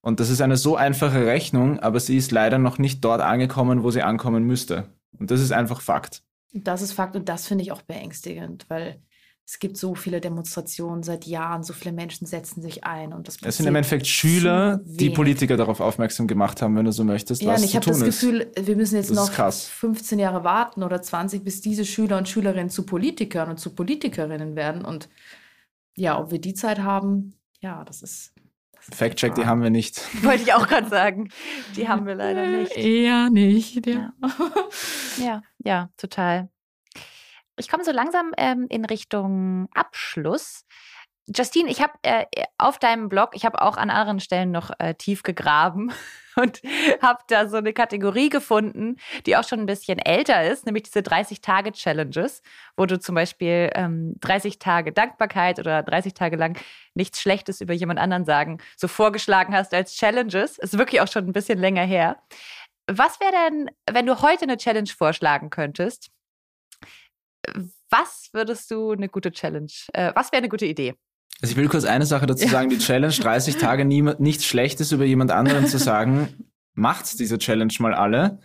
Und 0.00 0.18
das 0.18 0.30
ist 0.30 0.40
eine 0.40 0.56
so 0.56 0.76
einfache 0.76 1.26
Rechnung, 1.26 1.78
aber 1.80 2.00
sie 2.00 2.16
ist 2.16 2.32
leider 2.32 2.58
noch 2.58 2.78
nicht 2.78 3.04
dort 3.04 3.20
angekommen, 3.20 3.82
wo 3.82 3.90
sie 3.90 4.02
ankommen 4.02 4.44
müsste. 4.44 4.88
Und 5.18 5.30
das 5.30 5.40
ist 5.40 5.52
einfach 5.52 5.80
Fakt. 5.80 6.22
Das 6.52 6.82
ist 6.82 6.92
Fakt 6.92 7.16
und 7.16 7.28
das 7.28 7.46
finde 7.48 7.64
ich 7.64 7.72
auch 7.72 7.82
beängstigend, 7.82 8.66
weil 8.68 9.00
es 9.46 9.58
gibt 9.58 9.76
so 9.76 9.94
viele 9.94 10.20
Demonstrationen 10.22 11.02
seit 11.02 11.26
Jahren, 11.26 11.62
so 11.62 11.74
viele 11.74 11.92
Menschen 11.92 12.26
setzen 12.26 12.62
sich 12.62 12.84
ein 12.84 13.12
und 13.12 13.28
das 13.28 13.36
Es 13.42 13.58
sind 13.58 13.66
im 13.66 13.74
Endeffekt 13.74 14.06
Schüler, 14.06 14.80
die. 14.84 15.10
Politiker 15.10 15.58
darauf 15.58 15.80
aufmerksam 15.80 16.26
gemacht 16.26 16.62
haben, 16.62 16.74
wenn 16.76 16.86
du 16.86 16.92
so 16.92 17.04
möchtest, 17.04 17.42
Ja, 17.42 17.52
was 17.52 17.60
und 17.60 17.66
ich 17.68 17.76
habe 17.76 17.84
das 17.84 17.98
ist. 18.00 18.20
Gefühl, 18.20 18.50
wir 18.58 18.74
müssen 18.74 18.96
jetzt 18.96 19.10
Das 19.10 19.16
noch 19.16 19.30
krass. 19.32 19.66
15 19.68 20.18
Jahre 20.18 20.44
warten 20.44 20.82
oder 20.82 21.02
20, 21.02 21.44
bis 21.44 21.60
diese 21.60 21.84
Schüler 21.84 22.16
und 22.16 22.26
Schülerinnen 22.28 22.70
zu 22.70 22.86
Politikern 22.86 23.50
und 23.50 23.58
zu 23.58 23.74
Politikerinnen 23.74 24.56
werden. 24.56 24.82
Und 24.82 25.10
ja, 25.94 26.18
ob 26.18 26.30
wir 26.30 26.40
die 26.40 26.54
Zeit 26.54 26.78
haben, 26.78 27.34
ja, 27.60 27.84
das 27.84 28.02
ist. 28.02 28.32
Fact-Check, 28.92 29.34
die 29.34 29.46
haben 29.46 29.62
wir 29.62 29.70
nicht. 29.70 30.00
Wollte 30.24 30.42
ich 30.42 30.52
auch 30.54 30.66
gerade 30.66 30.88
sagen. 30.88 31.28
Die 31.76 31.88
haben 31.88 32.06
wir 32.06 32.14
leider 32.14 32.46
nicht. 32.46 32.76
Eher 32.76 33.30
nicht. 33.30 33.86
Ja. 33.86 34.12
Ja, 35.18 35.42
ja, 35.58 35.90
total. 35.96 36.48
Ich 37.56 37.68
komme 37.68 37.84
so 37.84 37.92
langsam 37.92 38.32
ähm, 38.36 38.66
in 38.68 38.84
Richtung 38.84 39.68
Abschluss. 39.74 40.64
Justine, 41.26 41.70
ich 41.70 41.80
habe 41.80 41.94
äh, 42.02 42.26
auf 42.58 42.78
deinem 42.78 43.08
Blog, 43.08 43.30
ich 43.32 43.46
habe 43.46 43.62
auch 43.62 43.78
an 43.78 43.88
anderen 43.88 44.20
Stellen 44.20 44.50
noch 44.50 44.70
äh, 44.78 44.94
tief 44.94 45.22
gegraben 45.22 45.90
und 46.36 46.60
habe 47.00 47.20
da 47.28 47.48
so 47.48 47.56
eine 47.56 47.72
Kategorie 47.72 48.28
gefunden, 48.28 48.96
die 49.24 49.36
auch 49.36 49.44
schon 49.44 49.60
ein 49.60 49.66
bisschen 49.66 49.98
älter 49.98 50.44
ist, 50.44 50.66
nämlich 50.66 50.82
diese 50.82 50.98
30-Tage-Challenges, 50.98 52.42
wo 52.76 52.84
du 52.84 52.98
zum 53.00 53.14
Beispiel 53.14 53.70
ähm, 53.74 54.16
30 54.20 54.58
Tage 54.58 54.92
Dankbarkeit 54.92 55.58
oder 55.58 55.82
30 55.82 56.12
Tage 56.12 56.36
lang 56.36 56.58
nichts 56.92 57.22
Schlechtes 57.22 57.62
über 57.62 57.72
jemand 57.72 58.00
anderen 58.00 58.26
sagen, 58.26 58.58
so 58.76 58.86
vorgeschlagen 58.86 59.54
hast 59.54 59.72
als 59.72 59.94
Challenges. 59.94 60.58
Ist 60.58 60.76
wirklich 60.76 61.00
auch 61.00 61.08
schon 61.08 61.26
ein 61.26 61.32
bisschen 61.32 61.58
länger 61.58 61.84
her. 61.84 62.18
Was 62.86 63.18
wäre 63.18 63.32
denn, 63.32 63.70
wenn 63.90 64.04
du 64.04 64.20
heute 64.20 64.42
eine 64.42 64.58
Challenge 64.58 64.90
vorschlagen 64.90 65.48
könntest? 65.48 66.10
Was 67.90 68.28
würdest 68.32 68.70
du 68.70 68.92
eine 68.92 69.08
gute 69.08 69.32
Challenge, 69.32 69.70
äh, 69.92 70.12
was 70.14 70.32
wäre 70.32 70.38
eine 70.38 70.48
gute 70.48 70.66
Idee? 70.66 70.94
Also 71.40 71.52
ich 71.52 71.56
will 71.56 71.68
kurz 71.68 71.84
eine 71.84 72.06
Sache 72.06 72.26
dazu 72.26 72.46
sagen, 72.48 72.70
die 72.70 72.78
Challenge 72.78 73.12
30 73.12 73.56
Tage 73.56 73.84
niemand, 73.84 74.20
nichts 74.20 74.44
Schlechtes 74.44 74.92
über 74.92 75.04
jemand 75.04 75.30
anderen 75.30 75.66
zu 75.66 75.78
sagen. 75.78 76.28
Macht 76.76 77.20
diese 77.20 77.38
Challenge 77.38 77.72
mal 77.78 77.94
alle. 77.94 78.40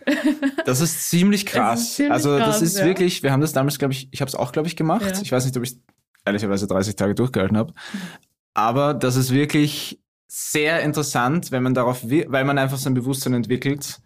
Das 0.64 0.80
ist 0.80 1.10
ziemlich 1.10 1.46
krass. 1.46 1.94
ziemlich 1.94 2.12
also 2.12 2.38
das 2.38 2.58
krass, 2.58 2.62
ist 2.62 2.78
ja. 2.78 2.84
wirklich, 2.84 3.24
wir 3.24 3.32
haben 3.32 3.40
das 3.40 3.52
damals, 3.52 3.78
glaube 3.78 3.92
ich, 3.92 4.08
ich 4.12 4.20
habe 4.20 4.28
es 4.28 4.36
auch, 4.36 4.52
glaube 4.52 4.68
ich, 4.68 4.76
gemacht. 4.76 5.16
Ja. 5.16 5.20
Ich 5.20 5.32
weiß 5.32 5.44
nicht, 5.44 5.56
ob 5.56 5.64
ich 5.64 5.76
ehrlicherweise 6.24 6.68
30 6.68 6.94
Tage 6.94 7.16
durchgehalten 7.16 7.56
habe. 7.56 7.72
Aber 8.54 8.94
das 8.94 9.16
ist 9.16 9.32
wirklich 9.32 10.00
sehr 10.28 10.82
interessant, 10.82 11.50
wenn 11.50 11.64
man 11.64 11.74
darauf, 11.74 12.04
weil 12.04 12.44
man 12.44 12.56
einfach 12.56 12.78
so 12.78 12.88
ein 12.88 12.94
Bewusstsein 12.94 13.34
entwickelt, 13.34 14.00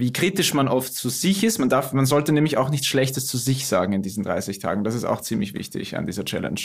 wie 0.00 0.12
kritisch 0.12 0.54
man 0.54 0.66
oft 0.66 0.92
zu 0.92 1.08
sich 1.10 1.44
ist. 1.44 1.58
Man 1.58 1.68
darf, 1.68 1.92
man 1.92 2.06
sollte 2.06 2.32
nämlich 2.32 2.56
auch 2.56 2.70
nichts 2.70 2.86
Schlechtes 2.88 3.26
zu 3.26 3.36
sich 3.36 3.66
sagen 3.66 3.92
in 3.92 4.02
diesen 4.02 4.24
30 4.24 4.58
Tagen. 4.58 4.82
Das 4.82 4.94
ist 4.94 5.04
auch 5.04 5.20
ziemlich 5.20 5.54
wichtig 5.54 5.96
an 5.96 6.06
dieser 6.06 6.24
Challenge. 6.24 6.60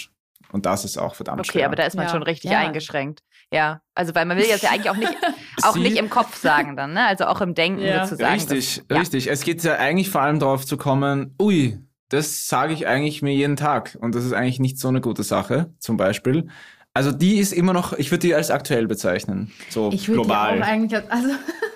Und 0.52 0.66
das 0.66 0.86
ist 0.86 0.98
auch 0.98 1.16
verdammt 1.16 1.42
Okay, 1.42 1.52
schwer. 1.52 1.66
aber 1.68 1.76
da 1.76 1.84
ist 1.84 1.96
man 1.96 2.06
Ja. 2.06 2.12
schon 2.12 2.24
richtig 2.24 2.52
Ja. 2.52 2.60
eingeschränkt. 2.60 3.20
Ja, 3.52 3.82
also 3.94 4.16
weil 4.16 4.26
man 4.26 4.38
will 4.38 4.46
das 4.50 4.62
ja 4.62 4.70
eigentlich 4.72 4.90
auch 4.90 4.96
nicht, 4.96 5.14
auch 5.64 5.74
Sie- 5.74 5.80
nicht 5.82 5.98
im 5.98 6.10
Kopf 6.10 6.38
sagen 6.40 6.76
dann, 6.76 6.94
ne? 6.94 7.06
Also 7.06 7.26
auch 7.26 7.42
im 7.42 7.54
Denken 7.54 7.82
Ja. 7.82 8.06
sozusagen. 8.08 8.34
Richtig, 8.34 8.76
das, 8.78 8.86
ja. 8.90 8.98
richtig. 9.02 9.30
Es 9.30 9.44
geht 9.44 9.64
ja 9.64 9.76
eigentlich 9.76 10.10
vor 10.10 10.22
allem 10.22 10.40
darauf 10.40 10.66
zu 10.66 10.78
kommen, 10.78 11.36
ui, 11.42 11.78
das 12.10 12.48
sage 12.48 12.74
ich 12.74 12.88
eigentlich 12.88 13.22
mir 13.22 13.34
jeden 13.34 13.56
Tag. 13.56 13.98
Und 14.00 14.16
das 14.16 14.24
ist 14.26 14.34
eigentlich 14.34 14.60
nicht 14.60 14.80
so 14.80 14.88
eine 14.88 15.02
gute 15.02 15.24
Sache, 15.24 15.74
zum 15.80 15.98
Beispiel. 15.98 16.48
Also 16.94 17.12
die 17.12 17.38
ist 17.40 17.52
immer 17.52 17.74
noch, 17.74 17.94
ich 17.94 18.10
würde 18.12 18.22
die 18.22 18.34
als 18.36 18.50
aktuell 18.52 18.88
bezeichnen. 18.88 19.52
So 19.70 19.90
Ich 19.92 20.08
würde 20.08 20.22
die 20.22 20.28
global. 20.28 20.62
auch 20.62 20.66
eigentlich, 20.68 20.96
als- 20.96 21.10
also 21.12 21.28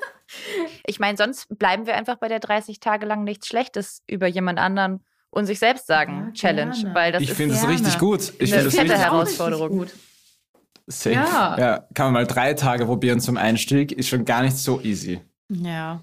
Ich 0.90 1.00
meine, 1.00 1.18
sonst 1.18 1.48
bleiben 1.60 1.86
wir 1.86 1.96
einfach 1.96 2.16
bei 2.18 2.28
der 2.28 2.40
30 2.40 2.80
Tage 2.80 3.06
lang 3.06 3.24
nichts 3.24 3.48
Schlechtes 3.48 4.02
über 4.08 4.26
jemand 4.28 4.58
anderen 4.58 5.06
und 5.30 5.46
sich 5.46 5.60
selbst 5.60 5.86
sagen 5.86 6.28
Ja, 6.28 6.32
Challenge, 6.34 6.72
gerne. 6.72 6.96
weil 6.96 7.12
das 7.12 7.22
ich 7.22 7.30
ist 7.30 7.38
finde 7.38 7.54
es 7.56 7.68
richtig 7.68 8.00
gut. 8.00 8.34
Ich 8.40 8.52
Eine 8.52 8.64
finde 8.64 8.68
es 8.70 8.74
richtig 8.74 8.88
gut. 8.88 8.98
Herausforderung. 8.98 9.80
Richtig 9.82 10.00
gut. 10.02 10.04
Safe. 10.88 11.14
Ja. 11.16 11.58
ja. 11.60 11.80
Kann 11.94 12.08
man 12.08 12.14
mal 12.14 12.26
drei 12.26 12.56
Tage 12.56 12.86
probieren 12.88 13.20
zum 13.20 13.38
Einstieg, 13.38 13.92
ist 13.92 14.08
schon 14.10 14.26
gar 14.26 14.42
nicht 14.42 14.58
so 14.58 14.82
easy. 14.82 15.22
Ja. 15.50 16.02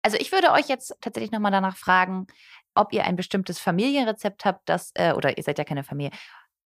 Also 0.00 0.16
ich 0.18 0.32
würde 0.32 0.50
euch 0.52 0.68
jetzt 0.68 0.96
tatsächlich 1.02 1.30
nochmal 1.30 1.52
danach 1.52 1.76
fragen, 1.76 2.26
ob 2.74 2.94
ihr 2.94 3.04
ein 3.04 3.16
bestimmtes 3.16 3.58
Familienrezept 3.58 4.46
habt, 4.46 4.66
das, 4.66 4.92
äh, 4.94 5.12
oder 5.12 5.36
ihr 5.36 5.42
seid 5.44 5.58
ja 5.58 5.64
keine 5.64 5.84
Familie, 5.84 6.10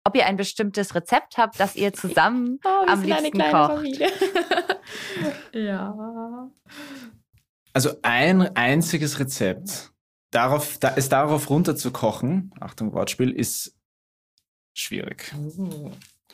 ob 0.03 0.15
ihr 0.15 0.25
ein 0.25 0.35
bestimmtes 0.35 0.95
Rezept 0.95 1.37
habt, 1.37 1.59
das 1.59 1.75
ihr 1.75 1.93
zusammen 1.93 2.59
Oh, 2.65 2.85
wir 2.85 2.89
am 2.89 3.01
sind 3.01 3.11
eine 3.11 3.21
liebsten 3.27 3.37
kleine 3.37 3.51
kocht. 3.53 3.75
Familie. 3.75 4.07
ja. 5.67 6.49
Also 7.73 7.91
ein 8.01 8.55
einziges 8.55 9.19
Rezept, 9.19 9.91
darauf, 10.31 10.77
da, 10.79 10.93
es 10.95 11.09
darauf 11.09 11.49
runterzukochen, 11.49 12.51
Achtung, 12.59 12.93
Wortspiel, 12.93 13.31
ist 13.31 13.73
schwierig. 14.73 15.33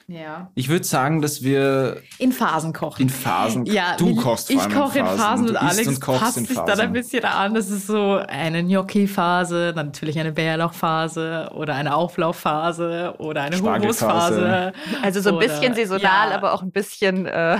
Ja. 0.09 0.51
Ich 0.55 0.69
würde 0.69 0.85
sagen, 0.85 1.21
dass 1.21 1.41
wir 1.43 2.01
In 2.17 2.31
Phasen 2.31 2.71
kochen. 2.71 3.01
in 3.01 3.09
Phasen, 3.09 3.65
Ja, 3.65 3.97
du 3.97 4.07
wie- 4.07 4.15
kochst 4.15 4.49
ich 4.49 4.55
vor 4.55 4.63
allem 4.71 4.73
koche 4.81 4.99
in 4.99 5.05
Phasen 5.05 5.45
Du 5.47 5.51
und 5.51 5.57
Alex 5.57 5.87
und 5.87 5.99
kochst 5.99 6.19
passt 6.21 6.33
sich 6.35 6.47
Phasen. 6.47 6.65
dann 6.65 6.79
ein 6.79 6.93
bisschen 6.93 7.25
an. 7.25 7.53
Das 7.53 7.69
ist 7.69 7.87
so 7.87 8.13
eine 8.13 8.63
Gnocchi-Phase, 8.63 9.73
dann 9.73 9.87
natürlich 9.87 10.17
eine 10.17 10.31
Bärlauchphase 10.31 11.49
oder 11.53 11.75
eine 11.75 11.93
Auflaufphase 11.93 13.15
oder 13.19 13.41
eine. 13.41 13.59
Hummusphase. 13.59 14.71
Also 15.01 15.19
so 15.19 15.29
ein 15.29 15.35
Oder- 15.35 15.47
bisschen 15.47 15.73
saisonal, 15.75 16.29
ja. 16.29 16.35
aber 16.35 16.53
auch 16.53 16.61
ein 16.61 16.71
bisschen 16.71 17.25
äh, 17.25 17.59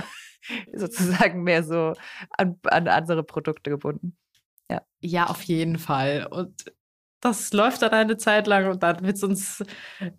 sozusagen 0.74 1.42
mehr 1.42 1.62
so 1.62 1.92
an, 2.36 2.58
an 2.64 2.88
andere 2.88 3.22
Produkte 3.22 3.70
gebunden. 3.70 4.16
Ja, 5.00 5.26
auf 5.26 5.42
jeden 5.42 5.78
Fall. 5.78 6.26
Und 6.28 6.72
das 7.20 7.52
läuft 7.52 7.82
dann 7.82 7.90
eine 7.90 8.16
Zeit 8.16 8.46
lang 8.46 8.68
und 8.70 8.82
dann 8.82 9.02
wird 9.04 9.16
es 9.16 9.24
uns 9.24 9.64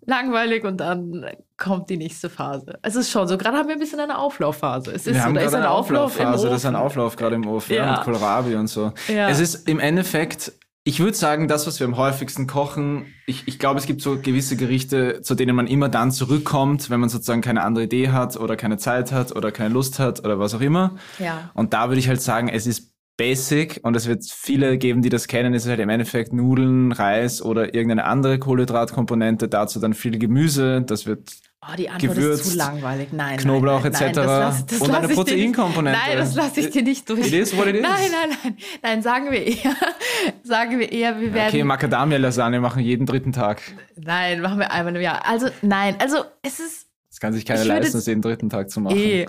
langweilig 0.06 0.64
und 0.64 0.78
dann 0.78 1.26
kommt 1.56 1.88
die 1.88 1.96
nächste 1.96 2.28
Phase. 2.28 2.78
Es 2.82 2.94
ist 2.94 3.10
schon 3.10 3.26
so, 3.26 3.38
gerade 3.38 3.56
haben 3.56 3.68
wir 3.68 3.74
ein 3.76 3.78
bisschen 3.78 4.00
eine 4.00 4.18
Auflaufphase. 4.18 4.90
Es 4.90 5.06
ist 5.06 5.14
Wir 5.14 5.14
so, 5.14 5.20
haben 5.20 5.34
da 5.34 5.40
ist 5.42 5.54
ein 5.54 5.62
eine 5.62 5.70
Auflauf 5.70 6.18
im 6.18 6.26
Auflaufphase, 6.26 6.42
Ofen. 6.46 6.50
das 6.50 6.60
ist 6.60 6.66
ein 6.66 6.76
Auflauf 6.76 7.16
gerade 7.16 7.34
im 7.36 7.46
Ofen 7.46 7.74
ja. 7.74 7.84
Ja. 7.86 7.92
mit 7.92 8.00
Kohlrabi 8.02 8.54
und 8.54 8.66
so. 8.66 8.92
Ja. 9.08 9.28
Es 9.28 9.40
ist 9.40 9.66
im 9.68 9.80
Endeffekt, 9.80 10.52
ich 10.82 11.00
würde 11.00 11.16
sagen, 11.16 11.46
das, 11.46 11.66
was 11.66 11.78
wir 11.78 11.86
am 11.86 11.96
häufigsten 11.96 12.46
kochen, 12.46 13.06
ich, 13.26 13.46
ich 13.46 13.58
glaube, 13.58 13.78
es 13.78 13.86
gibt 13.86 14.00
so 14.00 14.18
gewisse 14.18 14.56
Gerichte, 14.56 15.20
zu 15.20 15.34
denen 15.34 15.54
man 15.54 15.66
immer 15.66 15.88
dann 15.88 16.10
zurückkommt, 16.10 16.88
wenn 16.88 17.00
man 17.00 17.10
sozusagen 17.10 17.42
keine 17.42 17.62
andere 17.62 17.84
Idee 17.84 18.08
hat 18.08 18.36
oder 18.36 18.56
keine 18.56 18.78
Zeit 18.78 19.12
hat 19.12 19.36
oder 19.36 19.52
keine 19.52 19.74
Lust 19.74 19.98
hat 19.98 20.20
oder 20.24 20.38
was 20.38 20.54
auch 20.54 20.62
immer. 20.62 20.96
ja. 21.18 21.50
Und 21.54 21.74
da 21.74 21.88
würde 21.88 21.98
ich 21.98 22.08
halt 22.08 22.22
sagen, 22.22 22.48
es 22.48 22.66
ist 22.66 22.90
basic 23.18 23.80
und 23.82 23.94
es 23.94 24.06
wird 24.06 24.24
viele 24.24 24.78
geben, 24.78 25.02
die 25.02 25.10
das 25.10 25.28
kennen. 25.28 25.52
Es 25.52 25.64
ist 25.64 25.68
halt 25.68 25.80
im 25.80 25.90
Endeffekt 25.90 26.32
Nudeln, 26.32 26.90
Reis 26.92 27.42
oder 27.42 27.74
irgendeine 27.74 28.04
andere 28.04 28.38
Kohlenhydratkomponente. 28.38 29.46
Dazu 29.48 29.78
dann 29.78 29.92
viel 29.92 30.18
Gemüse. 30.18 30.80
Das 30.80 31.04
wird 31.04 31.30
Oh, 31.62 31.74
die 31.76 31.90
Antwort 31.90 32.16
gewürzt, 32.16 32.42
ist 32.46 32.52
zu 32.52 32.56
langweilig. 32.56 33.12
Nein, 33.12 33.36
Knoblauch 33.36 33.84
nein, 33.84 33.92
nein, 33.92 34.02
etc. 34.08 34.16
Nein, 34.16 34.26
das 34.26 34.26
lass, 34.26 34.66
das 34.66 34.80
und 34.80 34.94
eine 34.94 35.08
Proteinkomponente. 35.08 35.98
Nein, 36.06 36.16
das 36.16 36.34
lasse 36.34 36.60
ich 36.60 36.70
dir 36.70 36.82
nicht 36.82 37.06
durch. 37.06 37.26
It 37.26 37.32
is 37.34 37.54
what 37.54 37.66
it 37.66 37.76
is. 37.76 37.82
Nein, 37.82 38.10
nein, 38.10 38.38
nein. 38.42 38.56
Nein, 38.82 39.02
sagen 39.02 39.30
wir 39.30 39.46
eher, 39.46 39.76
sagen 40.42 40.78
wir 40.78 40.90
eher, 40.90 41.20
wir 41.20 41.34
werden. 41.34 41.48
Okay, 41.48 41.62
Macadamia-Lasagne 41.62 42.60
machen 42.60 42.82
jeden 42.82 43.04
dritten 43.04 43.32
Tag. 43.32 43.60
nein, 43.96 44.40
machen 44.40 44.58
wir 44.58 44.70
einmal 44.70 44.96
im 44.96 45.02
Jahr. 45.02 45.26
Also, 45.26 45.48
nein, 45.60 45.96
also 45.98 46.24
es 46.40 46.60
ist 46.60 46.86
Das 47.10 47.20
kann 47.20 47.34
sich 47.34 47.44
keiner 47.44 47.64
leisten, 47.66 47.92
das 47.92 48.06
jeden 48.06 48.22
dritten 48.22 48.48
Tag 48.48 48.70
zu 48.70 48.80
machen. 48.80 48.96
eh. 48.96 49.26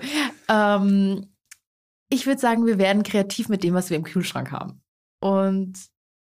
Ähm, 0.48 1.26
ich 2.08 2.26
würde 2.26 2.40
sagen, 2.40 2.64
wir 2.64 2.78
werden 2.78 3.02
kreativ 3.02 3.50
mit 3.50 3.62
dem, 3.62 3.74
was 3.74 3.90
wir 3.90 3.98
im 3.98 4.04
Kühlschrank 4.04 4.52
haben. 4.52 4.80
Und 5.20 5.74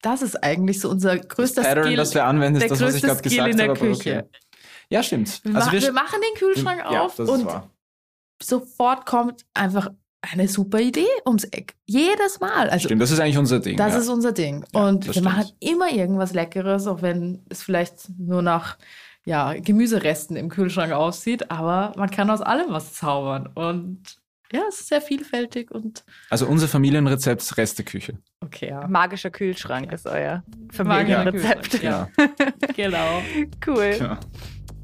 das 0.01 0.21
ist 0.21 0.43
eigentlich 0.43 0.81
so 0.81 0.89
unser 0.89 1.17
größter 1.17 1.61
das 1.61 1.69
Pattern, 1.69 1.85
Skill. 1.85 1.97
das 1.97 2.13
wir 2.13 2.25
anwenden, 2.25 2.61
ist 2.61 2.69
das, 2.69 2.81
was 2.81 2.95
ich 2.95 3.01
gerade 3.01 3.21
gesagt 3.21 3.49
in 3.51 3.57
der 3.57 3.69
habe. 3.69 3.91
Okay. 3.91 4.23
Ja, 4.89 5.01
stimmt. 5.03 5.41
Wir, 5.43 5.55
Also 5.55 5.67
ma- 5.67 5.73
wir, 5.73 5.81
wir 5.81 5.91
machen 5.93 6.19
den 6.21 6.37
Kühlschrank 6.39 6.79
ja, 6.91 7.01
auf 7.01 7.17
ist 7.19 7.29
und 7.29 7.45
wahr. 7.45 7.69
sofort 8.41 9.05
kommt 9.05 9.45
einfach 9.53 9.89
eine 10.21 10.47
super 10.47 10.79
Idee 10.79 11.05
ums 11.27 11.43
Eck. 11.45 11.75
Jedes 11.85 12.39
Mal. 12.39 12.69
Also 12.69 12.85
Stimmt, 12.87 13.01
das 13.01 13.11
ist 13.11 13.19
eigentlich 13.19 13.37
unser 13.37 13.59
Ding. 13.59 13.77
das 13.77 13.93
ja. 13.93 13.99
ist 13.99 14.09
unser 14.09 14.31
Ding. 14.31 14.65
Ja, 14.73 14.87
und 14.87 15.05
wir 15.05 15.13
das 15.13 15.21
machen 15.23 15.43
stimmt. 15.43 15.63
immer 15.63 15.91
irgendwas 15.91 16.33
Leckeres, 16.33 16.87
auch 16.87 17.01
wenn 17.03 17.45
es 17.49 17.61
vielleicht 17.61 18.09
nur 18.17 18.41
nach 18.41 18.77
ja, 19.23 19.53
Gemüseresten 19.53 20.35
im 20.35 20.49
Kühlschrank 20.49 20.93
aussieht. 20.93 21.51
Aber 21.51 21.93
man 21.95 22.09
kann 22.09 22.29
aus 22.31 22.41
allem 22.41 22.71
was 22.71 22.93
zaubern. 22.93 23.47
Und 23.53 24.01
ja, 24.51 24.61
es 24.69 24.79
ist 24.81 24.87
sehr 24.89 25.01
vielfältig 25.01 25.71
und 25.71 26.03
also 26.29 26.45
unser 26.47 26.67
Familienrezept 26.67 27.41
ist 27.41 27.57
Resteküche. 27.57 28.17
okay, 28.41 28.69
ja. 28.69 28.87
Magischer 28.87 29.31
Kühlschrank 29.31 29.91
ist 29.91 30.05
euer 30.07 30.43
Familienrezept. 30.71 31.69
Kühlschrank, 31.71 32.11
Ja. 32.17 32.27
genau. 32.75 33.21
Cool. 33.65 33.95
ja. 33.99 34.19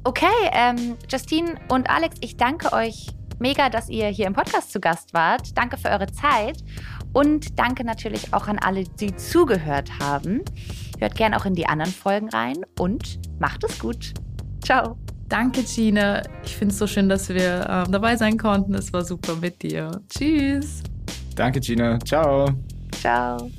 Okay, 0.04 0.26
ähm, 0.52 0.96
Justine 1.08 1.54
und 1.68 1.88
Alex, 1.88 2.16
ich 2.20 2.36
danke 2.36 2.72
euch 2.72 3.06
mega, 3.38 3.68
dass 3.68 3.88
ihr 3.88 4.08
hier 4.08 4.26
im 4.26 4.32
Podcast 4.32 4.72
zu 4.72 4.80
Gast 4.80 5.14
wart. 5.14 5.56
Danke 5.56 5.76
für 5.76 5.90
eure 5.90 6.06
Zeit 6.06 6.58
und 7.12 7.58
danke 7.58 7.84
natürlich 7.84 8.32
auch 8.32 8.48
an 8.48 8.58
alle, 8.58 8.84
die 8.84 9.14
zugehört 9.14 9.90
haben. 10.00 10.42
Hört 10.98 11.14
gern 11.14 11.34
auch 11.34 11.44
in 11.44 11.54
die 11.54 11.66
anderen 11.66 11.92
Folgen 11.92 12.28
rein 12.30 12.56
und 12.78 13.18
macht 13.38 13.64
es 13.64 13.78
gut. 13.78 14.12
Ciao. 14.64 14.96
Danke, 15.28 15.62
Gina. 15.62 16.22
Ich 16.44 16.56
finde 16.56 16.72
es 16.72 16.78
so 16.78 16.86
schön, 16.86 17.08
dass 17.08 17.28
wir 17.28 17.66
ähm, 17.68 17.90
dabei 17.90 18.16
sein 18.16 18.36
konnten. 18.36 18.74
Es 18.74 18.92
war 18.92 19.04
super 19.04 19.34
mit 19.36 19.62
dir. 19.62 19.90
Tschüss. 20.08 20.82
Danke, 21.34 21.60
Gina. 21.60 21.98
Ciao. 22.00 22.50
Ciao. 23.00 23.50